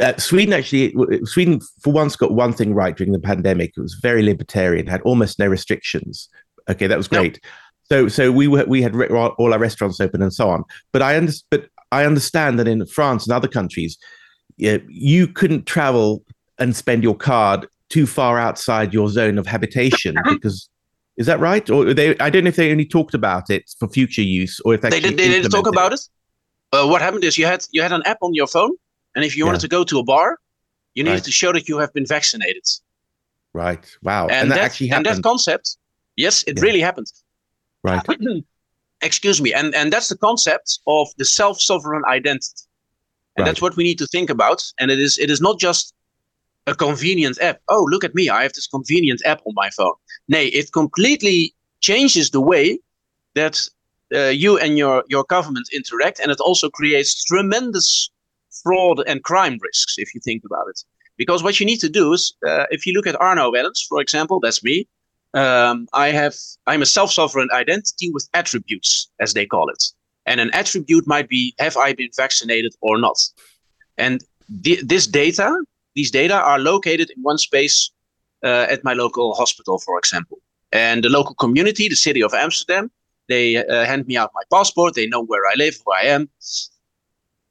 uh, 0.00 0.16
Sweden 0.16 0.52
actually, 0.54 0.94
Sweden 1.24 1.60
for 1.82 1.92
once 1.92 2.16
got 2.16 2.32
one 2.32 2.52
thing 2.52 2.74
right 2.74 2.96
during 2.96 3.12
the 3.12 3.18
pandemic. 3.18 3.74
It 3.76 3.80
was 3.80 3.94
very 3.94 4.22
libertarian, 4.22 4.86
had 4.86 5.02
almost 5.02 5.38
no 5.38 5.46
restrictions. 5.46 6.28
Okay, 6.68 6.86
that 6.86 6.96
was 6.96 7.08
great. 7.08 7.40
So, 7.90 8.08
so 8.08 8.32
we 8.32 8.48
were 8.48 8.64
we 8.64 8.82
had 8.82 8.94
all 8.94 9.52
our 9.52 9.58
restaurants 9.58 10.00
open 10.00 10.22
and 10.22 10.32
so 10.32 10.48
on. 10.48 10.64
But 10.92 11.02
I 11.02 11.16
under, 11.16 11.32
but 11.50 11.68
I 11.92 12.04
understand 12.04 12.58
that 12.58 12.66
in 12.66 12.84
France 12.86 13.26
and 13.26 13.32
other 13.32 13.48
countries, 13.48 13.98
you 14.56 15.28
couldn't 15.28 15.66
travel 15.66 16.24
and 16.58 16.74
spend 16.74 17.02
your 17.02 17.16
card 17.16 17.66
too 17.88 18.06
far 18.06 18.38
outside 18.38 18.94
your 18.94 19.08
zone 19.08 19.38
of 19.38 19.46
habitation 19.46 20.16
uh-huh. 20.16 20.34
because 20.34 20.68
is 21.16 21.26
that 21.26 21.38
right? 21.38 21.68
Or 21.70 21.94
they? 21.94 22.18
I 22.18 22.30
don't 22.30 22.44
know 22.44 22.48
if 22.48 22.56
they 22.56 22.72
only 22.72 22.86
talked 22.86 23.14
about 23.14 23.50
it 23.50 23.70
for 23.78 23.88
future 23.88 24.22
use 24.22 24.60
or 24.64 24.74
if 24.74 24.80
they 24.80 24.90
did. 24.90 25.16
They 25.16 25.28
didn't 25.28 25.50
talk 25.50 25.68
about 25.68 25.92
it. 25.92 26.00
Uh, 26.72 26.88
what 26.88 27.00
happened 27.00 27.22
is 27.22 27.38
you 27.38 27.46
had 27.46 27.64
you 27.70 27.82
had 27.82 27.92
an 27.92 28.02
app 28.04 28.18
on 28.20 28.34
your 28.34 28.48
phone, 28.48 28.72
and 29.14 29.24
if 29.24 29.36
you 29.36 29.44
yeah. 29.44 29.48
wanted 29.48 29.60
to 29.60 29.68
go 29.68 29.84
to 29.84 29.98
a 29.98 30.04
bar, 30.04 30.38
you 30.94 31.02
needed 31.02 31.16
right. 31.16 31.24
to 31.24 31.32
show 31.32 31.52
that 31.52 31.68
you 31.68 31.78
have 31.78 31.92
been 31.92 32.06
vaccinated. 32.06 32.64
Right. 33.52 33.84
Wow. 34.02 34.24
And, 34.24 34.32
and 34.32 34.50
that, 34.50 34.56
that, 34.56 34.64
actually 34.64 34.88
happened. 34.88 35.06
And 35.06 35.16
that 35.16 35.22
concept, 35.22 35.76
yes, 36.16 36.42
it 36.46 36.56
yeah. 36.56 36.62
really 36.62 36.80
happened. 36.80 37.10
Right. 37.82 38.02
Excuse 39.02 39.40
me. 39.40 39.52
And 39.52 39.74
and 39.74 39.92
that's 39.92 40.08
the 40.08 40.16
concept 40.16 40.78
of 40.86 41.08
the 41.18 41.24
self-sovereign 41.24 42.04
identity. 42.06 42.62
And 43.36 43.42
right. 43.42 43.50
that's 43.50 43.60
what 43.60 43.76
we 43.76 43.84
need 43.84 43.98
to 43.98 44.06
think 44.06 44.30
about. 44.30 44.62
And 44.78 44.90
it 44.90 44.98
is 44.98 45.18
it 45.18 45.30
is 45.30 45.40
not 45.40 45.58
just 45.58 45.94
a 46.66 46.74
convenient 46.74 47.40
app. 47.40 47.60
Oh, 47.68 47.86
look 47.90 48.04
at 48.04 48.14
me. 48.14 48.28
I 48.28 48.42
have 48.42 48.52
this 48.54 48.66
convenient 48.66 49.20
app 49.24 49.40
on 49.44 49.52
my 49.54 49.70
phone. 49.70 49.94
Nay, 50.28 50.46
it 50.46 50.72
completely 50.72 51.54
changes 51.80 52.30
the 52.30 52.40
way 52.40 52.78
that 53.34 53.68
uh, 54.14 54.28
you 54.28 54.58
and 54.58 54.78
your, 54.78 55.04
your 55.08 55.24
government 55.24 55.68
interact. 55.72 56.20
And 56.20 56.30
it 56.30 56.40
also 56.40 56.70
creates 56.70 57.24
tremendous 57.24 58.10
fraud 58.62 59.02
and 59.06 59.22
crime 59.22 59.58
risks, 59.60 59.94
if 59.98 60.14
you 60.14 60.20
think 60.20 60.42
about 60.44 60.66
it. 60.68 60.80
Because 61.16 61.42
what 61.42 61.60
you 61.60 61.66
need 61.66 61.80
to 61.80 61.88
do 61.88 62.12
is, 62.12 62.34
uh, 62.46 62.66
if 62.70 62.86
you 62.86 62.92
look 62.92 63.06
at 63.06 63.20
Arno 63.20 63.52
Wellens, 63.52 63.86
for 63.88 64.00
example, 64.00 64.40
that's 64.40 64.62
me. 64.62 64.88
Um, 65.34 65.88
I 65.92 66.08
have 66.08 66.34
I'm 66.66 66.82
a 66.82 66.86
self-sovereign 66.86 67.48
identity 67.52 68.10
with 68.12 68.28
attributes, 68.34 69.10
as 69.20 69.34
they 69.34 69.46
call 69.46 69.68
it. 69.68 69.82
And 70.26 70.40
an 70.40 70.50
attribute 70.54 71.06
might 71.06 71.28
be 71.28 71.54
have 71.58 71.76
I 71.76 71.92
been 71.92 72.10
vaccinated 72.16 72.74
or 72.80 72.98
not. 72.98 73.18
And 73.98 74.24
this 74.48 75.06
data 75.06 75.54
these 75.94 76.10
data 76.10 76.34
are 76.34 76.58
located 76.58 77.10
in 77.10 77.22
one 77.22 77.38
space 77.38 77.90
uh, 78.42 78.66
at 78.68 78.84
my 78.84 78.92
local 78.92 79.34
hospital, 79.34 79.78
for 79.78 79.98
example. 79.98 80.38
And 80.72 81.04
the 81.04 81.08
local 81.08 81.34
community, 81.36 81.88
the 81.88 81.96
city 81.96 82.22
of 82.22 82.34
Amsterdam, 82.34 82.90
they 83.28 83.56
uh, 83.56 83.84
hand 83.84 84.06
me 84.06 84.16
out 84.16 84.32
my 84.34 84.42
passport. 84.52 84.94
They 84.94 85.06
know 85.06 85.24
where 85.24 85.46
I 85.46 85.54
live, 85.56 85.76
who 85.84 85.92
I 85.92 86.02
am. 86.02 86.28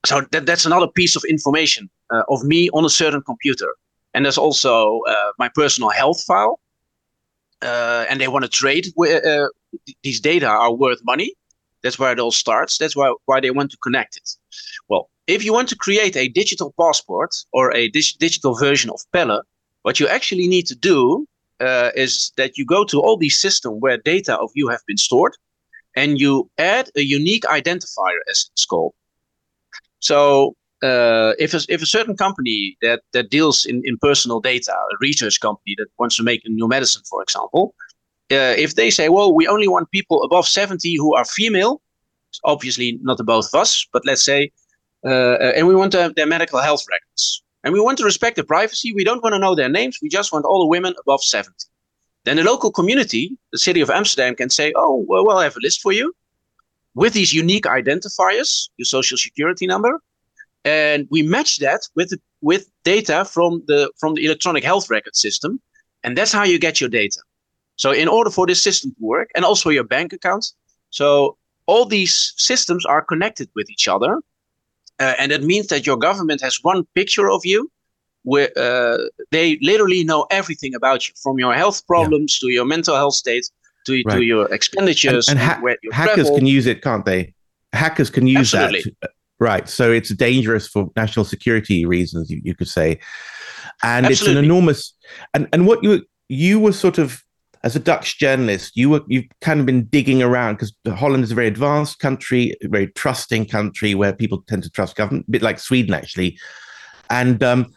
So 0.06 0.22
that, 0.32 0.46
that's 0.46 0.66
another 0.66 0.88
piece 0.88 1.16
of 1.16 1.24
information 1.30 1.90
uh, 2.12 2.24
of 2.30 2.44
me 2.44 2.70
on 2.72 2.86
a 2.86 2.90
certain 2.90 3.22
computer. 3.22 3.76
And 4.14 4.26
there's 4.26 4.38
also 4.38 5.00
uh, 5.08 5.32
my 5.40 5.50
personal 5.50 5.90
health 5.90 6.24
file. 6.24 6.60
Uh, 7.62 8.06
and 8.10 8.20
they 8.20 8.28
want 8.28 8.44
to 8.44 8.50
trade. 8.50 8.88
Uh, 9.00 9.48
these 10.04 10.20
data 10.20 10.48
are 10.48 10.74
worth 10.74 11.00
money. 11.06 11.34
That's 11.82 11.98
where 11.98 12.12
it 12.12 12.20
all 12.20 12.32
starts. 12.32 12.78
That's 12.78 12.96
why, 12.96 13.14
why 13.26 13.40
they 13.40 13.52
want 13.52 13.72
to 13.72 13.78
connect 13.78 14.18
it. 14.18 14.30
Well, 14.90 15.10
if 15.28 15.46
you 15.46 15.54
want 15.54 15.70
to 15.70 15.76
create 15.78 16.18
a 16.18 16.28
digital 16.28 16.74
passport 16.78 17.34
or 17.54 17.74
a 17.74 17.88
dig- 17.90 18.18
digital 18.20 18.56
version 18.56 18.90
of 18.90 19.00
Pelle, 19.14 19.44
what 19.84 20.00
you 20.00 20.08
actually 20.08 20.48
need 20.48 20.68
to 20.68 20.76
do 20.76 21.26
uh, 21.62 21.92
is 21.96 22.34
that 22.36 22.58
you 22.58 22.66
go 22.66 22.84
to 22.84 23.00
all 23.00 23.16
these 23.16 23.40
systems 23.40 23.78
where 23.80 23.98
data 23.98 24.38
of 24.38 24.50
you 24.56 24.68
have 24.68 24.82
been 24.86 24.98
stored 24.98 25.38
and 25.96 26.20
you 26.20 26.50
add 26.58 26.90
a 26.98 27.02
unique 27.02 27.44
identifier 27.44 28.20
as 28.30 28.50
it's 28.52 28.66
called. 28.66 28.94
So 30.04 30.56
uh, 30.84 31.32
if, 31.40 31.54
a, 31.54 31.62
if 31.70 31.82
a 31.82 31.86
certain 31.86 32.18
company 32.18 32.78
that, 32.82 33.02
that 33.14 33.30
deals 33.30 33.66
in, 33.66 33.82
in 33.86 33.98
personal 34.02 34.42
data, 34.42 34.74
a 34.74 34.96
research 35.00 35.40
company 35.40 35.76
that 35.78 35.88
wants 35.98 36.18
to 36.18 36.24
make 36.24 36.42
a 36.44 36.50
new 36.50 36.68
medicine, 36.68 37.04
for 37.10 37.24
example, 37.24 37.74
uh, 38.32 38.56
if 38.58 38.76
they 38.76 38.90
say, 38.90 39.08
well, 39.08 39.34
we 39.34 39.48
only 39.48 39.68
want 39.68 39.90
people 39.92 40.22
above 40.24 40.46
70 40.46 40.96
who 40.98 41.16
are 41.16 41.24
female, 41.24 41.82
obviously 42.44 43.00
not 43.02 43.18
the 43.18 43.24
both 43.24 43.48
of 43.54 43.62
us, 43.62 43.88
but 43.94 44.06
let's 44.06 44.26
say 44.26 44.52
uh, 45.06 45.38
and 45.56 45.68
we 45.68 45.76
want 45.76 45.92
their 45.92 46.28
medical 46.28 46.60
health 46.60 46.84
records. 46.90 47.44
And 47.64 47.74
we 47.74 47.80
want 47.80 47.98
to 48.00 48.04
respect 48.04 48.36
their 48.36 48.46
privacy. 48.46 48.94
We 48.94 49.06
don't 49.06 49.24
want 49.24 49.34
to 49.34 49.40
know 49.40 49.56
their 49.56 49.70
names. 49.70 50.00
We 50.02 50.10
just 50.10 50.34
want 50.34 50.46
all 50.46 50.60
the 50.60 50.68
women 50.68 50.94
above 51.00 51.24
70. 51.24 51.52
Then 52.26 52.38
the 52.38 52.44
local 52.44 52.72
community, 52.72 53.38
the 53.52 53.58
city 53.58 53.82
of 53.82 53.90
Amsterdam, 53.90 54.36
can 54.36 54.50
say, 54.50 54.74
oh, 54.76 55.06
well, 55.08 55.26
we'll 55.26 55.40
have 55.40 55.56
a 55.56 55.62
list 55.62 55.82
for 55.82 55.94
you 55.94 56.14
with 56.96 57.14
these 57.14 57.34
unique 57.34 57.66
identifiers, 57.66 58.70
your 58.78 58.86
social 58.86 59.18
security 59.18 59.68
number. 59.68 60.00
And 60.66 61.08
we 61.10 61.24
match 61.24 61.58
that 61.58 61.82
with, 61.96 62.14
with 62.42 62.70
data 62.84 63.26
from 63.26 63.64
the, 63.68 63.92
from 64.00 64.14
the 64.14 64.26
electronic 64.26 64.64
health 64.64 64.90
record 64.90 65.16
system. 65.16 65.60
And 66.04 66.18
that's 66.18 66.32
how 66.32 66.44
you 66.44 66.60
get 66.60 66.80
your 66.80 66.90
data. 66.90 67.22
So 67.76 67.92
in 67.92 68.08
order 68.08 68.30
for 68.30 68.46
this 68.46 68.62
system 68.62 68.92
to 68.92 69.06
work, 69.06 69.30
and 69.36 69.44
also 69.44 69.70
your 69.70 69.84
bank 69.84 70.14
account, 70.14 70.46
so 70.90 71.38
all 71.66 71.86
these 71.86 72.34
systems 72.38 72.86
are 72.86 73.02
connected 73.02 73.50
with 73.56 73.70
each 73.70 73.88
other 73.88 74.22
uh, 75.00 75.14
and 75.18 75.32
that 75.32 75.44
means 75.44 75.68
that 75.68 75.86
your 75.86 75.98
government 75.98 76.42
has 76.42 76.60
one 76.62 76.86
picture 76.96 77.30
of 77.30 77.46
you 77.46 77.70
where 78.24 78.50
uh, 78.58 78.98
they 79.32 79.58
literally 79.62 80.04
know 80.04 80.26
everything 80.32 80.74
about 80.76 81.08
you 81.08 81.14
from 81.22 81.40
your 81.40 81.54
health 81.54 81.86
problems 81.88 82.40
yeah. 82.42 82.48
to 82.48 82.54
your 82.54 82.66
mental 82.66 82.96
health 82.96 83.16
state 83.16 83.50
to, 83.86 84.04
right. 84.06 84.18
to 84.18 84.22
your 84.24 84.52
expenditures. 84.54 85.28
And, 85.28 85.40
and 85.40 85.50
ha- 85.50 85.76
hackers 85.92 86.16
travel. 86.16 86.38
can 86.38 86.46
use 86.46 86.66
it, 86.66 86.82
can't 86.82 87.06
they? 87.06 87.34
Hackers 87.74 88.10
can 88.10 88.28
use 88.28 88.54
Absolutely. 88.54 88.96
that. 89.02 89.12
Right. 89.40 89.68
So 89.68 89.92
it's 89.92 90.10
dangerous 90.14 90.68
for 90.68 90.90
national 90.96 91.26
security 91.26 91.86
reasons, 91.86 92.30
you, 92.30 92.40
you 92.44 92.56
could 92.56 92.68
say. 92.68 93.00
And 93.82 94.06
Absolutely. 94.06 94.12
it's 94.12 94.38
an 94.40 94.46
enormous. 94.46 94.94
And, 95.34 95.50
and 95.52 95.68
what 95.68 95.84
you 95.84 96.06
you 96.30 96.60
were 96.60 96.72
sort 96.72 96.98
of 96.98 97.22
as 97.64 97.76
a 97.76 97.80
Dutch 97.80 98.20
journalist, 98.20 98.76
you 98.76 98.90
were 98.90 99.02
you've 99.08 99.26
kind 99.42 99.60
of 99.60 99.66
been 99.66 99.86
digging 99.86 100.22
around 100.22 100.56
because 100.56 100.74
Holland 100.88 101.24
is 101.24 101.32
a 101.32 101.36
very 101.36 101.48
advanced 101.48 102.00
country, 102.00 102.56
a 102.64 102.68
very 102.68 102.88
trusting 102.88 103.48
country 103.48 103.96
where 103.96 104.14
people 104.14 104.44
tend 104.48 104.64
to 104.64 104.70
trust 104.70 104.96
government, 104.96 105.26
a 105.28 105.32
bit 105.32 105.42
like 105.42 105.60
Sweden 105.60 105.94
actually. 105.94 106.38
And 107.10 107.42
um, 107.44 107.74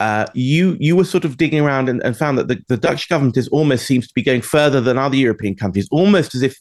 uh, 0.00 0.26
you 0.34 0.76
you 0.80 0.96
were 0.96 1.04
sort 1.04 1.24
of 1.24 1.36
digging 1.36 1.60
around 1.60 1.88
and, 1.88 2.02
and 2.02 2.16
found 2.16 2.38
that 2.38 2.48
the, 2.48 2.60
the, 2.68 2.76
Dutch 2.76 3.08
government 3.08 3.36
is 3.36 3.48
almost 3.48 3.86
seems 3.86 4.08
to 4.08 4.14
be 4.14 4.22
going 4.22 4.40
further 4.40 4.80
than 4.80 4.98
other 4.98 5.16
European 5.16 5.54
countries, 5.54 5.86
almost 5.90 6.34
as 6.34 6.42
if 6.42 6.58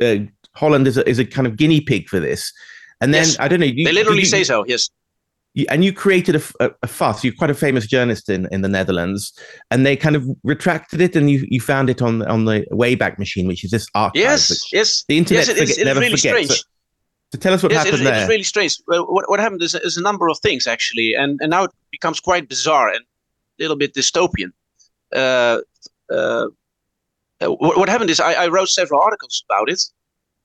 uh, 0.00 0.16
Holland 0.54 0.86
is 0.86 0.96
a, 0.98 1.08
is 1.08 1.18
a 1.18 1.24
kind 1.24 1.46
of 1.46 1.56
guinea 1.56 1.80
pig 1.80 2.08
for 2.08 2.20
this. 2.20 2.52
And 3.00 3.12
then 3.12 3.24
yes. 3.24 3.36
I 3.40 3.48
don't 3.48 3.60
know. 3.60 3.66
You, 3.66 3.84
they 3.84 3.92
literally 3.92 4.20
you, 4.20 4.26
say 4.26 4.44
so. 4.44 4.64
Yes 4.66 4.90
and 5.70 5.84
you 5.84 5.92
created 5.92 6.36
a, 6.60 6.70
a, 6.82 6.86
fuss. 6.86 7.24
You're 7.24 7.34
quite 7.34 7.50
a 7.50 7.54
famous 7.54 7.86
journalist 7.86 8.28
in, 8.28 8.46
in 8.52 8.60
the 8.60 8.68
Netherlands, 8.68 9.32
and 9.70 9.86
they 9.86 9.96
kind 9.96 10.14
of 10.14 10.28
retracted 10.44 11.00
it, 11.00 11.16
and 11.16 11.30
you, 11.30 11.46
you 11.48 11.60
found 11.60 11.88
it 11.88 12.02
on 12.02 12.22
on 12.26 12.44
the 12.44 12.66
Wayback 12.72 13.18
Machine, 13.18 13.46
which 13.46 13.64
is 13.64 13.70
this 13.70 13.86
archive. 13.94 14.20
Yes, 14.20 14.72
yes. 14.72 15.04
The 15.08 15.16
internet 15.16 15.48
yes, 15.48 15.56
it 15.56 15.68
forget, 15.68 15.86
never 15.86 16.00
really 16.00 16.16
forgets. 16.16 16.64
So, 17.36 17.40
tell 17.40 17.52
us 17.52 17.62
what 17.62 17.72
yes, 17.72 17.84
happened 17.84 18.02
it, 18.02 18.04
there. 18.04 18.20
It's 18.20 18.28
really 18.28 18.42
strange. 18.42 18.78
Well, 18.86 19.04
what, 19.06 19.28
what 19.28 19.40
happened 19.40 19.62
is, 19.62 19.74
is 19.74 19.96
a 19.98 20.02
number 20.02 20.28
of 20.28 20.38
things 20.38 20.66
actually, 20.66 21.14
and 21.14 21.38
and 21.42 21.50
now 21.50 21.64
it 21.64 21.70
becomes 21.90 22.18
quite 22.18 22.48
bizarre 22.48 22.88
and 22.88 23.00
a 23.00 23.62
little 23.62 23.76
bit 23.76 23.94
dystopian. 23.94 24.52
Uh, 25.14 25.58
uh, 26.10 26.46
what, 27.40 27.76
what, 27.76 27.88
happened 27.88 28.10
is 28.10 28.20
I, 28.20 28.44
I, 28.44 28.48
wrote 28.48 28.68
several 28.68 29.00
articles 29.00 29.44
about 29.48 29.68
it. 29.68 29.82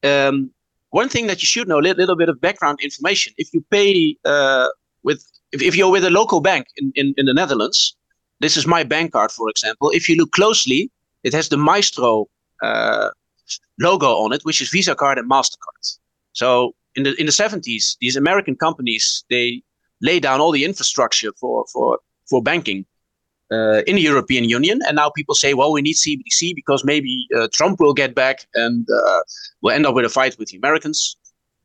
Um, 0.03 0.51
one 0.89 1.07
thing 1.07 1.27
that 1.27 1.41
you 1.41 1.47
should 1.47 1.67
know, 1.67 1.79
a 1.79 1.81
little, 1.81 1.97
little 1.97 2.17
bit 2.17 2.29
of 2.29 2.41
background 2.41 2.79
information. 2.81 3.33
If 3.37 3.53
you 3.53 3.63
pay 3.71 4.17
uh, 4.25 4.67
with 5.03 5.25
if, 5.53 5.61
if 5.61 5.75
you're 5.75 5.91
with 5.91 6.03
a 6.03 6.09
local 6.09 6.41
bank 6.41 6.67
in, 6.75 6.91
in, 6.95 7.13
in 7.17 7.25
the 7.25 7.33
Netherlands, 7.33 7.95
this 8.41 8.57
is 8.57 8.67
my 8.67 8.83
bank 8.83 9.13
card, 9.13 9.31
for 9.31 9.49
example. 9.49 9.89
If 9.91 10.09
you 10.09 10.15
look 10.15 10.31
closely, 10.31 10.91
it 11.23 11.33
has 11.33 11.49
the 11.49 11.57
Maestro 11.57 12.27
uh, 12.61 13.09
logo 13.79 14.07
on 14.07 14.33
it, 14.33 14.43
which 14.43 14.61
is 14.61 14.69
Visa 14.69 14.95
card 14.95 15.17
and 15.17 15.29
Mastercard. 15.29 15.97
So 16.33 16.75
in 16.95 17.03
the 17.03 17.13
in 17.19 17.25
the 17.25 17.31
70s, 17.31 17.97
these 17.99 18.15
American 18.15 18.55
companies 18.55 19.23
they 19.29 19.61
lay 20.01 20.19
down 20.19 20.39
all 20.39 20.51
the 20.51 20.65
infrastructure 20.65 21.31
for 21.39 21.65
for 21.71 21.99
for 22.29 22.41
banking 22.41 22.85
uh, 23.51 23.81
in 23.87 23.95
the 23.95 24.01
European 24.01 24.45
Union, 24.45 24.79
and 24.87 24.95
now 24.95 25.09
people 25.09 25.35
say, 25.35 25.53
well, 25.53 25.71
we 25.71 25.81
need 25.81 25.95
CBDC 25.95 26.55
because 26.55 26.83
maybe 26.85 27.27
uh, 27.35 27.47
Trump 27.51 27.79
will 27.79 27.93
get 27.93 28.15
back 28.15 28.47
and 28.55 28.87
uh, 28.89 29.19
we'll 29.61 29.75
end 29.75 29.85
up 29.85 29.93
with 29.93 30.05
a 30.05 30.09
fight 30.09 30.37
with 30.39 30.49
the 30.49 30.57
Americans. 30.57 31.17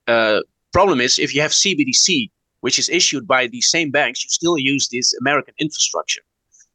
Uh, 0.09 0.41
problem 0.73 1.01
is, 1.01 1.19
if 1.19 1.35
you 1.35 1.41
have 1.41 1.53
CBDC 1.53 2.31
which 2.67 2.79
is 2.81 2.89
issued 2.89 3.29
by 3.29 3.47
these 3.47 3.69
same 3.71 3.91
banks, 3.93 4.25
you 4.25 4.31
still 4.31 4.59
use 4.59 4.89
this 4.89 5.15
American 5.21 5.55
infrastructure. 5.59 6.23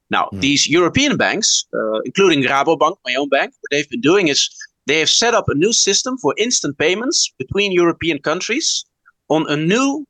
Now, 0.10 0.30
mm. 0.32 0.40
these 0.40 0.68
European 0.68 1.18
banks, 1.18 1.66
uh, 1.74 2.00
including 2.06 2.44
Rabobank, 2.44 2.96
my 3.06 3.16
own 3.16 3.30
bank, 3.30 3.54
what 3.60 3.70
they've 3.72 3.90
been 3.90 4.02
doing 4.12 4.28
is 4.28 4.50
they 4.88 5.00
have 5.00 5.10
set 5.10 5.34
up 5.34 5.48
a 5.48 5.56
new 5.56 5.74
system 5.74 6.18
for 6.18 6.34
instant 6.38 6.78
payments 6.78 7.32
between 7.38 7.72
European 7.72 8.20
countries 8.20 8.86
on 9.30 9.46
a 9.50 9.56
new 9.56 10.06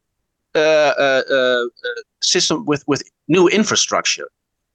uh, 0.56 0.94
uh, 0.98 1.22
uh 1.32 1.66
system 2.22 2.66
with, 2.66 2.84
with 2.88 3.04
new 3.28 3.48
infrastructure. 3.48 4.30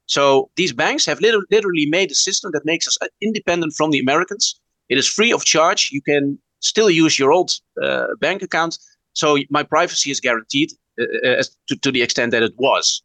So 0.07 0.51
these 0.57 0.73
banks 0.73 1.05
have 1.07 1.21
literally, 1.21 1.87
made 1.87 2.11
a 2.11 2.15
system 2.15 2.53
that 2.53 2.65
makes 2.65 2.87
us 2.87 2.97
independent 3.21 3.75
from 3.77 3.91
the 3.91 3.99
Americans. 3.99 4.59
It 4.89 4.99
is 4.99 5.07
free 5.07 5.33
of 5.33 5.45
charge. 5.45 5.91
You 5.93 6.01
can 6.01 6.39
still 6.61 6.91
use 6.91 7.19
your 7.19 7.33
old 7.33 7.51
uh, 7.83 8.07
bank 8.21 8.43
account. 8.43 8.79
So 9.15 9.37
my 9.51 9.63
privacy 9.63 10.11
is 10.11 10.21
guaranteed 10.21 10.71
uh, 11.01 11.05
uh 11.29 11.43
to, 11.69 11.77
to 11.77 11.91
the 11.91 12.03
extent 12.03 12.31
that 12.33 12.43
it 12.43 12.55
was. 12.57 13.03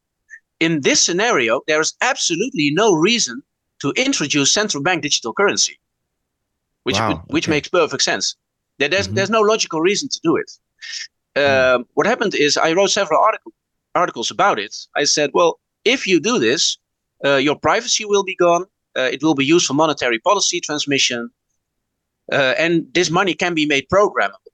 In 0.60 0.82
this 0.82 1.02
scenario, 1.02 1.62
there 1.68 1.82
is 1.82 1.94
absolutely 2.02 2.72
no 2.72 2.94
reason 2.94 3.42
to 3.82 3.92
introduce 3.98 4.54
central 4.54 4.84
bank 4.84 5.02
digital 5.02 5.34
currency, 5.34 5.80
which 6.84 6.98
wow, 7.00 7.24
which 7.28 7.46
okay. 7.46 7.56
makes 7.56 7.70
perfect 7.70 8.04
sense. 8.04 8.36
There's 8.80 9.08
Mhm. 9.08 9.16
there's 9.16 9.30
no 9.30 9.42
logical 9.42 9.82
reason 9.82 10.10
to 10.10 10.20
do 10.24 10.36
it. 10.38 10.52
Um, 11.36 11.86
what 11.94 12.08
happened 12.08 12.36
is 12.36 12.58
I 12.58 12.74
wrote 12.74 12.92
several 12.92 13.22
article, 13.22 13.54
articles 13.96 14.32
about 14.32 14.60
it. 14.60 14.76
I 14.96 15.06
said, 15.06 15.30
well, 15.34 15.60
if 15.86 16.06
you 16.06 16.20
do 16.20 16.40
this, 16.40 16.78
uh, 17.26 17.38
your 17.38 17.56
privacy 17.56 18.06
will 18.06 18.24
be 18.24 18.36
gone. 18.36 18.66
Uh, 18.98 19.10
it 19.14 19.24
will 19.24 19.36
be 19.36 19.46
used 19.46 19.66
for 19.68 19.74
monetary 19.74 20.20
policy 20.20 20.60
transmission, 20.60 21.30
uh, 22.32 22.54
and 22.58 22.86
this 22.94 23.10
money 23.10 23.34
can 23.34 23.54
be 23.54 23.66
made 23.66 23.88
programmable. 23.88 24.52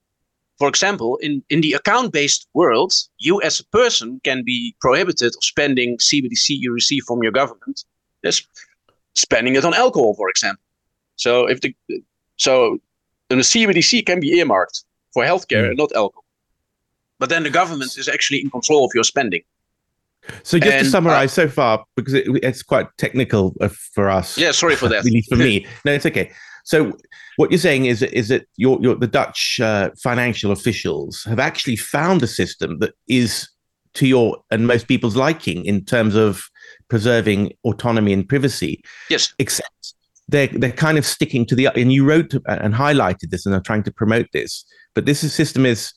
For 0.59 0.67
example, 0.67 1.17
in, 1.17 1.43
in 1.49 1.61
the 1.61 1.73
account 1.73 2.11
based 2.13 2.47
world, 2.53 2.93
you 3.17 3.41
as 3.41 3.59
a 3.59 3.65
person 3.65 4.19
can 4.23 4.43
be 4.43 4.75
prohibited 4.81 5.35
of 5.35 5.43
spending 5.43 5.97
CBDC 5.97 6.49
you 6.49 6.73
receive 6.73 7.03
from 7.07 7.21
your 7.23 7.31
government, 7.31 7.83
just 8.25 8.47
spending 9.15 9.55
it 9.55 9.65
on 9.65 9.73
alcohol, 9.73 10.13
for 10.15 10.29
example. 10.29 10.63
So 11.15 11.47
if 11.47 11.61
the 11.61 11.75
so 12.37 12.79
the 13.29 13.35
CBDC 13.35 14.05
can 14.05 14.19
be 14.19 14.29
earmarked 14.37 14.83
for 15.13 15.23
healthcare 15.23 15.63
Mm. 15.63 15.69
and 15.69 15.77
not 15.77 15.91
alcohol. 15.93 16.23
But 17.19 17.29
then 17.29 17.43
the 17.43 17.49
government 17.49 17.97
is 17.97 18.07
actually 18.07 18.41
in 18.41 18.49
control 18.49 18.85
of 18.85 18.91
your 18.93 19.03
spending. 19.03 19.41
So 20.43 20.59
just 20.59 20.71
to 20.71 20.77
And, 20.77 20.87
uh, 20.87 20.91
summarize 20.91 21.33
so 21.33 21.47
far, 21.47 21.85
because 21.95 22.13
it, 22.13 22.25
it's 22.43 22.61
quite 22.61 22.87
technical 22.97 23.55
uh, 23.61 23.69
for 23.93 24.09
us. 24.09 24.37
Yeah, 24.37 24.51
sorry 24.51 24.75
for 24.75 24.87
that. 24.89 24.99
at 25.05 25.05
least 25.05 25.29
for 25.29 25.37
me. 25.37 25.65
No, 25.85 25.93
it's 25.93 26.05
okay. 26.05 26.31
So 26.63 26.97
what 27.37 27.49
you're 27.49 27.59
saying 27.59 27.85
is 27.85 28.01
is 28.03 28.27
that 28.27 28.45
your, 28.57 28.77
your 28.81 28.95
the 28.95 29.07
Dutch 29.07 29.59
uh, 29.61 29.89
financial 30.03 30.51
officials 30.51 31.23
have 31.23 31.39
actually 31.39 31.77
found 31.77 32.21
a 32.23 32.27
system 32.27 32.79
that 32.79 32.93
is 33.07 33.49
to 33.93 34.05
your 34.05 34.37
and 34.51 34.67
most 34.67 34.87
people's 34.87 35.15
liking 35.15 35.63
in 35.65 35.85
terms 35.85 36.13
of 36.15 36.49
preserving 36.89 37.53
autonomy 37.63 38.11
and 38.11 38.27
privacy. 38.27 38.83
Yes. 39.09 39.33
Except 39.39 39.93
they're 40.27 40.47
they're 40.47 40.71
kind 40.71 40.97
of 40.97 41.05
sticking 41.05 41.45
to 41.45 41.55
the 41.55 41.67
and 41.67 41.91
you 41.93 42.05
wrote 42.05 42.33
and 42.45 42.73
highlighted 42.73 43.29
this 43.29 43.45
and 43.45 43.55
are 43.55 43.61
trying 43.61 43.83
to 43.83 43.91
promote 43.91 44.27
this, 44.33 44.65
but 44.93 45.05
this 45.05 45.19
system 45.33 45.65
is 45.65 45.93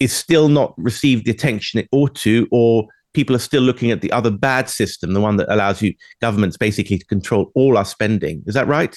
is 0.00 0.12
still 0.12 0.48
not 0.48 0.74
received 0.76 1.26
the 1.26 1.30
attention 1.30 1.80
it 1.80 1.88
ought 1.92 2.14
to, 2.14 2.46
or 2.52 2.86
people 3.14 3.34
are 3.34 3.40
still 3.40 3.62
looking 3.62 3.90
at 3.90 4.00
the 4.00 4.12
other 4.12 4.30
bad 4.30 4.68
system, 4.68 5.12
the 5.12 5.20
one 5.20 5.36
that 5.36 5.52
allows 5.52 5.82
you 5.82 5.92
governments 6.20 6.56
basically 6.56 6.98
to 6.98 7.06
control 7.06 7.50
all 7.54 7.76
our 7.76 7.84
spending. 7.84 8.42
Is 8.46 8.54
that 8.54 8.68
right? 8.68 8.96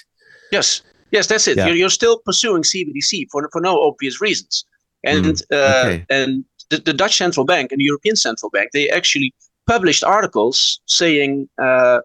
Yes, 0.51 0.81
yes, 1.11 1.27
that's 1.27 1.47
it. 1.47 1.57
Yeah. 1.57 1.67
You're, 1.67 1.75
you're 1.75 1.89
still 1.89 2.19
pursuing 2.25 2.63
CBDC 2.63 3.27
for 3.31 3.47
for 3.51 3.61
no 3.61 3.81
obvious 3.81 4.21
reasons, 4.21 4.65
and 5.03 5.25
Mm, 5.25 5.43
uh, 5.51 5.87
okay. 5.87 6.05
and 6.09 6.45
the, 6.69 6.77
the 6.77 6.93
Dutch 6.93 7.17
central 7.17 7.45
bank 7.45 7.71
and 7.71 7.79
the 7.79 7.85
European 7.85 8.15
central 8.15 8.49
bank 8.49 8.71
they 8.71 8.89
actually 8.89 9.33
published 9.67 10.03
articles 10.03 10.81
saying, 10.85 11.47
uh, 11.61 11.99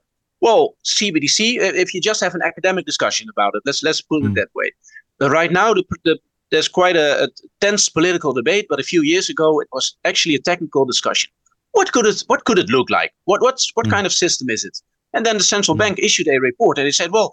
well, 0.47 0.63
CBDC. 0.85 1.41
If 1.85 1.89
you 1.95 2.01
just 2.11 2.21
have 2.25 2.35
an 2.39 2.43
academic 2.51 2.85
discussion 2.93 3.27
about 3.35 3.53
it, 3.57 3.63
let's 3.69 3.83
let's 3.89 4.01
put 4.11 4.21
Mm. 4.23 4.29
it 4.29 4.35
that 4.41 4.51
way. 4.61 4.69
But 5.21 5.29
right 5.39 5.53
now, 5.61 5.69
the, 5.79 5.85
the 6.07 6.15
there's 6.53 6.69
quite 6.81 6.97
a, 7.07 7.09
a 7.25 7.29
tense 7.65 7.85
political 7.99 8.33
debate, 8.41 8.67
but 8.71 8.79
a 8.85 8.87
few 8.93 9.03
years 9.13 9.27
ago 9.35 9.49
it 9.65 9.69
was 9.77 9.87
actually 10.11 10.37
a 10.37 10.43
technical 10.51 10.85
discussion. 10.93 11.31
What 11.79 11.89
could 11.95 12.07
it 12.13 12.19
what 12.33 12.45
could 12.47 12.59
it 12.65 12.71
look 12.77 12.89
like? 12.99 13.13
What 13.31 13.41
what's 13.47 13.65
what 13.77 13.87
Mm. 13.87 13.95
kind 13.97 14.07
of 14.07 14.13
system 14.25 14.47
is 14.57 14.63
it? 14.69 14.77
And 15.15 15.23
then 15.27 15.37
the 15.41 15.49
central 15.55 15.75
Mm. 15.75 15.81
bank 15.83 15.95
issued 16.09 16.29
a 16.29 16.39
report 16.49 16.79
and 16.79 16.87
they 16.87 16.97
said, 17.01 17.11
well, 17.17 17.31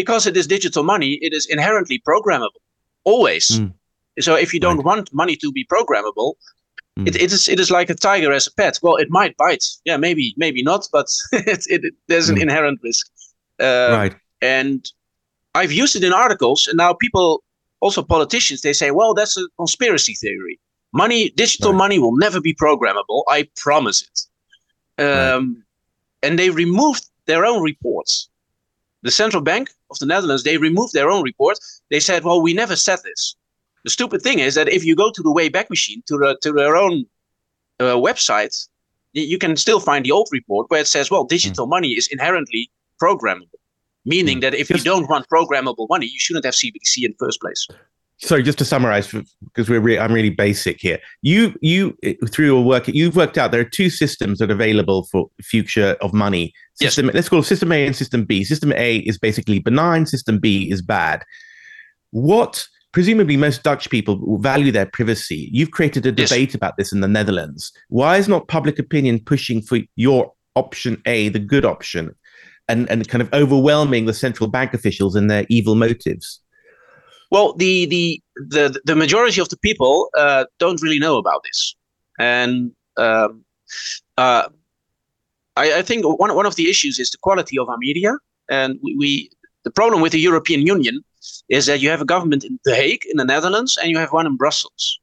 because 0.00 0.22
it 0.30 0.36
is 0.40 0.46
digital 0.56 0.84
money, 0.94 1.12
it 1.26 1.32
is 1.38 1.44
inherently 1.56 1.98
programmable, 2.10 2.62
always. 3.12 3.46
Mm. 3.50 3.72
So 4.26 4.32
if 4.44 4.50
you 4.54 4.60
don't 4.66 4.80
Right. 4.82 4.90
want 4.90 5.06
money 5.22 5.36
to 5.44 5.48
be 5.58 5.64
programmable, 5.74 6.30
Mm. 6.98 7.08
it, 7.08 7.16
it 7.16 7.32
is 7.32 7.48
it 7.48 7.60
is 7.60 7.70
like 7.70 7.88
a 7.90 7.94
tiger 7.94 8.32
as 8.32 8.46
a 8.46 8.52
pet. 8.52 8.78
Well, 8.82 8.96
it 8.96 9.08
might 9.10 9.36
bite. 9.36 9.64
Yeah, 9.84 9.96
maybe 9.96 10.34
maybe 10.36 10.62
not, 10.62 10.88
but 10.92 11.06
it, 11.32 11.66
it, 11.70 11.84
it- 11.84 11.94
there's 12.08 12.28
an 12.28 12.36
Mm. 12.36 12.42
inherent 12.42 12.80
risk. 12.82 13.06
Uh, 13.60 13.88
right. 14.00 14.14
and 14.42 14.90
I've 15.54 15.72
used 15.72 15.94
it 15.96 16.04
in 16.04 16.12
articles, 16.12 16.66
and 16.68 16.76
now 16.78 16.94
people, 16.94 17.42
also 17.80 18.02
politicians, 18.02 18.62
they 18.62 18.72
say, 18.72 18.90
well, 18.90 19.12
that's 19.14 19.36
a 19.36 19.46
conspiracy 19.58 20.14
theory. 20.14 20.58
Money, 20.92 21.30
digital 21.36 21.72
Right. 21.72 21.78
money 21.78 21.98
will 21.98 22.16
never 22.16 22.40
be 22.40 22.54
programmable. 22.54 23.22
I 23.28 23.48
promise 23.56 24.02
it. 24.02 24.16
Um, 25.04 25.64
And 26.22 26.38
they 26.38 26.50
removed 26.50 27.04
their 27.26 27.44
own 27.44 27.62
reports. 27.62 28.28
The 29.02 29.10
central 29.10 29.42
bank 29.42 29.70
of 29.90 29.98
the 29.98 30.06
Netherlands, 30.06 30.42
they 30.42 30.58
removed 30.58 30.92
their 30.92 31.10
own 31.10 31.22
report. 31.22 31.58
They 31.88 32.00
said, 32.00 32.22
well, 32.24 32.40
we 32.42 32.52
never 32.54 32.76
said 32.76 32.98
this. 33.02 33.36
The 33.84 33.90
stupid 33.90 34.22
thing 34.22 34.38
is 34.40 34.54
that 34.54 34.68
if 34.68 34.84
you 34.84 34.94
go 34.94 35.10
to 35.10 35.22
the 35.22 35.30
Wayback 35.30 35.70
Machine, 35.70 36.02
to, 36.06 36.18
the, 36.18 36.38
to 36.42 36.52
their 36.52 36.76
own 36.76 37.04
uh, 37.78 37.94
website, 37.96 38.68
you 39.12 39.38
can 39.38 39.56
still 39.56 39.80
find 39.80 40.04
the 40.04 40.12
old 40.12 40.28
report 40.32 40.70
where 40.70 40.80
it 40.80 40.86
says, 40.86 41.10
well, 41.10 41.24
digital 41.24 41.66
money 41.66 41.90
is 41.92 42.06
inherently 42.08 42.70
programmable. 43.02 43.46
Meaning 44.06 44.38
Mm. 44.38 44.42
that 44.42 44.54
if 44.54 44.70
you 44.70 44.78
don't 44.78 45.08
want 45.10 45.26
programmable 45.28 45.86
money, 45.90 46.06
you 46.06 46.18
shouldn't 46.18 46.44
have 46.46 46.54
CBDC 46.54 47.04
in 47.04 47.10
the 47.12 47.16
first 47.18 47.40
place. 47.40 47.66
Sorry, 48.18 48.42
just 48.42 48.58
to 48.58 48.64
summarize, 48.64 49.10
because 49.44 49.68
we're 49.68 49.80
re- 49.80 49.98
I'm 49.98 50.12
really 50.12 50.30
basic 50.30 50.78
here. 50.80 50.98
You 51.22 51.54
you 51.62 51.96
through 52.30 52.46
your 52.46 52.62
work, 52.62 52.86
you've 52.88 53.16
worked 53.16 53.38
out 53.38 53.50
there 53.50 53.60
are 53.62 53.64
two 53.64 53.88
systems 53.90 54.38
that 54.38 54.50
are 54.50 54.54
available 54.54 55.04
for 55.04 55.30
future 55.42 55.96
of 56.02 56.12
money. 56.14 56.52
Yes. 56.80 56.94
System 56.94 57.10
let's 57.14 57.28
call 57.30 57.38
it 57.40 57.44
system 57.44 57.72
A 57.72 57.86
and 57.86 57.96
system 57.96 58.24
B. 58.24 58.44
System 58.44 58.72
A 58.74 58.98
is 58.98 59.18
basically 59.18 59.58
benign. 59.58 60.04
System 60.06 60.38
B 60.38 60.70
is 60.70 60.82
bad. 60.82 61.22
What 62.10 62.66
presumably 62.92 63.36
most 63.36 63.62
Dutch 63.62 63.88
people 63.90 64.38
value 64.38 64.72
their 64.72 64.86
privacy. 64.86 65.48
You've 65.52 65.70
created 65.70 66.06
a 66.06 66.12
Yes. 66.12 66.28
debate 66.28 66.54
about 66.54 66.76
this 66.76 66.92
in 66.92 67.00
the 67.00 67.08
Netherlands. 67.08 67.72
Why 67.88 68.16
is 68.16 68.28
not 68.28 68.48
public 68.48 68.78
opinion 68.78 69.20
pushing 69.20 69.62
for 69.62 69.78
your 69.96 70.32
option 70.56 71.00
A, 71.06 71.28
the 71.28 71.38
good 71.38 71.64
option, 71.64 72.14
and 72.68 72.90
and 72.90 73.06
kind 73.08 73.22
of 73.22 73.32
overwhelming 73.32 74.06
the 74.06 74.14
central 74.14 74.48
bank 74.48 74.74
officials 74.74 75.14
and 75.14 75.30
their 75.30 75.46
evil 75.48 75.74
motives? 75.74 76.40
Well, 77.30 77.54
the 77.54 77.86
the 77.86 78.20
the, 78.48 78.80
the 78.84 78.96
majority 78.96 79.40
of 79.40 79.48
the 79.48 79.56
people 79.58 80.10
uh, 80.16 80.46
don't 80.58 80.82
really 80.82 80.98
know 80.98 81.16
about 81.16 81.42
this, 81.44 81.76
and 82.18 82.72
um, 82.96 83.44
uh, 84.18 84.48
I, 85.56 85.78
I 85.78 85.82
think 85.82 86.04
one 86.04 86.34
one 86.34 86.46
of 86.46 86.56
the 86.56 86.68
issues 86.68 86.98
is 86.98 87.10
the 87.10 87.18
quality 87.18 87.56
of 87.58 87.68
our 87.68 87.78
media, 87.78 88.16
and 88.48 88.78
we, 88.82 88.96
we 88.96 89.30
the 89.62 89.70
problem 89.70 90.02
with 90.02 90.12
the 90.12 90.18
European 90.18 90.66
Union 90.66 91.04
is 91.48 91.66
that 91.66 91.80
you 91.80 91.90
have 91.90 92.00
a 92.00 92.06
government 92.06 92.44
in 92.44 92.58
The 92.64 92.74
Hague 92.74 93.04
in 93.10 93.16
the 93.16 93.24
Netherlands 93.24 93.76
and 93.76 93.90
you 93.90 93.98
have 93.98 94.12
one 94.12 94.26
in 94.26 94.36
Brussels, 94.36 95.00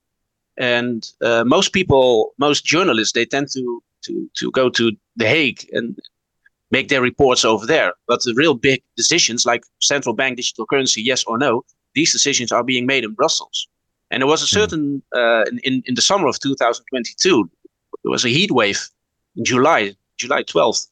and 0.58 1.10
uh, 1.22 1.44
most 1.44 1.74
people, 1.74 2.34
most 2.38 2.66
journalists, 2.66 3.14
they 3.14 3.26
tend 3.26 3.48
to 3.54 3.84
to 4.04 4.30
to 4.36 4.52
go 4.52 4.70
to 4.70 4.92
The 5.16 5.28
Hague 5.28 5.68
and 5.74 5.98
make 6.72 6.90
their 6.90 7.02
reports 7.02 7.46
over 7.46 7.66
there. 7.66 7.94
But 8.08 8.24
the 8.24 8.34
real 8.34 8.54
big 8.54 8.82
decisions, 8.96 9.46
like 9.46 9.64
central 9.82 10.16
bank 10.16 10.38
digital 10.38 10.66
currency, 10.66 11.02
yes 11.02 11.24
or 11.24 11.38
no, 11.38 11.64
these 11.96 12.12
decisions 12.12 12.52
are 12.52 12.64
being 12.64 12.86
made 12.86 13.04
in 13.04 13.14
Brussels. 13.14 13.68
And 14.12 14.22
there 14.22 14.28
was 14.28 14.42
a 14.42 14.48
certain 14.48 15.02
uh, 15.16 15.44
in, 15.52 15.60
in 15.60 15.84
in 15.86 15.96
the 15.96 16.02
summer 16.02 16.28
of 16.28 16.40
2022, 16.40 17.50
there 18.04 18.12
was 18.12 18.26
a 18.26 18.30
heat 18.30 18.52
wave 18.52 18.90
in 19.36 19.46
July, 19.46 19.96
July 20.18 20.44
12th, 20.44 20.88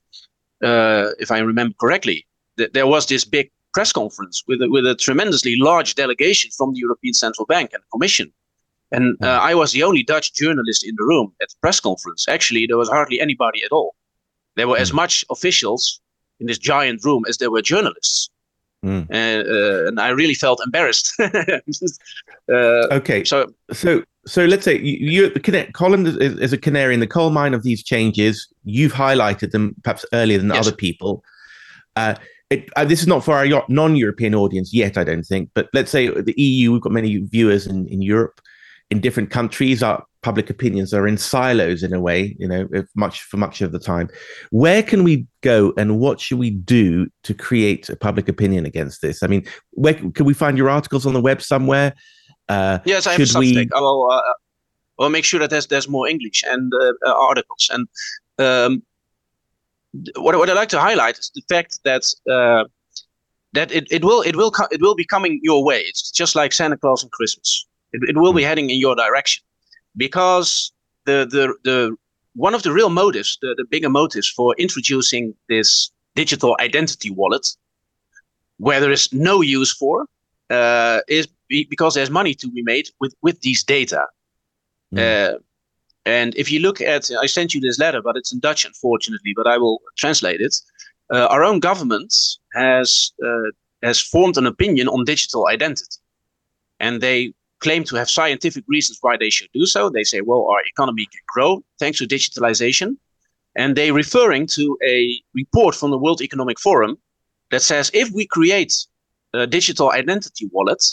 uh, 0.63 1.09
if 1.19 1.31
I 1.31 1.39
remember 1.39 1.75
correctly. 1.79 2.25
Th- 2.57 2.71
there 2.73 2.87
was 2.87 3.05
this 3.07 3.25
big 3.25 3.51
press 3.75 3.91
conference 3.91 4.41
with 4.47 4.61
a, 4.61 4.69
with 4.69 4.87
a 4.87 4.95
tremendously 4.95 5.55
large 5.57 5.93
delegation 5.95 6.49
from 6.57 6.73
the 6.73 6.79
European 6.79 7.13
Central 7.13 7.45
Bank 7.45 7.71
and 7.73 7.83
the 7.83 7.91
Commission. 7.91 8.31
And 8.91 9.17
uh, 9.21 9.39
I 9.51 9.53
was 9.53 9.73
the 9.73 9.83
only 9.83 10.03
Dutch 10.03 10.33
journalist 10.33 10.83
in 10.87 10.95
the 10.97 11.03
room 11.03 11.33
at 11.41 11.49
the 11.49 11.55
press 11.61 11.79
conference. 11.81 12.27
Actually, 12.27 12.65
there 12.67 12.77
was 12.77 12.89
hardly 12.89 13.19
anybody 13.19 13.61
at 13.63 13.71
all. 13.71 13.95
There 14.55 14.67
were 14.69 14.77
as 14.77 14.93
much 14.93 15.25
officials 15.29 15.99
in 16.39 16.47
this 16.47 16.57
giant 16.57 17.03
room 17.03 17.23
as 17.27 17.37
there 17.37 17.51
were 17.51 17.61
journalists. 17.61 18.29
Mm. 18.85 19.07
And, 19.09 19.47
uh, 19.47 19.87
and 19.87 19.99
I 19.99 20.09
really 20.09 20.35
felt 20.35 20.61
embarrassed. 20.63 21.13
uh, 21.19 22.97
Okay, 22.99 23.23
so 23.23 23.47
so 23.71 24.03
so 24.27 24.45
let's 24.45 24.63
say 24.63 24.77
you, 24.79 25.31
you 25.33 25.69
Holland 25.75 26.07
is, 26.07 26.17
is 26.17 26.53
a 26.53 26.57
canary 26.57 26.93
in 26.93 26.99
the 26.99 27.07
coal 27.07 27.31
mine 27.31 27.55
of 27.55 27.63
these 27.63 27.83
changes. 27.83 28.47
You've 28.63 28.93
highlighted 28.93 29.51
them 29.51 29.75
perhaps 29.83 30.05
earlier 30.13 30.37
than 30.37 30.49
Yes. 30.49 30.67
other 30.67 30.75
people. 30.75 31.23
It, 32.49 32.69
uh, 32.75 32.85
this 32.85 33.01
is 33.01 33.07
not 33.07 33.23
for 33.23 33.33
our 33.33 33.63
non-European 33.69 34.35
audience 34.35 34.73
yet, 34.73 34.97
I 34.97 35.03
don't 35.03 35.23
think. 35.23 35.49
But 35.53 35.69
let's 35.73 35.91
say 35.91 36.09
the 36.09 36.39
EU, 36.39 36.73
we've 36.73 36.81
got 36.81 36.91
many 36.91 37.17
viewers 37.17 37.65
in, 37.65 37.87
in 37.87 38.01
Europe, 38.01 38.39
in 38.91 38.99
different 39.01 39.31
countries. 39.31 39.81
Our 39.81 40.03
public 40.21 40.49
opinions 40.49 40.93
are 40.93 41.07
in 41.07 41.17
silos 41.17 41.81
in 41.81 41.91
a 41.93 41.99
way, 41.99 42.35
you 42.39 42.47
know, 42.47 42.67
if 42.71 42.85
much 42.95 43.21
for 43.23 43.37
much 43.37 43.61
of 43.61 43.71
the 43.71 43.79
time. 43.79 44.09
Where 44.51 44.83
can 44.83 45.03
we 45.03 45.25
go, 45.41 45.73
and 45.77 45.99
what 45.99 46.19
should 46.19 46.37
we 46.37 46.51
do 46.51 47.07
to 47.23 47.33
create 47.33 47.89
a 47.89 47.95
public 47.95 48.29
opinion 48.29 48.65
against 48.65 49.01
this? 49.01 49.23
I 49.23 49.27
mean, 49.27 49.43
where 49.71 49.95
can 49.95 50.25
we 50.25 50.33
find 50.35 50.55
your 50.57 50.69
articles 50.69 51.05
on 51.07 51.13
the 51.13 51.21
web 51.21 51.41
somewhere? 51.41 51.95
Uh, 52.47 52.77
Yes, 52.85 53.07
I 53.07 53.13
have 53.13 53.27
something. 53.27 53.55
We- 53.55 53.69
I 53.75 53.79
will, 53.79 54.11
uh, 54.11 54.21
I 54.99 55.03
will 55.03 55.09
make 55.09 55.25
sure 55.25 55.39
that 55.39 55.49
there's 55.49 55.67
there's 55.67 55.89
more 55.89 56.07
English 56.07 56.43
and 56.47 56.71
uh, 56.73 56.93
uh, 57.07 57.13
articles. 57.13 57.69
And 57.71 57.87
um, 58.37 58.83
what, 60.15 60.37
what 60.37 60.49
I 60.49 60.53
like 60.53 60.69
to 60.69 60.79
highlight 60.79 61.17
is 61.17 61.31
the 61.33 61.43
fact 61.49 61.79
that 61.83 62.03
uh, 62.29 62.65
that 63.53 63.71
it, 63.71 63.87
it 63.91 64.03
will 64.03 64.21
it 64.21 64.35
will 64.35 64.51
co- 64.51 64.67
it 64.71 64.81
will 64.81 64.95
be 64.95 65.05
coming 65.05 65.39
your 65.43 65.63
way. 65.63 65.79
It's 65.79 66.11
just 66.11 66.35
like 66.35 66.53
Santa 66.53 66.77
Claus 66.77 67.03
and 67.03 67.11
Christmas. 67.11 67.65
It, 67.93 68.09
it 68.09 68.17
will 68.17 68.33
be 68.33 68.41
hmm. 68.41 68.47
heading 68.47 68.69
in 68.69 68.77
your 68.77 68.95
direction 68.95 69.43
because 69.97 70.71
the 71.05 71.27
the 71.29 71.55
the 71.63 71.95
one 72.35 72.53
of 72.53 72.63
the 72.63 72.71
real 72.71 72.89
motives, 72.89 73.37
the, 73.41 73.55
the 73.57 73.63
bigger 73.63 73.89
motives 73.89 74.27
for 74.27 74.53
introducing 74.57 75.33
this 75.47 75.89
digital 76.15 76.57
identity 76.59 77.09
wallet, 77.09 77.47
where 78.57 78.79
there 78.81 78.91
is 78.91 79.11
no 79.13 79.41
use 79.41 79.73
for, 79.73 80.05
uh, 80.49 80.99
is 81.07 81.27
be, 81.47 81.65
because 81.69 81.93
there's 81.93 82.09
money 82.09 82.33
to 82.33 82.49
be 82.49 82.61
made 82.61 82.89
with 82.99 83.13
with 83.21 83.39
these 83.41 83.63
data. 83.63 84.05
Mm. 84.93 84.99
Uh, 84.99 85.37
and 86.05 86.35
if 86.35 86.51
you 86.51 86.59
look 86.59 86.81
at, 86.81 87.09
I 87.21 87.25
sent 87.25 87.53
you 87.53 87.61
this 87.61 87.79
letter, 87.79 88.01
but 88.01 88.15
it's 88.15 88.31
in 88.31 88.39
Dutch, 88.39 88.65
unfortunately, 88.65 89.33
but 89.35 89.47
I 89.47 89.57
will 89.57 89.81
translate 89.97 90.39
it. 90.39 90.55
Uh, 91.11 91.25
our 91.27 91.43
own 91.43 91.59
government 91.59 92.13
has 92.53 93.11
uh, 93.25 93.51
has 93.81 93.99
formed 93.99 94.37
an 94.37 94.45
opinion 94.45 94.87
on 94.87 95.03
digital 95.05 95.47
identity, 95.47 95.97
and 96.79 97.01
they 97.01 97.33
claim 97.59 97.83
to 97.85 97.95
have 97.95 98.09
scientific 98.09 98.63
reasons 98.67 98.99
why 99.01 99.17
they 99.17 99.29
should 99.29 99.49
do 99.53 99.65
so. 99.65 99.89
They 99.89 100.03
say, 100.03 100.21
well, 100.21 100.47
our 100.49 100.61
economy 100.65 101.05
can 101.11 101.21
grow 101.33 101.63
thanks 101.79 101.99
to 101.99 102.07
digitalization, 102.07 102.97
and 103.55 103.75
they 103.75 103.91
referring 103.91 104.47
to 104.47 104.77
a 104.87 105.21
report 105.33 105.75
from 105.75 105.91
the 105.91 105.97
World 105.97 106.21
Economic 106.21 106.59
Forum 106.59 106.97
that 107.51 107.61
says 107.61 107.91
if 107.93 108.09
we 108.11 108.25
create 108.25 108.73
a 109.33 109.47
digital 109.47 109.91
identity 109.91 110.47
wallet, 110.51 110.83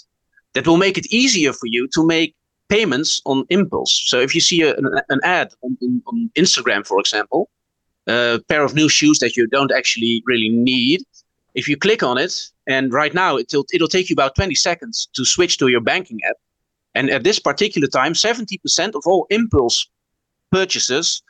that 0.54 0.66
will 0.66 0.76
make 0.76 0.98
it 0.98 1.06
easier 1.12 1.52
for 1.52 1.66
you 1.66 1.88
to 1.88 2.06
make 2.06 2.34
payments 2.72 3.20
on 3.26 3.44
impulse. 3.50 3.92
So 4.06 4.18
if 4.18 4.34
you 4.34 4.40
see 4.40 4.62
a, 4.62 4.74
an, 4.76 4.86
an, 5.10 5.20
ad 5.24 5.48
on, 5.62 5.76
on, 6.06 6.30
Instagram, 6.42 6.86
for 6.86 6.98
example, 6.98 7.50
a 8.06 8.40
pair 8.48 8.62
of 8.64 8.74
new 8.74 8.88
shoes 8.88 9.18
that 9.18 9.36
you 9.36 9.46
don't 9.46 9.72
actually 9.78 10.22
really 10.24 10.48
need, 10.48 11.02
if 11.54 11.68
you 11.68 11.76
click 11.76 12.02
on 12.02 12.16
it, 12.16 12.34
and 12.66 12.92
right 12.92 13.12
now 13.12 13.36
it'll 13.36 13.66
it'll 13.74 13.94
take 13.96 14.08
you 14.08 14.14
about 14.14 14.34
20 14.34 14.54
seconds 14.54 15.08
to 15.16 15.22
switch 15.24 15.58
to 15.58 15.68
your 15.68 15.82
banking 15.82 16.20
app. 16.28 16.36
And 16.94 17.10
at 17.10 17.24
this 17.24 17.38
particular 17.38 17.88
time, 17.88 18.14
70% 18.14 18.94
of 18.94 19.02
all 19.06 19.26
impulse 19.30 19.88
purchases 20.50 21.22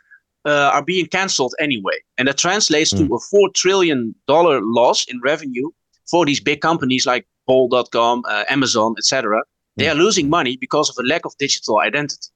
uh, 0.45 0.71
are 0.75 0.85
being 0.85 1.07
cancelled 1.07 1.55
anyway. 1.59 1.99
And 2.19 2.29
that 2.29 2.39
translates 2.39 2.93
mm. 2.93 2.99
to 2.99 3.05
hmm. 3.07 3.13
a 3.13 3.49
$4 3.49 3.55
trillion 3.55 4.15
loss 4.29 5.05
in 5.05 5.21
revenue 5.23 5.71
for 6.11 6.27
these 6.27 6.41
big 6.41 6.61
companies 6.61 7.07
like 7.07 7.27
Bol.com, 7.47 8.25
uh, 8.29 8.45
Amazon, 8.49 8.95
etc. 8.99 9.43
They 9.77 9.89
are 9.89 9.95
losing 9.95 10.29
money 10.29 10.57
because 10.57 10.91
of 10.91 10.97
a 11.03 11.07
lack 11.07 11.25
of 11.25 11.37
digital 11.39 11.81
identity. 11.81 12.29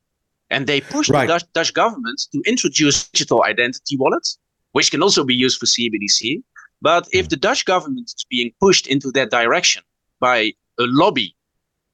And 0.51 0.67
they 0.67 0.81
push 0.81 1.09
right. 1.09 1.27
the 1.27 1.35
Dutch, 1.35 1.45
Dutch 1.53 1.75
government 1.75 2.21
to 2.33 2.43
introduce 2.47 3.09
digital 3.09 3.45
identity 3.45 3.97
wallets, 3.97 4.39
which 4.73 4.91
can 4.91 5.03
also 5.03 5.25
be 5.25 5.35
used 5.35 5.59
for 5.59 5.67
CBDC. 5.67 6.43
But 6.81 7.09
if 7.13 7.27
hmm. 7.27 7.31
the 7.31 7.37
Dutch 7.37 7.65
government 7.65 8.07
is 8.07 8.25
being 8.31 8.53
pushed 8.61 8.87
into 8.87 9.11
that 9.13 9.31
direction 9.31 9.83
by 10.21 10.53
a 10.79 10.85
lobby 10.87 11.35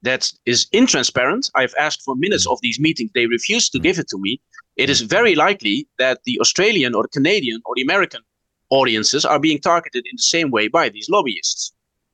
that 0.02 0.30
is 0.46 0.66
intransparent, 0.74 1.50
I've 1.54 1.74
asked 1.78 2.02
for 2.02 2.14
minutes 2.16 2.44
hmm. 2.44 2.52
of 2.52 2.60
these 2.62 2.78
meetings, 2.78 3.10
they 3.14 3.26
refuse 3.26 3.68
to 3.70 3.78
hmm. 3.78 3.82
give 3.82 3.98
it 3.98 4.08
to 4.08 4.18
me. 4.18 4.40
It 4.76 4.90
is 4.90 5.00
very 5.00 5.34
likely 5.34 5.88
that 5.98 6.20
the 6.24 6.38
Australian 6.40 6.94
or 6.94 7.02
the 7.02 7.08
Canadian 7.08 7.60
or 7.64 7.74
the 7.74 7.82
American 7.82 8.22
audiences 8.70 9.24
are 9.24 9.38
being 9.38 9.60
targeted 9.60 10.04
in 10.06 10.16
the 10.16 10.22
same 10.22 10.50
way 10.50 10.68
by 10.68 10.88
these 10.88 11.08
lobbyists. 11.10 11.72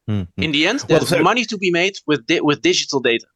Mm-hmm. 0.09 0.43
In 0.43 0.53
the 0.53 0.67
end, 0.67 0.81
there's 0.89 1.03
well, 1.03 1.19
so, 1.19 1.23
money 1.23 1.45
to 1.45 1.59
be 1.59 1.71
made 1.71 1.97
with 2.07 2.27
di- 2.27 2.41
with 2.41 2.63
digital 2.63 3.01
data. 3.01 3.27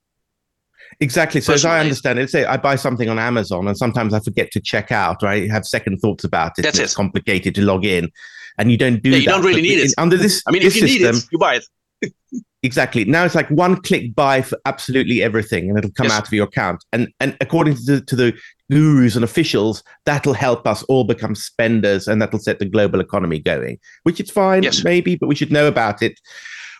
Exactly. 1.01 1.41
So 1.41 1.53
as 1.53 1.65
I 1.65 1.81
understand 1.81 2.19
it, 2.19 2.31
say 2.31 2.45
I 2.45 2.57
buy 2.57 2.77
something 2.77 3.09
on 3.09 3.19
Amazon 3.19 3.67
and 3.67 3.77
sometimes 3.77 4.15
I 4.15 4.21
forget 4.21 4.51
to 4.53 4.61
check 4.61 4.93
out, 4.93 5.23
or 5.23 5.29
I 5.29 5.49
have 5.49 5.67
second 5.67 5.99
thoughts 5.99 6.25
about 6.25 6.59
it. 6.59 6.63
That's 6.63 6.79
it. 6.79 6.85
It's 6.85 6.95
complicated 6.95 7.55
to 7.57 7.63
log 7.63 7.85
in. 7.85 8.11
And 8.59 8.71
you 8.71 8.77
don't 8.77 9.03
do 9.03 9.11
yeah, 9.11 9.17
you 9.17 9.25
that. 9.25 9.31
don't 9.31 9.45
really 9.45 9.63
need 9.63 9.79
it. 9.79 9.95
Under 9.97 10.17
this, 10.17 10.43
I 10.47 10.51
mean, 10.51 10.63
this 10.63 10.77
if 10.77 10.83
you 10.83 10.89
system, 10.89 11.15
need 11.15 11.17
it, 11.17 11.29
you 11.33 11.39
buy 11.39 11.57
it. 11.57 12.43
exactly. 12.63 13.05
Now 13.05 13.25
it's 13.25 13.35
like 13.35 13.49
one 13.49 13.81
click 13.81 14.15
buy 14.15 14.43
for 14.43 14.59
absolutely 14.67 15.23
everything 15.23 15.71
and 15.71 15.79
it'll 15.79 15.93
come 15.93 16.07
yes. 16.07 16.13
out 16.13 16.27
of 16.27 16.33
your 16.33 16.47
account. 16.47 16.85
And 16.93 17.09
and 17.21 17.37
according 17.41 17.77
to 17.77 17.83
the, 17.83 18.01
to 18.03 18.17
the 18.17 18.39
gurus 18.71 19.17
and 19.17 19.25
officials, 19.25 19.83
that'll 20.05 20.35
help 20.35 20.67
us 20.67 20.83
all 20.85 21.05
become 21.05 21.35
spenders 21.35 22.09
and 22.09 22.21
that'll 22.21 22.39
set 22.39 22.59
the 22.59 22.67
global 22.67 23.01
economy 23.01 23.39
going, 23.39 23.79
which 24.03 24.21
is 24.21 24.31
fine, 24.31 24.63
yes. 24.63 24.85
maybe, 24.85 25.17
but 25.17 25.29
we 25.29 25.35
should 25.35 25.53
know 25.53 25.67
about 25.67 26.03
it. 26.03 26.19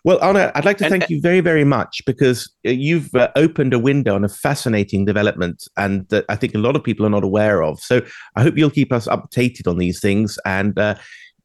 Well, 0.05 0.19
Arno, 0.21 0.51
I'd 0.57 0.65
like 0.65 0.79
to 0.79 0.89
thank 0.89 1.05
and, 1.05 1.11
you 1.11 1.21
very, 1.21 1.41
very 1.41 1.63
much 1.63 2.03
because 2.07 2.53
uh, 2.67 2.71
you've 2.71 3.15
uh, 3.15 3.29
opened 3.37 3.73
a 3.73 3.79
window 3.79 4.17
on 4.17 4.25
a 4.25 4.29
fascinating 4.29 5.05
development 5.05 5.63
and 5.77 6.09
that 6.09 6.25
I 6.29 6.35
think 6.35 6.55
a 6.55 6.59
lot 6.59 6.75
of 6.75 6.83
people 6.83 7.07
are 7.07 7.11
not 7.11 7.23
aware 7.23 7.63
of. 7.63 7.79
So 7.79 8.03
I 8.35 8.43
hope 8.43 8.57
you'll 8.57 8.71
keep 8.71 8.93
us 8.93 9.07
updated 9.07 9.69
on 9.69 9.79
these 9.79 10.01
things 10.01 10.39
and 10.45 10.77
uh, 10.77 10.97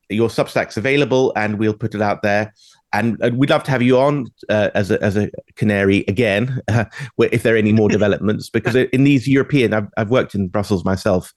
your 0.09 0.29
Substack's 0.29 0.75
available 0.75 1.33
and 1.35 1.59
we'll 1.59 1.75
put 1.75 1.93
it 1.93 2.01
out 2.01 2.23
there 2.23 2.51
and 2.93 3.17
we'd 3.37 3.49
love 3.49 3.63
to 3.63 3.71
have 3.71 3.81
you 3.81 3.97
on 3.97 4.27
uh, 4.49 4.69
as 4.73 4.91
a 4.91 5.01
as 5.03 5.17
a 5.17 5.29
canary 5.55 6.05
again, 6.07 6.61
uh, 6.67 6.85
if 7.19 7.43
there 7.43 7.55
are 7.55 7.57
any 7.57 7.73
more 7.73 7.89
developments. 7.97 8.49
Because 8.49 8.75
in 8.75 9.03
these 9.03 9.27
European, 9.27 9.73
I've, 9.73 9.87
I've 9.97 10.09
worked 10.09 10.35
in 10.35 10.47
Brussels 10.47 10.85
myself. 10.85 11.33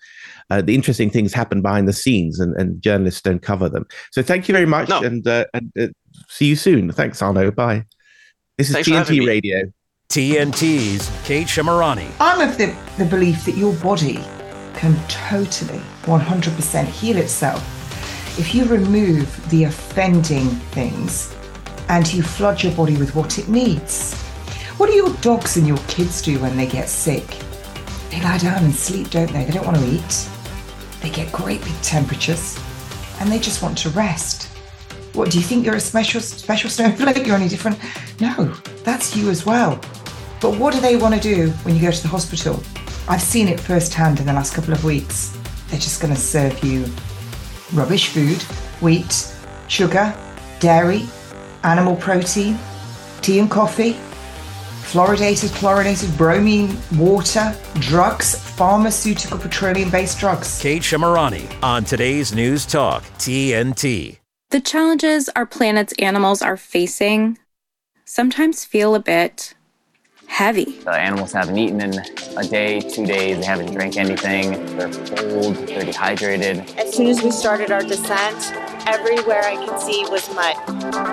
Uh, 0.51 0.63
the 0.63 0.75
interesting 0.75 1.11
things 1.11 1.33
happen 1.33 1.63
behind 1.63 1.89
the 1.89 1.93
scenes, 1.93 2.41
and, 2.41 2.55
and, 2.57 2.81
journalists 2.81 3.21
don't 3.21 3.43
cover 3.43 3.69
them. 3.69 3.85
So 4.11 4.23
thank 4.23 4.49
you 4.49 4.53
very 4.53 4.67
much, 4.67 4.89
no. 4.89 5.03
and, 5.03 5.27
uh, 5.27 5.45
and 5.55 5.73
uh, 5.79 5.87
see 6.29 6.47
you 6.47 6.57
soon. 6.57 6.91
Thanks, 6.93 7.21
Arno. 7.21 7.51
Bye. 7.51 7.85
This 8.57 8.69
is 8.69 8.75
Thanks 8.75 8.89
TNT 8.89 9.27
Radio. 9.27 9.73
TNT's 10.09 11.11
Kate 11.25 11.47
Shemirani. 11.47 12.11
I'm 12.19 12.49
of 12.49 12.59
the, 12.59 12.75
the 12.99 13.05
belief 13.05 13.45
that 13.45 13.57
your 13.57 13.73
body 13.75 14.19
can 14.75 14.97
totally 15.07 15.81
100% 16.03 16.85
heal 16.87 17.17
itself 17.17 17.63
if 18.39 18.55
you 18.55 18.65
remove 18.65 19.49
the 19.51 19.65
offending 19.65 20.49
things 20.73 21.37
and 21.91 22.15
you 22.15 22.23
flood 22.23 22.63
your 22.63 22.73
body 22.75 22.97
with 22.97 23.17
what 23.17 23.37
it 23.37 23.49
needs. 23.49 24.15
What 24.79 24.87
do 24.87 24.95
your 24.95 25.13
dogs 25.15 25.57
and 25.57 25.67
your 25.67 25.77
kids 25.89 26.23
do 26.23 26.39
when 26.39 26.57
they 26.57 26.67
get 26.67 26.89
sick? 26.89 27.27
They 28.11 28.23
lie 28.23 28.39
down 28.39 28.63
and 28.63 28.73
sleep, 28.73 29.11
don't 29.11 29.31
they? 29.33 29.45
They 29.45 29.51
don't 29.51 29.67
want 29.67 29.77
to 29.79 29.87
eat. 29.87 30.29
They 31.01 31.11
get 31.11 31.33
great 31.33 31.63
big 31.65 31.75
temperatures 31.83 32.57
and 33.19 33.31
they 33.31 33.41
just 33.41 33.61
want 33.61 33.77
to 33.79 33.91
rest. 33.91 34.45
What 35.15 35.33
do 35.33 35.39
you 35.39 35.45
think 35.45 35.67
you're 35.67 35.75
a 35.75 35.81
special 35.81 36.21
special 36.21 36.71
snowflake? 36.77 37.27
You're 37.27 37.35
any 37.35 37.49
different? 37.49 37.77
No, 38.21 38.55
that's 38.85 39.17
you 39.17 39.29
as 39.29 39.45
well. 39.45 39.81
But 40.41 40.57
what 40.59 40.73
do 40.73 40.81
they 40.81 40.95
want 40.95 41.17
to 41.17 41.21
do 41.21 41.51
when 41.65 41.75
you 41.75 41.83
go 41.83 41.91
to 41.91 42.03
the 42.03 42.09
hospital? 42.09 42.63
I've 43.09 43.21
seen 43.21 43.49
it 43.49 43.59
firsthand 43.59 44.21
in 44.21 44.27
the 44.27 44.33
last 44.33 44.55
couple 44.55 44.73
of 44.73 44.85
weeks. 44.85 45.37
They're 45.67 45.81
just 45.81 46.01
going 46.01 46.15
to 46.15 46.21
serve 46.21 46.63
you 46.63 46.87
rubbish 47.73 48.11
food, 48.11 48.41
wheat, 48.81 49.35
sugar, 49.67 50.15
dairy, 50.61 51.09
animal 51.65 51.97
protein, 51.97 52.59
tea 53.23 53.39
and 53.39 53.51
coffee, 53.51 53.93
fluoridated, 54.83 55.55
chlorinated, 55.55 56.17
bromine, 56.17 56.77
water, 56.97 57.55
drugs, 57.75 58.35
pharmaceutical, 58.57 59.39
petroleum 59.39 59.91
based 59.91 60.19
drugs. 60.19 60.61
Kate 60.61 60.83
Shemirani 60.83 61.51
on 61.63 61.85
today's 61.85 62.35
News 62.35 62.67
Talk, 62.67 63.03
TNT. 63.19 64.19
The 64.51 64.61
challenges 64.61 65.29
our 65.37 65.47
planet's 65.47 65.93
animals 66.01 66.43
are 66.43 66.57
facing 66.57 67.39
sometimes 68.05 68.65
feel 68.65 68.97
a 68.97 69.01
bit 69.01 69.55
heavy. 70.27 70.65
The 70.65 70.91
animals 70.91 71.33
haven't 71.33 71.59
eaten 71.59 71.81
in 71.81 71.95
a 72.37 72.45
day, 72.45 72.81
two 72.81 73.07
days, 73.07 73.39
they 73.39 73.45
haven't 73.45 73.73
drank 73.73 73.97
anything, 73.97 74.53
they're 74.77 74.91
cold, 75.17 75.55
they're 75.69 75.85
dehydrated. 75.85 76.59
As 76.79 76.95
soon 76.95 77.07
as 77.07 77.23
we 77.23 77.31
started 77.31 77.71
our 77.71 77.83
descent, 77.83 78.55
everywhere 78.87 79.43
I 79.45 79.57
could 79.57 79.81
see 79.81 80.05
was 80.09 80.29
mud. 80.35 80.57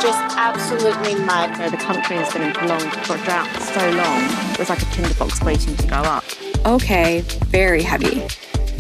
Just 0.02 0.20
absolutely 0.38 1.16
mud. 1.16 1.52
You 1.52 1.58
know, 1.58 1.70
the 1.70 1.78
country 1.78 2.18
has 2.18 2.32
been 2.34 2.44
in 2.44 2.54
prolonged 2.54 2.92
drought 2.92 3.48
for 3.50 3.62
so 3.62 3.90
long, 3.92 4.24
it 4.52 4.60
was 4.60 4.70
like 4.70 4.82
a 4.82 4.86
tinderbox 4.86 5.42
waiting 5.44 5.76
to 5.76 5.88
go 5.88 5.98
up. 5.98 6.24
Okay, 6.66 7.22
very 7.48 7.82
heavy. 7.84 8.28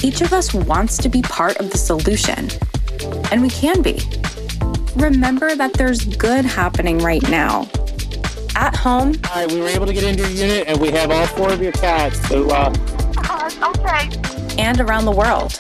Each 0.03 0.21
of 0.21 0.33
us 0.33 0.53
wants 0.53 0.97
to 0.97 1.09
be 1.09 1.21
part 1.21 1.57
of 1.57 1.71
the 1.71 1.77
solution, 1.77 2.49
and 3.31 3.41
we 3.41 3.49
can 3.49 3.81
be. 3.81 3.99
Remember 4.95 5.55
that 5.55 5.73
there's 5.73 6.03
good 6.17 6.45
happening 6.45 6.99
right 6.99 7.21
now 7.29 7.69
at 8.55 8.75
home. 8.75 9.13
All 9.29 9.35
right, 9.35 9.51
we 9.51 9.59
were 9.59 9.67
able 9.67 9.85
to 9.85 9.93
get 9.93 10.03
into 10.03 10.23
your 10.23 10.47
unit, 10.47 10.67
and 10.67 10.79
we 10.79 10.89
have 10.91 11.11
all 11.11 11.27
four 11.27 11.51
of 11.51 11.61
your 11.61 11.71
cats. 11.71 12.27
So, 12.27 12.49
uh, 12.49 12.73
okay. 13.75 14.09
And 14.57 14.79
around 14.81 15.05
the 15.05 15.11
world 15.11 15.53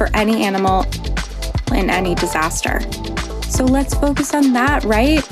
for 0.00 0.08
any 0.14 0.44
animal 0.44 0.86
in 1.72 1.90
any 1.90 2.14
disaster. 2.14 2.80
So 3.44 3.64
let's 3.64 3.94
focus 3.94 4.34
on 4.34 4.52
that, 4.52 4.84
right? 4.84 5.26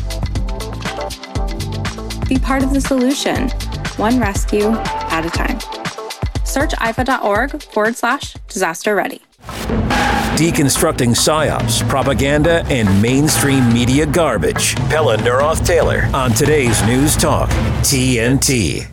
Be 2.28 2.38
part 2.38 2.62
of 2.62 2.74
the 2.74 2.80
solution, 2.80 3.48
one 3.96 4.18
rescue 4.20 4.70
at 4.70 5.24
a 5.24 5.30
time. 5.30 5.60
Search 6.44 6.72
ifaw.org 6.72 7.62
forward 7.62 7.96
slash 7.96 8.34
disaster 8.48 8.94
ready. 8.94 9.22
Deconstructing 10.38 11.16
psyops, 11.16 11.86
propaganda, 11.88 12.64
and 12.66 13.02
mainstream 13.02 13.72
media 13.72 14.06
garbage. 14.06 14.76
Pelle 14.88 15.16
Neroth 15.18 15.66
Taylor 15.66 16.08
on 16.14 16.32
today's 16.32 16.80
News 16.84 17.16
Talk, 17.16 17.48
TNT. 17.80 18.86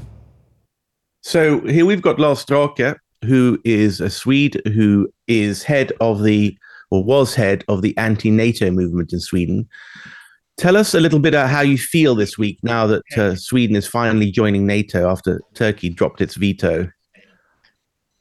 So 1.22 1.59
here 1.61 1.86
we've 1.86 2.01
got 2.01 2.20
Lars 2.20 2.45
Drake, 2.45 2.95
who 3.24 3.59
is 3.63 3.99
a 4.01 4.09
Swede 4.09 4.61
who 4.74 5.09
is 5.28 5.63
head 5.63 5.91
of 5.99 6.24
the 6.24 6.57
or 6.91 7.03
was 7.03 7.36
head 7.36 7.63
of 7.67 7.81
the 7.81 7.97
anti-NATO 7.97 8.71
movement 8.71 9.13
in 9.13 9.19
Sweden. 9.19 9.67
Tell 10.57 10.77
us 10.77 10.93
a 10.93 11.01
little 11.01 11.19
bit 11.19 11.33
about 11.33 11.49
how 11.49 11.61
you 11.61 11.77
feel 11.77 12.15
this 12.15 12.38
week 12.38 12.59
now 12.63 12.88
that 12.88 13.17
uh, 13.17 13.36
Sweden 13.36 13.75
is 13.75 13.88
finally 13.88 14.31
joining 14.31 14.65
NATO 14.65 15.09
after 15.09 15.41
Turkey 15.53 15.89
dropped 15.89 16.21
its 16.21 16.36
veto. 16.36 16.89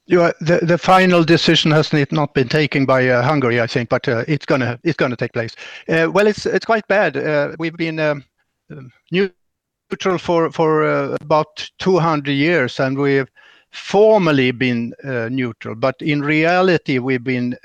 Yeah, 0.06 0.32
the, 0.40 0.58
the 0.62 0.76
final 0.76 1.24
decision 1.24 1.70
has 1.70 1.92
not 2.12 2.34
been 2.34 2.48
taken 2.48 2.84
by 2.84 3.08
uh, 3.08 3.22
Hungary, 3.22 3.60
I 3.60 3.66
think, 3.66 3.88
but 3.88 4.06
uh, 4.06 4.24
it's 4.28 4.44
gonna 4.44 4.78
it's 4.84 4.96
gonna 4.96 5.16
take 5.16 5.32
place. 5.32 5.56
Uh, 5.88 6.10
well, 6.12 6.26
it's 6.26 6.44
it's 6.44 6.66
quite 6.66 6.86
bad. 6.88 7.16
Uh, 7.16 7.56
we've 7.58 7.76
been 7.76 7.98
um, 7.98 8.22
um, 8.70 8.92
neutral 9.10 10.18
for 10.18 10.50
for 10.50 10.84
uh, 10.84 11.16
about 11.22 11.70
200 11.78 12.32
years, 12.32 12.80
and 12.80 12.98
we've 12.98 13.30
formally 13.74 14.50
been 14.50 14.92
uh, 15.04 15.28
neutral, 15.30 15.74
but 15.74 15.96
in 16.00 16.20
reality, 16.20 16.98
we've 16.98 17.24
been 17.24 17.56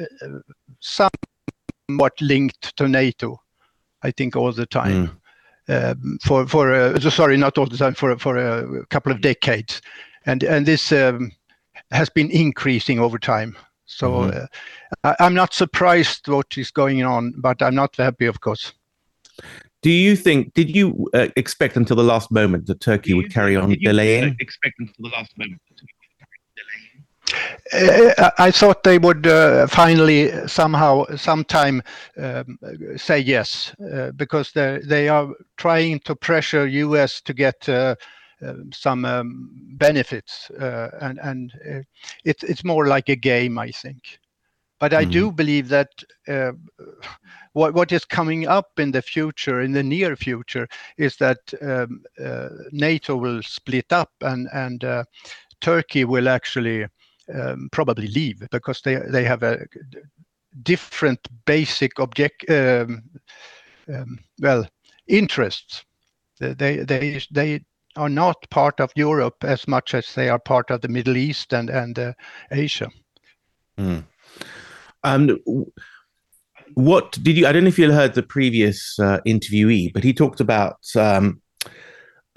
somewhat 0.80 2.20
linked 2.22 2.76
to 2.78 2.88
NATO. 2.88 3.42
I 4.02 4.12
think 4.12 4.36
all 4.36 4.52
the 4.52 4.66
time. 4.66 5.20
Mm. 5.68 6.22
for 6.24 6.48
for 6.48 7.00
sorry, 7.12 7.38
not 7.38 7.58
all 7.58 7.68
the 7.68 7.78
time, 7.78 7.94
for 7.94 8.18
for 8.18 8.38
a 8.38 8.86
couple 8.88 9.12
of 9.12 9.22
decades, 9.22 9.82
and 10.26 10.44
and 10.44 10.66
this. 10.66 10.92
Um, 10.92 11.32
has 11.92 12.10
been 12.10 12.30
increasing 12.32 13.00
over 13.00 13.18
time. 13.18 13.58
So 13.86 14.12
mm-hmm. 14.12 14.46
uh, 15.04 15.16
I, 15.20 15.26
am 15.26 15.34
not 15.34 15.54
surprised 15.54 16.28
what 16.28 16.58
is 16.58 16.72
going 16.72 17.04
on, 17.04 17.34
but 17.38 17.62
I'm 17.62 17.76
not 17.76 17.96
happy, 17.96 18.26
of 18.26 18.42
course. 18.42 18.74
Do 19.82 19.90
you 19.90 20.16
think? 20.16 20.54
Did 20.54 20.76
you 20.76 21.10
uh, 21.14 21.30
expect 21.38 21.78
until 21.78 21.96
the 21.96 22.04
last 22.04 22.32
moment 22.32 22.68
that 22.68 22.82
Turkey 22.82 23.14
would 23.14 23.34
carry 23.34 23.56
on 23.56 23.76
delaying? 23.82 24.36
Expect 24.40 24.76
until 24.80 25.10
the 25.10 25.16
last 25.16 25.38
moment. 25.38 25.62
Uh, 27.74 28.32
I 28.38 28.52
thought 28.52 28.84
they 28.84 28.98
would 28.98 29.28
uh, 29.28 29.68
finally 29.68 30.32
somehow, 30.48 31.06
sometime, 31.16 31.84
um, 32.18 32.58
say 32.98 33.20
yes, 33.20 33.74
uh, 33.94 34.12
because 34.12 34.52
they 34.52 34.80
they 34.84 35.10
are 35.10 35.30
trying 35.58 36.00
to 36.02 36.16
pressure 36.16 36.66
US 36.68 37.22
to 37.22 37.34
get 37.34 37.70
uh, 37.70 37.96
um, 38.42 38.72
some 38.72 39.06
um, 39.06 39.50
benefits, 39.78 40.50
uh, 40.52 40.90
and 41.02 41.20
and 41.20 41.54
uh, 41.70 41.82
it's 42.24 42.44
it's 42.44 42.64
more 42.64 42.88
like 42.88 43.10
a 43.10 43.16
game, 43.16 43.60
I 43.60 43.72
think. 43.72 44.20
But 44.80 44.94
I 44.94 45.04
do 45.04 45.28
mm-hmm. 45.28 45.36
believe 45.36 45.68
that 45.70 45.90
uh, 46.28 46.54
what 47.54 47.74
what 47.74 47.92
is 47.92 48.06
coming 48.06 48.48
up 48.48 48.80
in 48.80 48.92
the 48.92 49.02
future, 49.02 49.62
in 49.62 49.74
the 49.74 49.84
near 49.84 50.16
future, 50.16 50.68
is 50.98 51.18
that 51.18 51.40
um, 51.62 52.04
NATO 52.72 53.18
will 53.18 53.44
split 53.44 53.92
up 53.92 54.12
and 54.22 54.48
and 54.54 55.06
Turkey 55.62 56.06
will 56.06 56.30
actually 56.30 56.88
um, 57.34 57.70
probably 57.72 58.08
leave 58.08 58.48
because 58.52 58.82
they 58.82 58.96
they 58.96 59.24
have 59.24 59.44
a 59.44 59.66
different 60.64 61.20
basic 61.46 62.00
object 62.00 62.50
um, 62.50 63.04
um, 63.94 64.20
well 64.42 64.68
interests. 65.08 65.86
They 66.40 66.78
they 66.78 67.22
they 67.32 67.62
are 67.96 68.10
not 68.10 68.50
part 68.50 68.80
of 68.80 68.92
Europe 68.96 69.44
as 69.44 69.68
much 69.68 69.94
as 69.94 70.14
they 70.14 70.30
are 70.30 70.40
part 70.40 70.72
of 70.72 70.82
the 70.82 70.88
Middle 70.88 71.18
East 71.18 71.54
and 71.54 71.70
and 71.70 72.00
uh, 72.00 72.14
Asia. 72.52 72.90
Mm. 73.78 74.06
Um, 75.04 75.40
what 76.74 77.12
did 77.24 77.38
you? 77.38 77.48
I 77.48 77.52
don't 77.52 77.64
know 77.64 77.70
if 77.70 77.80
you 77.80 77.92
heard 77.92 78.14
the 78.14 78.24
previous 78.24 78.98
uh, 79.00 79.20
interviewee, 79.26 79.92
but 79.94 80.04
he 80.04 80.14
talked 80.14 80.40
about 80.40 80.78
um, 80.96 81.42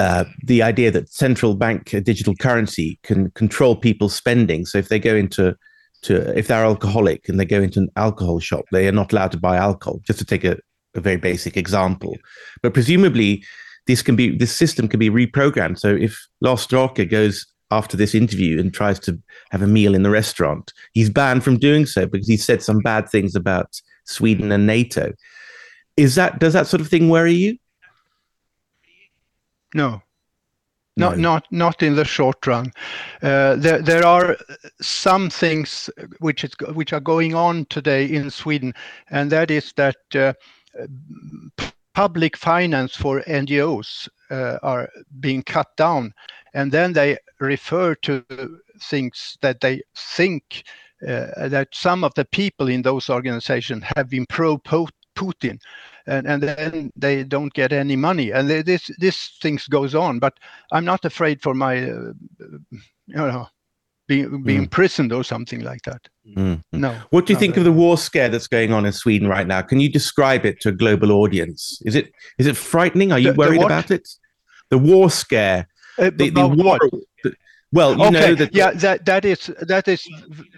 uh, 0.02 0.24
the 0.42 0.62
idea 0.62 0.90
that 0.90 1.08
central 1.08 1.54
bank 1.54 1.90
digital 2.02 2.34
currency 2.34 2.98
can 3.04 3.30
control 3.32 3.76
people's 3.76 4.14
spending. 4.16 4.66
So 4.66 4.78
if 4.78 4.88
they 4.88 4.98
go 4.98 5.14
into 5.14 5.54
to 6.02 6.36
if 6.36 6.48
they're 6.48 6.64
alcoholic 6.64 7.28
and 7.28 7.38
they 7.38 7.44
go 7.44 7.62
into 7.62 7.78
an 7.78 7.88
alcohol 7.94 8.40
shop, 8.40 8.64
they 8.72 8.88
are 8.88 8.98
not 9.00 9.12
allowed 9.12 9.30
to 9.30 9.38
buy 9.38 9.56
alcohol. 9.56 10.00
Just 10.04 10.18
to 10.18 10.24
take 10.24 10.42
a, 10.42 10.56
a 10.96 11.00
very 11.00 11.18
basic 11.18 11.56
example, 11.56 12.16
but 12.62 12.74
presumably 12.74 13.44
this 13.86 14.02
can 14.02 14.16
be 14.16 14.36
this 14.36 14.54
system 14.62 14.88
can 14.88 14.98
be 14.98 15.08
reprogrammed. 15.08 15.78
So 15.78 15.94
if 15.94 16.18
Lars 16.40 16.66
Drake 16.66 17.08
goes 17.08 17.46
after 17.70 17.96
this 17.96 18.12
interview 18.12 18.58
and 18.58 18.74
tries 18.74 18.98
to 19.00 19.16
have 19.52 19.62
a 19.62 19.68
meal 19.68 19.94
in 19.94 20.02
the 20.02 20.10
restaurant, 20.10 20.72
he's 20.94 21.10
banned 21.10 21.44
from 21.44 21.58
doing 21.58 21.86
so 21.86 22.06
because 22.06 22.26
he 22.26 22.36
said 22.36 22.60
some 22.60 22.80
bad 22.80 23.08
things 23.08 23.36
about 23.36 23.80
Sweden 24.04 24.50
and 24.50 24.66
NATO. 24.66 25.12
Is 25.96 26.16
that 26.16 26.40
does 26.40 26.54
that 26.54 26.66
sort 26.66 26.80
of 26.80 26.88
thing 26.88 27.08
worry 27.08 27.34
you? 27.34 27.58
No. 29.74 30.02
No. 30.94 31.08
Not, 31.08 31.18
not, 31.18 31.46
not 31.50 31.82
in 31.82 31.96
the 31.96 32.04
short 32.04 32.46
run. 32.46 32.70
Uh, 33.22 33.56
there, 33.56 33.80
there 33.80 34.04
are 34.04 34.36
some 34.82 35.30
things 35.30 35.88
which 36.18 36.44
is 36.44 36.52
which 36.74 36.92
are 36.92 37.00
going 37.00 37.34
on 37.34 37.64
today 37.70 38.04
in 38.04 38.28
Sweden, 38.30 38.74
and 39.08 39.32
that 39.32 39.50
is 39.50 39.72
that 39.76 39.96
uh, 40.14 40.34
public 41.94 42.36
finance 42.36 42.94
for 42.94 43.22
NGOs 43.22 44.06
uh, 44.30 44.58
are 44.62 44.90
being 45.18 45.42
cut 45.42 45.74
down, 45.76 46.12
and 46.52 46.70
then 46.70 46.92
they 46.92 47.16
refer 47.40 47.94
to 47.96 48.22
things 48.78 49.38
that 49.40 49.62
they 49.62 49.80
think 49.96 50.64
uh, 51.08 51.48
that 51.48 51.68
some 51.72 52.04
of 52.04 52.12
the 52.14 52.24
people 52.26 52.68
in 52.68 52.82
those 52.82 53.10
organizations 53.10 53.82
have 53.96 54.10
been 54.10 54.26
pro 54.26 54.58
Putin, 54.58 55.58
and, 56.06 56.26
and 56.26 56.42
then 56.42 56.90
they 56.96 57.24
don't 57.24 57.52
get 57.52 57.72
any 57.72 57.96
money, 57.96 58.32
and 58.32 58.48
they, 58.48 58.62
this 58.62 58.90
this 58.98 59.36
things 59.40 59.66
goes 59.66 59.94
on. 59.94 60.18
But 60.18 60.34
I'm 60.72 60.84
not 60.84 61.04
afraid 61.04 61.42
for 61.42 61.54
my, 61.54 61.78
uh, 61.78 62.12
you 63.06 63.16
know, 63.16 63.46
being 64.08 64.42
be 64.42 64.54
mm. 64.54 64.58
imprisoned 64.58 65.12
or 65.12 65.24
something 65.24 65.60
like 65.60 65.82
that. 65.82 66.08
Mm. 66.36 66.62
No. 66.72 66.96
What 67.10 67.26
do 67.26 67.32
you 67.32 67.38
think 67.38 67.56
of 67.56 67.64
the 67.64 67.72
war 67.72 67.96
scare 67.96 68.28
that's 68.28 68.48
going 68.48 68.72
on 68.72 68.86
in 68.86 68.92
Sweden 68.92 69.28
right 69.28 69.46
now? 69.46 69.62
Can 69.62 69.80
you 69.80 69.90
describe 69.90 70.44
it 70.44 70.60
to 70.60 70.70
a 70.70 70.72
global 70.72 71.12
audience? 71.12 71.80
Is 71.84 71.94
it 71.94 72.12
is 72.38 72.46
it 72.46 72.56
frightening? 72.56 73.12
Are 73.12 73.18
you 73.18 73.32
the, 73.32 73.38
worried 73.38 73.60
the 73.60 73.66
about 73.66 73.90
it? 73.90 74.08
The 74.70 74.78
war 74.78 75.10
scare. 75.10 75.68
Uh, 75.98 76.10
the, 76.14 76.30
the 76.30 76.48
war, 76.48 76.78
the, 77.22 77.34
well, 77.72 77.96
you 77.96 78.04
okay. 78.04 78.20
know 78.20 78.34
that. 78.34 78.54
Yeah, 78.54 78.70
that 78.72 79.04
that 79.04 79.24
is 79.24 79.50
that 79.60 79.88
is 79.88 80.06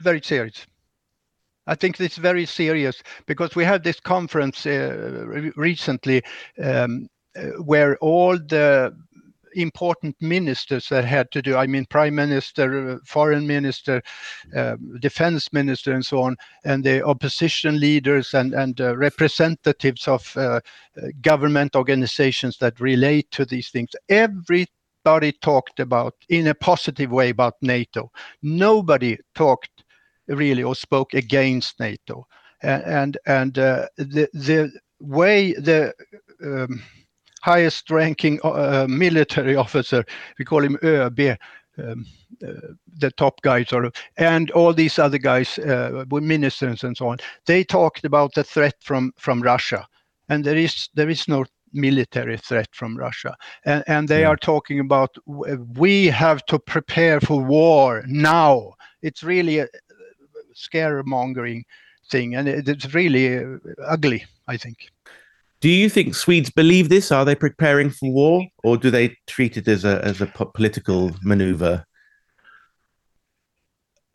very 0.00 0.20
serious. 0.22 0.66
I 1.66 1.74
think 1.74 2.00
it's 2.00 2.16
very 2.16 2.46
serious 2.46 3.02
because 3.26 3.56
we 3.56 3.64
had 3.64 3.84
this 3.84 4.00
conference 4.00 4.66
uh, 4.66 5.24
recently 5.56 6.22
um, 6.62 7.08
uh, 7.36 7.46
where 7.62 7.96
all 7.98 8.36
the 8.36 8.94
important 9.54 10.16
ministers 10.20 10.88
that 10.88 11.04
had 11.04 11.30
to 11.30 11.42
do. 11.42 11.56
I 11.56 11.66
mean, 11.66 11.86
prime 11.86 12.14
minister, 12.14 12.98
foreign 13.04 13.46
minister, 13.46 14.02
uh, 14.54 14.76
defense 15.00 15.52
minister, 15.52 15.92
and 15.92 16.04
so 16.04 16.22
on, 16.22 16.36
and 16.64 16.84
the 16.84 17.04
opposition 17.04 17.80
leaders 17.80 18.34
and 18.34 18.54
and 18.54 18.80
uh, 18.80 18.96
representatives 18.96 20.08
of 20.08 20.36
uh, 20.36 20.60
government 21.20 21.76
organizations 21.76 22.58
that 22.58 22.80
relate 22.80 23.30
to 23.32 23.44
these 23.44 23.70
things. 23.70 23.90
Everybody 24.08 25.32
talked 25.40 25.80
about 25.80 26.14
in 26.28 26.48
a 26.48 26.54
positive 26.54 27.10
way 27.10 27.30
about 27.30 27.54
NATO. 27.62 28.10
Nobody 28.42 29.18
talked 29.34 29.83
really 30.28 30.62
or 30.62 30.74
spoke 30.74 31.14
against 31.14 31.80
NATO, 31.80 32.26
and 32.62 33.18
and, 33.26 33.58
uh, 33.58 33.86
the 33.96 34.28
the 34.32 34.72
way 35.00 35.52
the 35.52 35.92
um, 36.42 36.82
highest 37.42 37.90
ranking 37.90 38.40
uh, 38.42 38.86
military 38.88 39.56
officer, 39.64 40.04
we 40.38 40.44
call 40.44 40.64
him 40.64 40.78
ÖB, 40.82 41.36
um, 41.78 42.06
uh, 42.46 42.52
the 42.98 43.10
top 43.12 43.40
guy 43.42 43.64
sort 43.64 43.84
of, 43.84 43.92
and 44.16 44.50
all 44.52 44.72
these 44.72 44.98
other 44.98 45.18
guys, 45.18 45.58
uh, 45.58 46.04
ministers 46.10 46.84
and 46.84 46.96
so 46.96 47.08
on, 47.08 47.18
they 47.46 47.64
talked 47.64 48.04
about 48.04 48.34
the 48.34 48.44
threat 48.44 48.74
from 48.80 49.12
from 49.18 49.42
Russia, 49.42 49.86
and 50.28 50.44
there 50.44 50.56
is 50.56 50.88
there 50.94 51.10
is 51.10 51.28
no 51.28 51.44
military 51.72 52.36
threat 52.38 52.68
from 52.72 52.96
Russia, 52.96 53.36
and, 53.64 53.84
and 53.86 54.08
they 54.08 54.20
yeah. 54.20 54.28
are 54.28 54.36
talking 54.36 54.80
about 54.80 55.16
we 55.26 56.06
have 56.06 56.44
to 56.46 56.58
prepare 56.58 57.20
for 57.20 57.42
war 57.42 58.04
now. 58.06 58.72
It's 59.02 59.22
really 59.22 59.58
a 59.58 59.66
scaremongering 60.54 61.62
thing, 62.10 62.34
and 62.34 62.48
it's 62.48 62.94
really 62.94 63.38
uh, 63.38 63.56
ugly, 63.86 64.24
I 64.48 64.56
think. 64.56 64.90
Do 65.60 65.70
you 65.70 65.88
think 65.88 66.14
Swedes 66.14 66.50
believe 66.50 66.88
this? 66.90 67.10
Are 67.10 67.24
they 67.24 67.34
preparing 67.34 67.90
for 67.90 68.10
war, 68.12 68.46
or 68.62 68.76
do 68.76 68.90
they 68.90 69.16
treat 69.26 69.56
it 69.56 69.66
as 69.66 69.84
a 69.84 70.04
as 70.04 70.20
a 70.20 70.26
political 70.26 71.12
maneuver? 71.22 71.86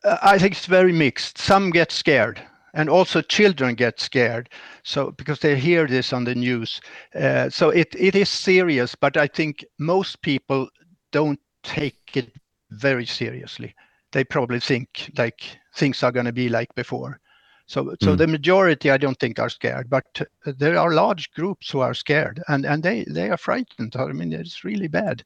Uh, 0.03 0.17
I 0.21 0.37
think 0.37 0.53
it's 0.53 0.67
very 0.67 0.93
mixed. 0.93 1.39
Some 1.39 1.71
get 1.71 1.91
scared, 1.91 2.39
and 2.75 2.87
also 2.87 3.21
children 3.21 3.73
get 3.75 3.99
scared. 3.99 4.49
So 4.83 5.11
because 5.11 5.39
they 5.39 5.57
hear 5.57 5.87
this 5.87 6.13
on 6.13 6.23
the 6.23 6.35
news, 6.35 6.81
uh, 7.15 7.49
so 7.49 7.69
it 7.69 7.95
it 7.97 8.15
is 8.15 8.29
serious. 8.29 8.93
But 8.93 9.17
I 9.17 9.27
think 9.27 9.65
most 9.79 10.21
people 10.21 10.69
don't 11.11 11.39
take 11.63 12.15
it 12.15 12.31
very 12.69 13.05
seriously. 13.05 13.73
They 14.12 14.24
probably 14.24 14.60
think 14.60 15.12
like 15.18 15.41
things 15.76 16.03
are 16.03 16.12
going 16.12 16.26
to 16.26 16.34
be 16.34 16.49
like 16.49 16.74
before. 16.76 17.20
So, 17.68 17.95
so 18.01 18.16
mm. 18.16 18.18
the 18.18 18.26
majority, 18.26 18.89
I 18.89 18.97
don't 18.97 19.20
think, 19.20 19.38
are 19.38 19.49
scared, 19.49 19.91
but 19.91 20.22
there 20.43 20.80
are 20.80 20.91
large 20.91 21.32
groups 21.34 21.70
who 21.70 21.82
are 21.82 21.93
scared, 21.93 22.41
and 22.47 22.66
and 22.66 22.82
they 22.82 23.05
they 23.07 23.30
are 23.30 23.38
frightened. 23.38 23.95
I 23.95 24.07
mean, 24.07 24.34
it's 24.34 24.64
really 24.64 24.88
bad, 24.88 25.24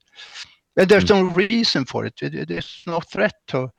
and 0.76 0.90
there's 0.90 1.06
mm. 1.06 1.10
no 1.10 1.24
reason 1.30 1.86
for 1.86 2.06
it. 2.06 2.22
it. 2.22 2.50
There's 2.50 2.84
no 2.86 3.00
threat 3.00 3.36
to 3.48 3.72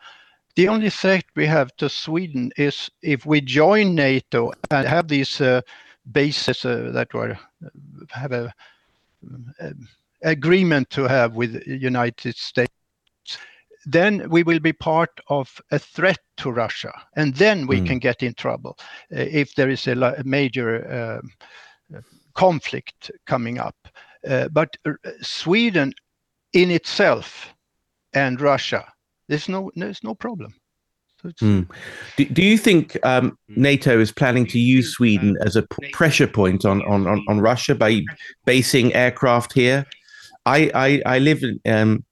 the 0.57 0.69
only 0.69 0.91
threat 0.91 1.25
we 1.35 1.47
have 1.47 1.75
to 1.77 1.89
Sweden 1.89 2.53
is 2.57 2.91
if 3.03 3.27
we 3.27 3.41
join 3.41 3.95
NATO 3.95 4.53
and 4.71 4.87
have 4.87 5.09
these 5.09 5.41
uh, 5.41 5.63
bases 6.11 6.65
uh, 6.65 6.91
that 6.93 7.13
were 7.13 7.37
have 8.11 8.33
a, 8.33 8.55
a, 9.61 9.73
agreement 10.23 10.91
to 10.91 11.09
have 11.09 11.35
with 11.35 11.67
United 11.67 12.37
States. 12.37 12.73
Then 13.87 14.29
we 14.31 14.43
will 14.43 14.61
be 14.61 14.73
part 14.73 15.11
of 15.29 15.61
a 15.71 15.79
threat 15.79 16.19
to 16.39 16.51
Russia, 16.51 16.93
and 17.17 17.35
then 17.35 17.67
we 17.67 17.81
mm. 17.81 17.87
can 17.87 17.99
get 17.99 18.23
in 18.23 18.35
trouble 18.35 18.79
uh, 19.13 19.21
if 19.21 19.55
there 19.55 19.69
is 19.69 19.87
a, 19.87 19.93
a 19.93 20.25
major 20.25 21.21
um, 21.21 22.01
conflict 22.35 23.11
coming 23.27 23.59
up. 23.59 23.77
Uh, 24.27 24.49
but 24.49 24.77
uh, 24.87 24.93
Sweden 25.21 25.93
in 26.53 26.71
itself 26.71 27.55
and 28.15 28.41
Russia 28.41 28.87
there's 29.29 29.49
no 29.49 29.71
there's 29.75 30.03
no 30.03 30.15
problem. 30.15 30.55
So 31.23 31.31
mm. 31.41 31.67
do, 32.17 32.25
do, 32.27 32.43
you 32.43 32.59
think 32.59 32.99
um, 33.03 33.39
NATO 33.49 33.99
is 33.99 34.13
planning 34.13 34.47
to 34.47 34.59
use 34.59 34.93
Sweden 34.93 35.37
as 35.41 35.57
a 35.57 35.63
p- 35.63 35.91
pressure 35.91 36.27
point 36.27 36.67
on, 36.67 36.83
on, 36.83 37.07
on, 37.07 37.25
on, 37.29 37.41
Russia 37.41 37.75
by 37.75 38.03
basing 38.45 38.93
aircraft 38.95 39.55
here? 39.55 39.87
I 40.45 40.71
I, 40.75 41.03
I 41.07 41.19
live 41.21 41.43
in 41.43 41.61
um, 41.65 42.05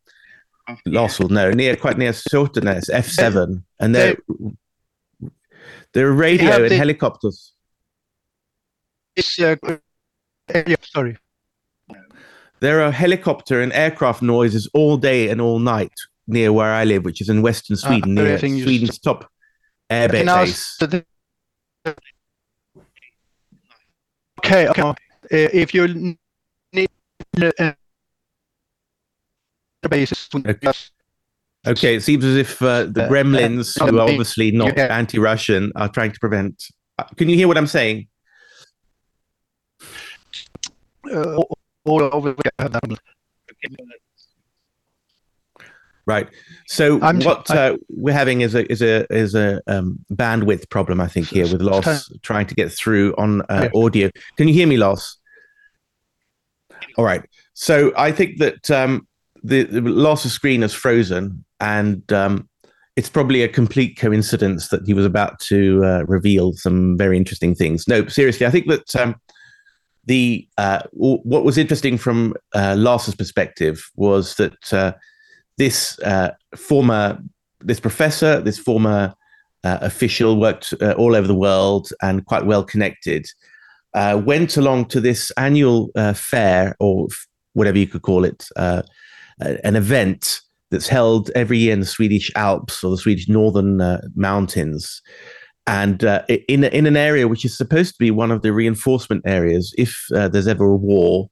Lossell, 0.87 1.31
no, 1.31 1.51
near 1.51 1.77
quite 1.77 1.99
near 1.99 2.13
Såtenäs, 2.13 2.91
F7, 2.91 3.63
and 3.81 3.95
there 3.95 4.17
there 5.93 6.09
are 6.09 6.13
radio 6.13 6.63
and 6.63 6.71
the, 6.71 6.77
helicopters. 6.77 7.53
Uh, 9.41 9.57
sorry. 10.83 11.19
There 12.61 12.81
are 12.81 12.93
helicopter 12.93 13.61
and 13.61 13.73
aircraft 13.73 14.23
noises 14.23 14.69
all 14.73 14.97
day 14.97 15.29
and 15.29 15.41
all 15.41 15.59
night 15.59 15.93
near 16.27 16.53
where 16.53 16.73
I 16.73 16.85
live, 16.85 17.05
which 17.05 17.21
is 17.21 17.29
in 17.29 17.43
Western 17.43 17.77
ah, 17.83 17.87
Sweden, 17.87 18.19
uh, 18.19 18.23
near 18.23 18.39
Sweden's 18.39 18.99
top 18.99 19.29
air 19.91 20.09
base. 20.09 20.79
Okay, 24.39 24.69
okay. 24.69 24.83
Uh, 24.83 24.95
if 25.31 25.75
you 25.75 26.17
need 26.73 26.89
uh, 27.59 27.73
basis. 29.89 30.29
Okay. 30.35 30.73
okay, 31.67 31.95
it 31.97 32.03
seems 32.03 32.25
as 32.25 32.37
if 32.37 32.61
uh, 32.63 32.85
the 32.85 33.05
uh, 33.05 33.09
gremlins, 33.09 33.79
who 33.79 33.99
are 33.99 34.09
obviously 34.09 34.51
not 34.51 34.77
yeah. 34.77 34.97
anti-Russian, 34.97 35.73
are 35.77 35.89
trying 35.89 36.13
to 36.13 36.21
prevent. 36.21 36.65
Uh, 36.99 37.05
can 37.17 37.29
you 37.29 37.37
hear 37.37 37.49
what 37.49 37.59
I'm 37.59 37.67
saying? 37.67 38.09
Uh, 41.13 41.43
all 41.85 42.03
over. 42.13 42.35
Right. 46.05 46.29
So 46.67 47.01
I'm, 47.01 47.21
what 47.21 47.51
I, 47.51 47.69
uh, 47.69 47.77
we're 47.89 48.15
having 48.15 48.41
is 48.41 48.55
a 48.55 48.71
is 48.71 48.83
a 48.83 49.07
is 49.13 49.35
a 49.35 49.63
um, 49.69 50.05
bandwidth 50.13 50.69
problem, 50.69 51.01
I 51.01 51.07
think, 51.07 51.29
here 51.29 51.45
with 51.45 51.63
Lars 51.63 52.11
trying 52.23 52.47
to 52.49 52.55
get 52.55 52.73
through 52.73 53.15
on 53.19 53.43
uh, 53.43 53.69
audio. 53.75 54.11
Can 54.37 54.49
you 54.49 54.55
hear 54.55 54.67
me, 54.67 54.77
Lars? 54.77 55.19
All 56.97 57.05
right. 57.05 57.23
So 57.55 57.93
I 57.97 58.11
think 58.11 58.39
that 58.39 58.71
um, 58.71 59.07
the, 59.43 59.65
the 59.65 59.83
of 60.25 60.31
screen 60.31 60.63
has 60.63 60.75
frozen, 60.75 61.45
and 61.61 62.11
um, 62.13 62.49
it's 62.97 63.09
probably 63.09 63.43
a 63.43 63.49
complete 63.49 63.99
coincidence 63.99 64.69
that 64.69 64.87
he 64.87 64.95
was 64.95 65.07
about 65.07 65.39
to 65.41 65.85
uh, 65.85 66.05
reveal 66.07 66.53
some 66.53 66.97
very 66.97 67.17
interesting 67.17 67.55
things. 67.55 67.89
No, 67.89 68.07
seriously, 68.07 68.47
I 68.47 68.51
think 68.51 68.69
that 68.69 68.95
um, 68.97 69.17
the 70.05 70.47
uh, 70.59 70.83
what 70.93 71.45
was 71.45 71.59
interesting 71.59 71.97
from 71.97 72.35
uh, 72.55 72.75
Lars's 72.77 73.15
perspective 73.15 73.91
was 73.97 74.35
that 74.37 74.73
uh, 74.73 74.93
this 75.59 75.99
uh, 76.01 76.33
former 76.57 77.19
this 77.61 77.81
professor, 77.81 78.41
this 78.41 78.59
former 78.59 79.15
uh, 79.65 79.79
official, 79.81 80.39
worked 80.39 80.75
all 80.97 81.15
over 81.15 81.27
the 81.27 81.35
world 81.35 81.91
and 82.03 82.27
quite 82.27 82.45
well 82.45 82.65
connected. 82.65 83.27
Went 83.95 84.57
along 84.57 84.87
to 84.87 85.01
this 85.01 85.31
annual 85.37 85.91
fair, 86.15 86.75
or 86.81 87.07
f- 87.11 87.27
whatever 87.53 87.79
you 87.79 87.87
could 87.87 88.03
call 88.03 88.25
it, 88.25 88.49
uh, 89.45 89.57
an 89.65 89.77
event 89.77 90.41
that's 90.71 90.89
held 90.89 91.31
every 91.35 91.59
year 91.59 91.73
in 91.73 91.81
the 91.81 91.87
Swedish 91.87 92.31
Alps 92.35 92.83
or 92.83 92.91
the 92.91 92.97
Swedish 92.97 93.29
northern 93.29 94.01
mountains, 94.15 95.03
and 95.67 96.03
in 96.49 96.65
in 96.65 96.87
an 96.87 96.97
area 96.97 97.29
which 97.29 97.45
is 97.45 97.57
supposed 97.57 97.93
to 97.93 97.99
be 97.99 98.11
one 98.11 98.31
of 98.31 98.43
the 98.43 98.53
reinforcement 98.53 99.23
areas 99.27 99.75
if 99.77 100.07
there's 100.11 100.49
ever 100.49 100.65
a 100.65 100.77
war. 100.77 101.29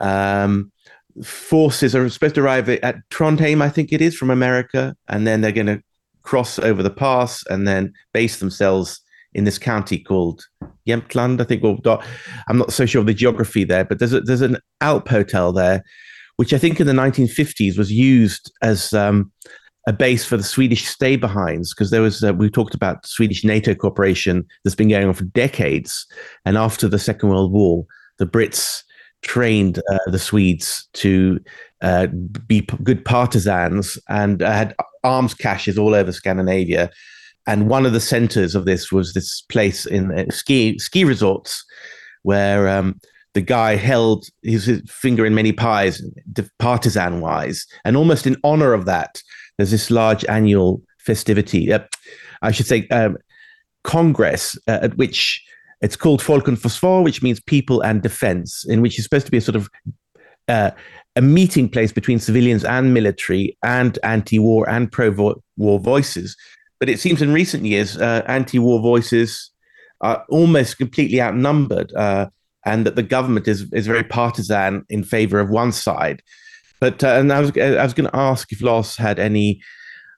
Um, 0.00 0.70
forces 1.24 1.94
are 1.94 2.08
supposed 2.10 2.34
to 2.34 2.42
arrive 2.42 2.68
at 2.68 2.96
Trondheim, 3.10 3.62
I 3.62 3.70
think 3.70 3.92
it 3.92 4.02
is, 4.02 4.14
from 4.14 4.30
America, 4.30 4.94
and 5.08 5.26
then 5.26 5.40
they're 5.40 5.52
going 5.52 5.66
to 5.66 5.82
cross 6.22 6.58
over 6.58 6.82
the 6.82 6.90
pass 6.90 7.42
and 7.48 7.66
then 7.66 7.92
base 8.12 8.38
themselves 8.38 9.00
in 9.32 9.44
this 9.44 9.58
county 9.58 9.98
called 9.98 10.44
Jämtland, 10.86 11.40
I 11.40 11.44
think. 11.44 11.64
Or 11.64 11.78
I'm 12.48 12.58
not 12.58 12.72
so 12.72 12.84
sure 12.84 13.00
of 13.00 13.06
the 13.06 13.14
geography 13.14 13.64
there, 13.64 13.84
but 13.84 13.98
there's 13.98 14.12
a, 14.12 14.20
there's 14.20 14.42
an 14.42 14.58
Alp 14.80 15.08
hotel 15.08 15.52
there, 15.52 15.82
which 16.36 16.52
I 16.52 16.58
think 16.58 16.80
in 16.80 16.86
the 16.86 16.92
1950s 16.92 17.78
was 17.78 17.92
used 17.92 18.52
as 18.62 18.92
um, 18.92 19.32
a 19.86 19.92
base 19.92 20.24
for 20.24 20.36
the 20.36 20.42
Swedish 20.42 20.86
stay-behinds 20.86 21.72
because 21.72 21.90
there 21.90 22.02
was 22.02 22.22
uh, 22.22 22.34
we 22.34 22.50
talked 22.50 22.74
about 22.74 23.06
Swedish 23.06 23.44
NATO 23.44 23.74
cooperation 23.74 24.44
that's 24.64 24.74
been 24.74 24.88
going 24.88 25.08
on 25.08 25.14
for 25.14 25.24
decades, 25.24 26.06
and 26.44 26.56
after 26.56 26.88
the 26.88 26.98
Second 26.98 27.30
World 27.30 27.52
War, 27.52 27.86
the 28.18 28.26
Brits 28.26 28.82
trained 29.22 29.80
uh, 29.90 30.10
the 30.10 30.18
Swedes 30.18 30.88
to 30.94 31.40
uh, 31.82 32.06
be 32.46 32.62
p- 32.62 32.76
good 32.82 33.04
partisans 33.04 33.98
and 34.08 34.42
uh, 34.42 34.50
had 34.50 34.74
arms 35.04 35.34
caches 35.34 35.78
all 35.78 35.94
over 35.94 36.12
Scandinavia. 36.12 36.90
And 37.46 37.68
one 37.68 37.86
of 37.86 37.92
the 37.92 38.00
centers 38.00 38.54
of 38.54 38.64
this 38.64 38.90
was 38.90 39.12
this 39.12 39.42
place 39.42 39.86
in 39.86 40.16
uh, 40.16 40.30
ski 40.30 40.78
ski 40.78 41.04
resorts 41.04 41.64
where 42.22 42.68
um, 42.68 42.98
the 43.36 43.42
guy 43.42 43.76
held 43.76 44.30
his, 44.42 44.64
his, 44.64 44.80
finger 44.90 45.26
in 45.26 45.34
many 45.34 45.52
pies, 45.52 46.02
partisan 46.58 47.20
wise, 47.20 47.66
and 47.84 47.94
almost 47.94 48.26
in 48.26 48.34
honor 48.42 48.72
of 48.72 48.86
that, 48.86 49.22
there's 49.58 49.70
this 49.70 49.90
large 49.90 50.24
annual 50.24 50.80
festivity. 51.00 51.70
Uh, 51.70 51.80
I 52.40 52.50
should 52.50 52.66
say 52.66 52.88
um, 52.88 53.18
congress 53.84 54.56
uh, 54.66 54.78
at 54.80 54.96
which 54.96 55.44
it's 55.82 55.96
called 55.96 56.20
and 56.26 56.56
Försvar, 56.56 57.04
which 57.04 57.22
means 57.22 57.38
people 57.38 57.82
and 57.82 58.02
defense, 58.02 58.64
in 58.66 58.80
which 58.80 58.98
is 58.98 59.04
supposed 59.04 59.26
to 59.26 59.32
be 59.32 59.36
a 59.36 59.42
sort 59.42 59.56
of 59.56 59.68
uh, 60.48 60.70
a 61.14 61.20
meeting 61.20 61.68
place 61.68 61.92
between 61.92 62.18
civilians 62.18 62.64
and 62.64 62.94
military 62.94 63.58
and 63.62 63.98
anti-war 64.02 64.66
and 64.66 64.90
pro-war 64.90 65.78
voices. 65.78 66.34
But 66.80 66.88
it 66.88 67.00
seems 67.00 67.20
in 67.20 67.34
recent 67.34 67.66
years, 67.66 67.98
uh, 67.98 68.22
anti-war 68.28 68.80
voices 68.80 69.50
are 70.00 70.24
almost 70.30 70.78
completely 70.78 71.20
outnumbered, 71.20 71.92
uh, 71.94 72.28
and 72.66 72.84
that 72.84 72.96
the 72.96 73.02
government 73.02 73.48
is 73.48 73.72
is 73.72 73.86
very 73.86 74.04
partisan 74.04 74.84
in 74.90 75.04
favor 75.04 75.40
of 75.40 75.48
one 75.48 75.72
side. 75.72 76.22
But 76.80 77.02
uh, 77.02 77.16
and 77.18 77.32
I 77.32 77.40
was 77.40 77.56
I 77.56 77.82
was 77.82 77.94
going 77.94 78.10
to 78.10 78.16
ask 78.16 78.52
if 78.52 78.60
Lars 78.60 78.96
had 78.96 79.18
any 79.18 79.62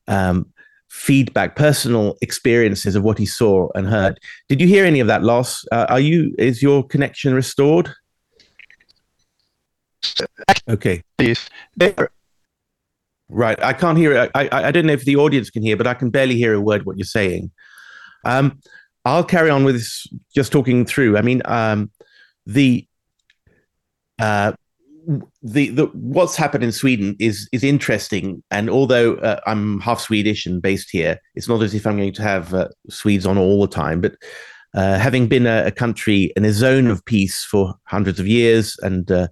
um, 0.08 0.46
feedback, 0.88 1.54
personal 1.54 2.16
experiences 2.22 2.96
of 2.96 3.04
what 3.04 3.18
he 3.18 3.26
saw 3.26 3.68
and 3.74 3.86
heard. 3.86 4.18
Did 4.48 4.60
you 4.60 4.66
hear 4.66 4.84
any 4.84 4.98
of 4.98 5.06
that 5.06 5.22
Lars? 5.22 5.64
Uh, 5.70 5.86
are 5.88 6.00
you? 6.00 6.34
Is 6.38 6.62
your 6.62 6.84
connection 6.84 7.34
restored? 7.34 7.90
Okay. 10.68 11.02
Right. 13.28 13.62
I 13.62 13.74
can't 13.74 13.98
hear 13.98 14.12
it. 14.12 14.30
I, 14.34 14.48
I, 14.48 14.68
I 14.68 14.70
don't 14.70 14.86
know 14.86 14.94
if 14.94 15.04
the 15.04 15.16
audience 15.16 15.50
can 15.50 15.62
hear, 15.62 15.76
but 15.76 15.86
I 15.86 15.94
can 15.94 16.08
barely 16.08 16.36
hear 16.36 16.54
a 16.54 16.60
word 16.60 16.86
what 16.86 16.96
you're 16.96 17.04
saying. 17.04 17.50
Um, 18.24 18.58
I'll 19.04 19.24
carry 19.24 19.50
on 19.50 19.64
with 19.64 19.74
this, 19.76 20.06
just 20.34 20.50
talking 20.50 20.84
through. 20.84 21.16
I 21.18 21.22
mean, 21.22 21.42
um, 21.44 21.90
the 22.48 22.86
uh, 24.18 24.52
the, 25.42 25.68
the 25.68 25.86
what's 25.94 26.34
happened 26.34 26.64
in 26.64 26.72
Sweden 26.72 27.14
is 27.20 27.48
is 27.52 27.62
interesting, 27.62 28.42
and 28.50 28.68
although 28.68 29.14
uh, 29.16 29.40
I'm 29.46 29.80
half 29.80 30.00
Swedish 30.00 30.44
and 30.46 30.60
based 30.60 30.90
here, 30.90 31.18
it's 31.34 31.48
not 31.48 31.62
as 31.62 31.74
if 31.74 31.86
I'm 31.86 31.96
going 31.96 32.12
to 32.12 32.22
have 32.22 32.52
uh, 32.52 32.68
Swedes 32.90 33.26
on 33.26 33.38
all 33.38 33.60
the 33.60 33.68
time. 33.68 34.00
But 34.00 34.14
uh, 34.74 34.98
having 34.98 35.28
been 35.28 35.46
a, 35.46 35.66
a, 35.66 35.70
country 35.70 36.32
in 36.36 36.44
a 36.44 36.52
zone 36.52 36.88
of 36.88 37.04
peace 37.04 37.44
for 37.44 37.74
hundreds 37.84 38.18
of 38.18 38.26
years, 38.26 38.76
and 38.82 39.10
uh, 39.10 39.28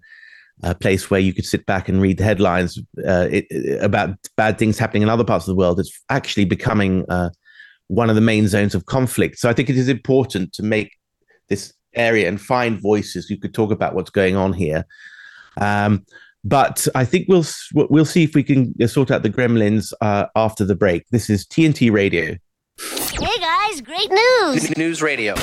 a 0.63 0.75
place 0.75 1.11
where 1.11 1.21
you 1.21 1.35
could 1.35 1.45
sit 1.47 1.67
back 1.67 1.89
and 1.89 2.01
read 2.01 2.19
the 2.19 2.25
headlines 2.25 2.79
uh, 3.07 3.29
it, 3.31 3.83
about 3.83 4.17
bad 4.37 4.59
things 4.59 4.79
happening 4.79 5.03
in 5.03 5.09
other 5.09 5.25
parts 5.25 5.47
of 5.47 5.53
the 5.53 5.59
world, 5.59 5.81
it's 5.81 6.03
actually 6.11 6.45
becoming 6.45 7.05
uh, 7.11 7.31
one 7.89 8.09
of 8.09 8.15
the 8.15 8.23
main 8.23 8.49
zones 8.49 8.75
of 8.75 8.87
conflict. 8.87 9.39
So 9.39 9.49
I 9.49 9.53
think 9.53 9.71
it 9.71 9.77
is 9.77 9.89
important 9.89 10.53
to 10.55 10.63
make 10.63 10.93
this 11.49 11.73
area 11.97 12.29
and 12.29 12.41
find 12.41 12.81
voices 12.81 13.27
who 13.27 13.37
could 13.37 13.55
talk 13.55 13.71
about 13.71 13.95
what's 13.95 14.11
going 14.11 14.37
on 14.37 14.53
here. 14.53 14.87
Um, 15.61 16.05
but 16.45 16.87
I 16.95 17.05
think 17.05 17.27
we'll 17.29 17.45
we'll 17.75 18.05
see 18.05 18.23
if 18.23 18.35
we 18.35 18.45
can 18.45 18.75
sort 18.89 19.11
out 19.11 19.23
the 19.23 19.31
gremlins 19.31 19.93
uh, 20.01 20.27
after 20.37 20.65
the 20.65 20.77
break. 20.77 21.09
This 21.11 21.29
is 21.29 21.45
TNT 21.47 21.91
Radio. 21.91 22.37
Hey 22.79 23.39
guys, 23.41 23.81
great 23.81 24.11
news! 24.11 24.77
News 24.77 25.03
Radio. 25.03 25.35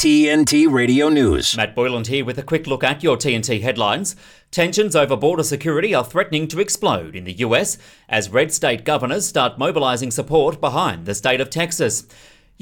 TNT 0.00 0.66
Radio 0.72 1.10
News. 1.10 1.54
Matt 1.58 1.74
Boyland 1.74 2.06
here 2.06 2.24
with 2.24 2.38
a 2.38 2.42
quick 2.42 2.66
look 2.66 2.82
at 2.82 3.02
your 3.02 3.18
TNT 3.18 3.60
headlines. 3.60 4.16
Tensions 4.50 4.96
over 4.96 5.14
border 5.14 5.42
security 5.42 5.94
are 5.94 6.02
threatening 6.02 6.48
to 6.48 6.58
explode 6.58 7.14
in 7.14 7.24
the 7.24 7.34
US 7.34 7.76
as 8.08 8.30
red 8.30 8.50
state 8.50 8.84
governors 8.86 9.26
start 9.26 9.58
mobilizing 9.58 10.10
support 10.10 10.58
behind 10.58 11.04
the 11.04 11.14
state 11.14 11.38
of 11.38 11.50
Texas. 11.50 12.06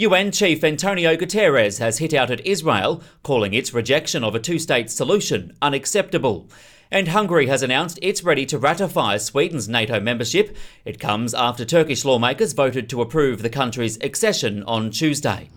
UN 0.00 0.30
Chief 0.30 0.62
Antonio 0.62 1.16
Guterres 1.16 1.80
has 1.80 1.98
hit 1.98 2.14
out 2.14 2.30
at 2.30 2.46
Israel, 2.46 3.02
calling 3.24 3.52
its 3.52 3.74
rejection 3.74 4.22
of 4.22 4.32
a 4.32 4.38
two 4.38 4.56
state 4.56 4.92
solution 4.92 5.56
unacceptable. 5.60 6.48
And 6.88 7.08
Hungary 7.08 7.48
has 7.48 7.64
announced 7.64 7.98
it's 8.00 8.22
ready 8.22 8.46
to 8.46 8.58
ratify 8.58 9.16
Sweden's 9.16 9.68
NATO 9.68 9.98
membership. 9.98 10.56
It 10.84 11.00
comes 11.00 11.34
after 11.34 11.64
Turkish 11.64 12.04
lawmakers 12.04 12.52
voted 12.52 12.88
to 12.90 13.02
approve 13.02 13.42
the 13.42 13.50
country's 13.50 13.98
accession 14.00 14.62
on 14.68 14.92
Tuesday. 14.92 15.50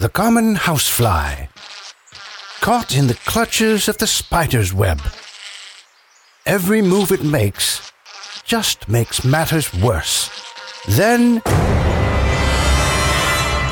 The 0.00 0.08
common 0.08 0.54
housefly, 0.54 1.48
caught 2.62 2.96
in 2.96 3.08
the 3.08 3.20
clutches 3.26 3.90
of 3.90 3.98
the 3.98 4.06
spider's 4.06 4.72
web. 4.72 5.02
Every 6.46 6.80
move 6.80 7.12
it 7.12 7.22
makes 7.22 7.92
just 8.42 8.88
makes 8.88 9.22
matters 9.22 9.74
worse. 9.74 10.30
Then, 10.88 11.42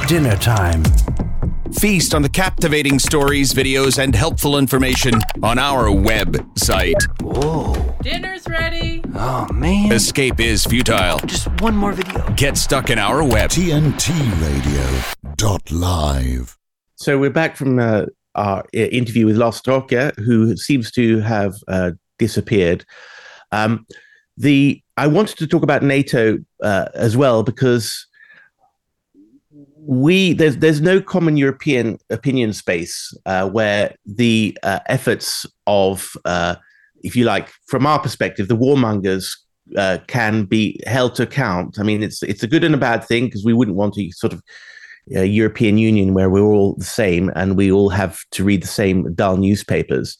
dinner 0.07 0.37
time. 0.37 0.83
Feast 1.73 2.15
on 2.15 2.23
the 2.23 2.29
captivating 2.29 2.99
stories, 2.99 3.53
videos, 3.53 3.99
and 3.99 4.15
helpful 4.15 4.59
information 4.59 5.15
on 5.43 5.59
our 5.59 5.87
website. 5.87 7.01
Whoa. 7.23 7.75
Dinner's 8.03 8.47
ready. 8.47 9.03
Oh, 9.15 9.51
man. 9.53 9.91
Escape 9.91 10.41
is 10.41 10.65
futile. 10.65 11.19
Just 11.21 11.49
one 11.63 11.75
more 11.75 11.93
video. 11.93 12.29
Get 12.35 12.57
stuck 12.59 12.91
in 12.91 12.99
our 12.99 13.25
web. 13.25 13.51
TNT 13.51 14.11
Radio 14.43 15.03
dot 15.37 15.71
live. 15.71 16.59
So 16.97 17.19
we're 17.19 17.31
back 17.31 17.57
from 17.57 17.79
uh, 17.79 18.07
our 18.35 18.61
uh, 18.61 18.63
interview 18.73 19.27
with 19.27 19.37
Lars 19.37 19.63
Drake, 19.63 20.15
who 20.17 20.57
seems 20.57 20.93
to 20.93 21.21
have 21.21 21.55
uh, 21.67 21.93
disappeared. 22.19 22.85
Um, 23.53 23.87
the 24.37 24.83
I 24.97 25.07
wanted 25.07 25.39
to 25.39 25.47
talk 25.47 25.63
about 25.63 25.83
NATO 25.83 26.39
uh, 26.63 26.89
as 26.95 27.17
well 27.17 27.43
because 27.43 28.07
we 29.87 30.33
there's 30.33 30.59
there's 30.59 30.81
no 30.81 31.01
common 31.01 31.37
European 31.37 31.99
opinion 32.11 32.53
space 32.53 33.15
uh, 33.27 33.49
where 33.49 33.95
the 34.07 34.57
uh, 34.63 34.81
efforts 34.87 35.47
of, 35.67 36.13
uh, 36.25 36.57
if 37.03 37.15
you 37.15 37.25
like, 37.25 37.51
from 37.67 37.87
our 37.87 37.99
perspective, 37.99 38.49
the 38.49 38.57
warmongers 38.57 39.27
uh, 39.77 39.99
can 40.07 40.45
be 40.45 40.81
held 40.87 41.15
to 41.17 41.23
account. 41.23 41.79
I 41.79 41.83
mean, 41.83 42.03
it's 42.03 42.23
it's 42.23 42.43
a 42.43 42.47
good 42.47 42.65
and 42.65 42.75
a 42.75 42.79
bad 42.79 43.05
thing 43.05 43.27
because 43.27 43.45
we 43.45 43.53
wouldn't 43.53 43.77
want 43.77 43.95
to 43.95 44.11
sort 44.13 44.33
of 44.33 44.43
uh, 45.15 45.21
European 45.21 45.77
Union 45.77 46.15
where 46.15 46.31
we're 46.31 46.43
all 46.43 46.75
the 46.77 46.85
same 46.85 47.31
and 47.35 47.57
we 47.57 47.71
all 47.71 47.91
have 47.91 48.21
to 48.33 48.45
read 48.45 48.63
the 48.63 48.69
same 48.69 49.13
dull 49.15 49.37
newspapers, 49.37 50.19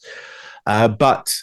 uh, 0.65 0.87
but. 0.87 1.33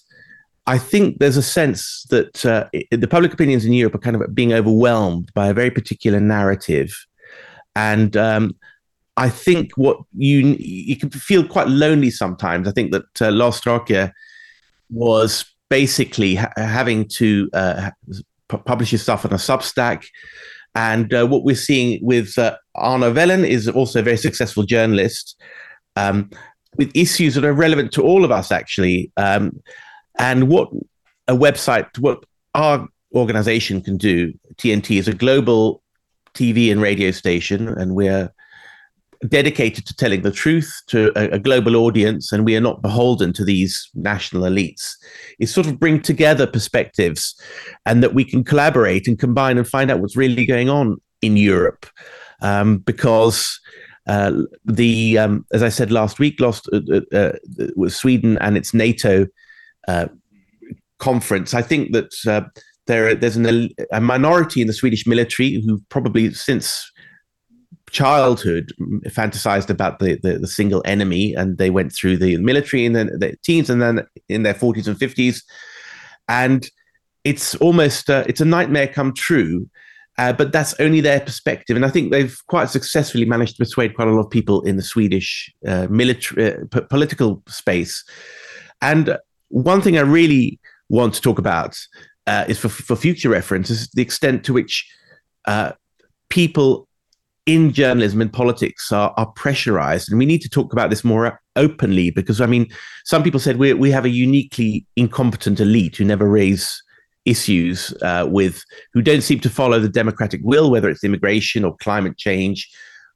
I 0.64 0.79
think 0.79 1.18
there's 1.18 1.37
a 1.37 1.43
sense 1.43 2.07
that 2.11 2.35
the 2.35 3.09
public 3.09 3.35
opinions 3.35 3.64
in 3.64 3.73
Europe 3.73 3.97
are 3.97 3.99
kind 3.99 4.14
of 4.14 4.33
being 4.33 4.53
overwhelmed 4.53 5.33
by 5.35 5.49
a 5.49 5.53
very 5.53 5.73
particular 5.73 6.20
narrative 6.20 7.05
and 7.75 8.16
um, 8.16 8.57
I 9.16 9.29
think 9.29 9.73
what 9.77 9.99
you 10.16 10.57
you 10.59 10.97
can 10.97 11.11
feel 11.11 11.47
quite 11.47 11.68
lonely 11.68 12.11
sometimes. 12.11 12.66
I 12.66 12.73
think 12.73 12.93
that 12.93 13.23
uh, 13.23 13.31
Lars 13.31 13.61
Drake 13.61 14.11
was 14.91 15.45
basically 15.68 16.35
ha- 16.35 16.53
having 16.57 17.09
to 17.09 17.49
uh, 17.55 17.91
p- 18.49 18.59
publish 18.64 18.91
his 18.91 19.03
stuff 19.03 19.25
on 19.25 19.33
a 19.33 19.37
Substack. 19.37 20.05
And 20.75 21.12
uh, 21.12 21.27
what 21.27 21.45
we're 21.45 21.57
seeing 21.57 21.99
with 22.03 22.39
uh, 22.39 22.57
Arno 22.75 23.12
Wellens 23.12 23.47
is 23.47 23.68
also 23.68 24.01
a 24.01 24.03
very 24.03 24.16
successful 24.16 24.62
journalist 24.62 25.39
um, 25.97 26.31
with 26.77 26.91
issues 26.95 27.35
that 27.35 27.45
are 27.45 27.53
relevant 27.53 27.93
to 27.93 28.03
all 28.03 28.25
of 28.25 28.31
us, 28.31 28.51
actually. 28.51 29.12
Um, 29.16 29.62
and 30.18 30.49
what 30.49 30.70
a 31.29 31.35
website, 31.35 31.99
what 31.99 32.25
our 32.55 32.89
organization 33.14 33.83
can 33.83 33.97
do, 33.97 34.33
TNT, 34.57 34.99
is 34.99 35.09
a 35.09 35.14
global 35.14 35.82
TV 36.35 36.70
and 36.70 36.80
radio 36.80 37.11
station, 37.11 37.68
and 37.68 37.95
we're 37.95 38.33
dedicated 39.28 39.87
to 39.87 39.95
telling 39.95 40.22
the 40.22 40.33
truth 40.33 40.83
to 40.89 41.12
a, 41.16 41.37
a, 41.37 41.39
global 41.39 41.76
audience, 41.76 42.33
and 42.33 42.45
we 42.45 42.57
are 42.57 42.61
not 42.61 42.83
beholden 42.83 43.33
to 43.33 43.45
these 43.45 43.89
national 43.95 44.43
elites. 44.43 44.95
Is 45.39 45.53
sort 45.53 45.66
of 45.66 45.78
bring 45.78 46.01
together 46.01 46.47
perspectives, 46.47 47.35
and 47.87 48.03
that 48.03 48.14
we 48.14 48.24
can 48.24 48.45
collaborate 48.45 49.07
and 49.07 49.18
combine 49.18 49.59
and 49.59 49.66
find 49.66 49.91
out 49.91 50.01
what's 50.01 50.16
really 50.16 50.47
going 50.47 50.68
on 50.68 51.01
in 51.20 51.37
Europe, 51.37 51.87
um, 52.41 52.78
because. 52.78 53.59
Uh, 54.09 54.43
the 54.64 55.16
um, 55.16 55.47
as 55.53 55.62
I 55.62 55.68
said 55.68 55.93
last 55.93 56.18
week, 56.18 56.41
lost 56.41 56.68
uh, 56.72 56.80
uh, 57.12 57.35
uh 57.61 57.89
Sweden 57.89 58.37
and 58.39 58.57
its 58.57 58.74
NATO 58.74 59.28
uh, 59.87 60.09
conference. 60.99 61.55
I 61.55 61.62
think 61.62 61.93
that 61.93 62.12
uh, 62.26 62.43
there, 62.87 63.14
there's 63.14 63.37
an, 63.37 63.70
a 63.93 64.01
minority 64.01 64.61
in 64.61 64.66
the 64.66 64.72
Swedish 64.72 65.07
military 65.07 65.62
who 65.64 65.80
probably 65.89 66.33
since 66.35 66.91
childhood 67.91 68.72
fantasized 69.07 69.68
about 69.68 69.99
the, 69.99 70.18
the, 70.22 70.39
the, 70.39 70.49
single 70.49 70.83
enemy 70.87 71.35
and 71.35 71.59
they 71.59 71.68
went 71.68 71.93
through 71.93 72.16
the 72.16 72.39
military 72.39 72.87
in 72.87 72.95
the 72.95 73.37
teens 73.45 73.68
and 73.68 73.83
then 73.83 74.05
in 74.30 74.43
their 74.43 74.55
40s 74.55 74.87
and 74.87 74.97
50s 74.97 75.43
and 76.28 76.70
it's 77.24 77.55
almost 77.57 78.09
uh, 78.09 78.24
it's 78.26 78.41
a 78.41 78.47
nightmare 78.47 78.89
come 78.89 79.12
true 79.12 79.68
uh, 80.18 80.33
but 80.33 80.53
that's 80.53 80.78
only 80.78 81.01
their 81.01 81.20
perspective. 81.20 81.76
And 81.76 81.85
i 81.85 81.91
think 81.91 82.11
they've 82.11 82.37
quite 82.47 82.70
successfully 82.70 83.26
managed 83.26 83.57
to 83.57 83.62
persuade 83.62 83.95
quite 83.95 84.09
a 84.09 84.11
lot 84.11 84.24
of 84.24 84.30
people 84.30 84.62
in 84.62 84.76
the 84.76 84.83
swedish 84.83 85.53
uh, 85.66 85.87
military 85.91 86.55
uh, 86.55 86.57
p- 86.70 86.87
political 86.89 87.43
space. 87.47 88.03
And 88.80 89.18
one 89.49 89.83
thing 89.83 89.99
i 89.99 90.03
really 90.03 90.59
want 90.89 91.14
to 91.14 91.20
talk 91.20 91.39
about 91.39 91.78
uh, 92.27 92.45
is 92.49 92.59
for, 92.59 92.68
for 92.68 92.97
future 92.97 93.29
reference 93.29 93.70
is 93.70 93.89
the 93.91 94.03
extent 94.03 94.45
to 94.45 94.53
which 94.53 94.89
uh, 95.47 95.73
people 96.29 96.89
in 97.47 97.73
journalism 97.73 98.20
and 98.20 98.33
politics 98.33 98.93
are, 98.93 99.12
are 99.16 99.27
pressurized. 99.33 100.09
And 100.09 100.18
we 100.18 100.27
need 100.27 100.43
to 100.43 100.49
talk 100.49 100.73
about 100.73 100.91
this 100.91 101.05
more 101.05 101.41
openly 101.57 102.11
because, 102.11 102.41
I 102.41 102.47
mean, 102.47 102.68
some 103.05 103.23
people 103.23 103.41
said 103.41 103.57
we, 103.57 103.75
we 103.75 103.91
have 103.91 104.05
a 104.05 104.11
uniquely 104.11 104.87
incompetent 104.97 105.59
elite 105.59 105.97
who 105.97 106.05
never 106.05 106.29
raise 106.29 106.81
issues 107.25 107.93
uh, 108.03 108.27
with, 108.29 108.64
who 108.93 109.03
don't 109.03 109.23
seem 109.23 109.41
to 109.41 109.51
follow 109.51 109.81
the 109.81 109.89
democratic 109.89 110.41
will, 110.45 110.70
whether 110.70 110.89
it's 110.89 111.05
immigration 111.05 111.64
or 111.64 111.77
climate 111.79 112.16
change 112.16 112.70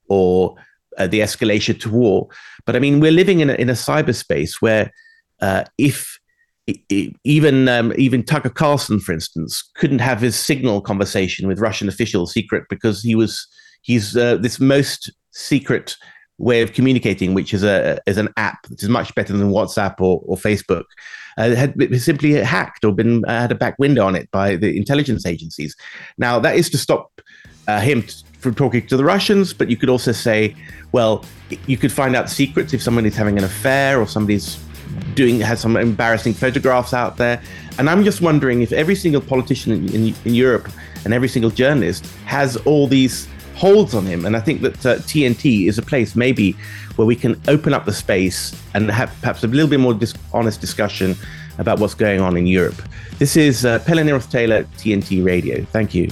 or 0.09 0.57
uh, 0.99 1.07
the 1.07 1.21
escalation 1.21 1.79
to 1.81 1.91
war. 1.91 2.29
But 2.65 2.75
I 2.75 2.81
mean, 2.81 3.01
we're 3.01 3.13
living 3.13 3.41
in 3.41 3.51
a, 3.51 3.55
in 3.55 3.71
a 3.71 3.75
cyberspace 3.75 4.61
where 4.61 4.91
uh, 5.41 5.65
if 5.79 6.19
even 7.25 7.69
um, 7.69 7.93
even 7.97 8.25
Tucker 8.25 8.51
Carlson, 8.51 8.99
for 8.99 9.13
instance, 9.13 9.63
couldn't 9.77 10.01
have 10.01 10.21
his 10.21 10.37
signal 10.37 10.81
conversation 10.81 11.47
with 11.47 11.61
Russian 11.61 11.89
officials 11.89 12.33
secret 12.33 12.65
because 12.69 13.03
he 13.03 13.15
was 13.15 13.47
he's 13.83 14.17
uh, 14.17 14.37
this 14.37 14.59
most 14.59 15.13
secret 15.31 15.97
way 16.39 16.63
of 16.63 16.73
communicating, 16.73 17.35
which 17.35 17.55
is 17.55 17.63
a 17.63 18.01
is 18.07 18.19
an 18.19 18.29
app 18.37 18.67
that 18.69 18.83
is 18.83 18.89
much 18.89 19.15
better 19.15 19.33
than 19.33 19.51
WhatsApp 19.51 20.01
or, 20.01 20.23
or 20.27 20.37
Facebook, 20.37 20.85
uh, 21.39 21.55
had 21.55 21.75
simply 22.01 22.33
hacked 22.33 22.85
or 22.85 22.93
been 22.93 23.25
uh, 23.27 23.41
had 23.41 23.53
a 23.53 23.55
back 23.55 23.79
window 23.79 24.05
on 24.05 24.17
it 24.17 24.29
by 24.33 24.57
the 24.57 24.77
intelligence 24.77 25.25
agencies. 25.25 25.77
Now 26.19 26.41
that 26.41 26.57
is 26.57 26.69
to 26.71 26.79
stop 26.79 27.21
uh, 27.69 27.81
him 27.81 28.03
t- 28.03 28.25
from 28.39 28.55
talking 28.55 28.87
to 28.87 28.97
the 28.97 29.05
Russians, 29.05 29.53
but 29.53 29.71
you 29.71 29.77
could 29.77 29.89
also 29.89 30.13
say, 30.13 30.55
well, 30.93 31.25
you 31.67 31.77
could 31.77 31.93
find 31.93 32.15
out 32.15 32.29
secrets 32.29 32.75
if 32.75 32.83
someone 32.83 33.07
is 33.07 33.17
having 33.17 33.39
an 33.39 33.45
affair 33.45 34.01
or 34.01 34.07
somebody's 34.07 34.57
doing 35.15 35.41
has 35.41 35.61
some 35.61 35.77
embarrassing 35.77 36.35
photographs 36.35 36.93
out 36.95 37.17
there. 37.17 37.43
And 37.79 37.91
I'm 37.91 38.05
just 38.05 38.21
wondering 38.21 38.63
if 38.63 38.73
every 38.73 38.95
single 38.95 39.21
politician 39.21 39.73
in, 39.73 39.89
in, 39.95 40.15
in 40.25 40.35
Europe 40.35 40.69
and 41.05 41.13
every 41.13 41.29
single 41.29 41.51
journalist 41.51 42.07
has 42.25 42.57
all 42.59 42.87
these 42.87 43.29
holds 43.55 43.95
on 43.95 44.05
him. 44.05 44.27
And 44.27 44.37
I 44.37 44.41
think 44.41 44.61
that 44.63 44.87
uh, 44.87 44.97
TNT 44.97 45.69
is 45.69 45.79
a 45.79 45.83
place 45.83 46.15
maybe 46.15 46.53
where 46.97 47.07
we 47.07 47.17
can 47.17 47.41
open 47.49 47.73
up 47.73 47.85
the 47.85 47.93
space 47.93 48.55
and 48.75 48.91
have 48.91 49.15
perhaps 49.21 49.43
a 49.45 49.47
little 49.47 49.69
bit 49.69 49.81
more 49.81 49.95
dis- 49.95 50.15
honest 50.33 50.61
discussion 50.61 51.15
about 51.59 51.79
what's 51.79 51.95
going 51.95 52.21
on 52.21 52.37
in 52.37 52.47
Europe. 52.47 52.81
This 53.19 53.37
is 53.37 53.65
uh, 53.65 53.79
Pelle 53.81 54.21
Taylor, 54.21 54.65
TNT 54.77 55.25
Radio. 55.25 55.65
Thank 55.73 55.95
you. 55.95 56.11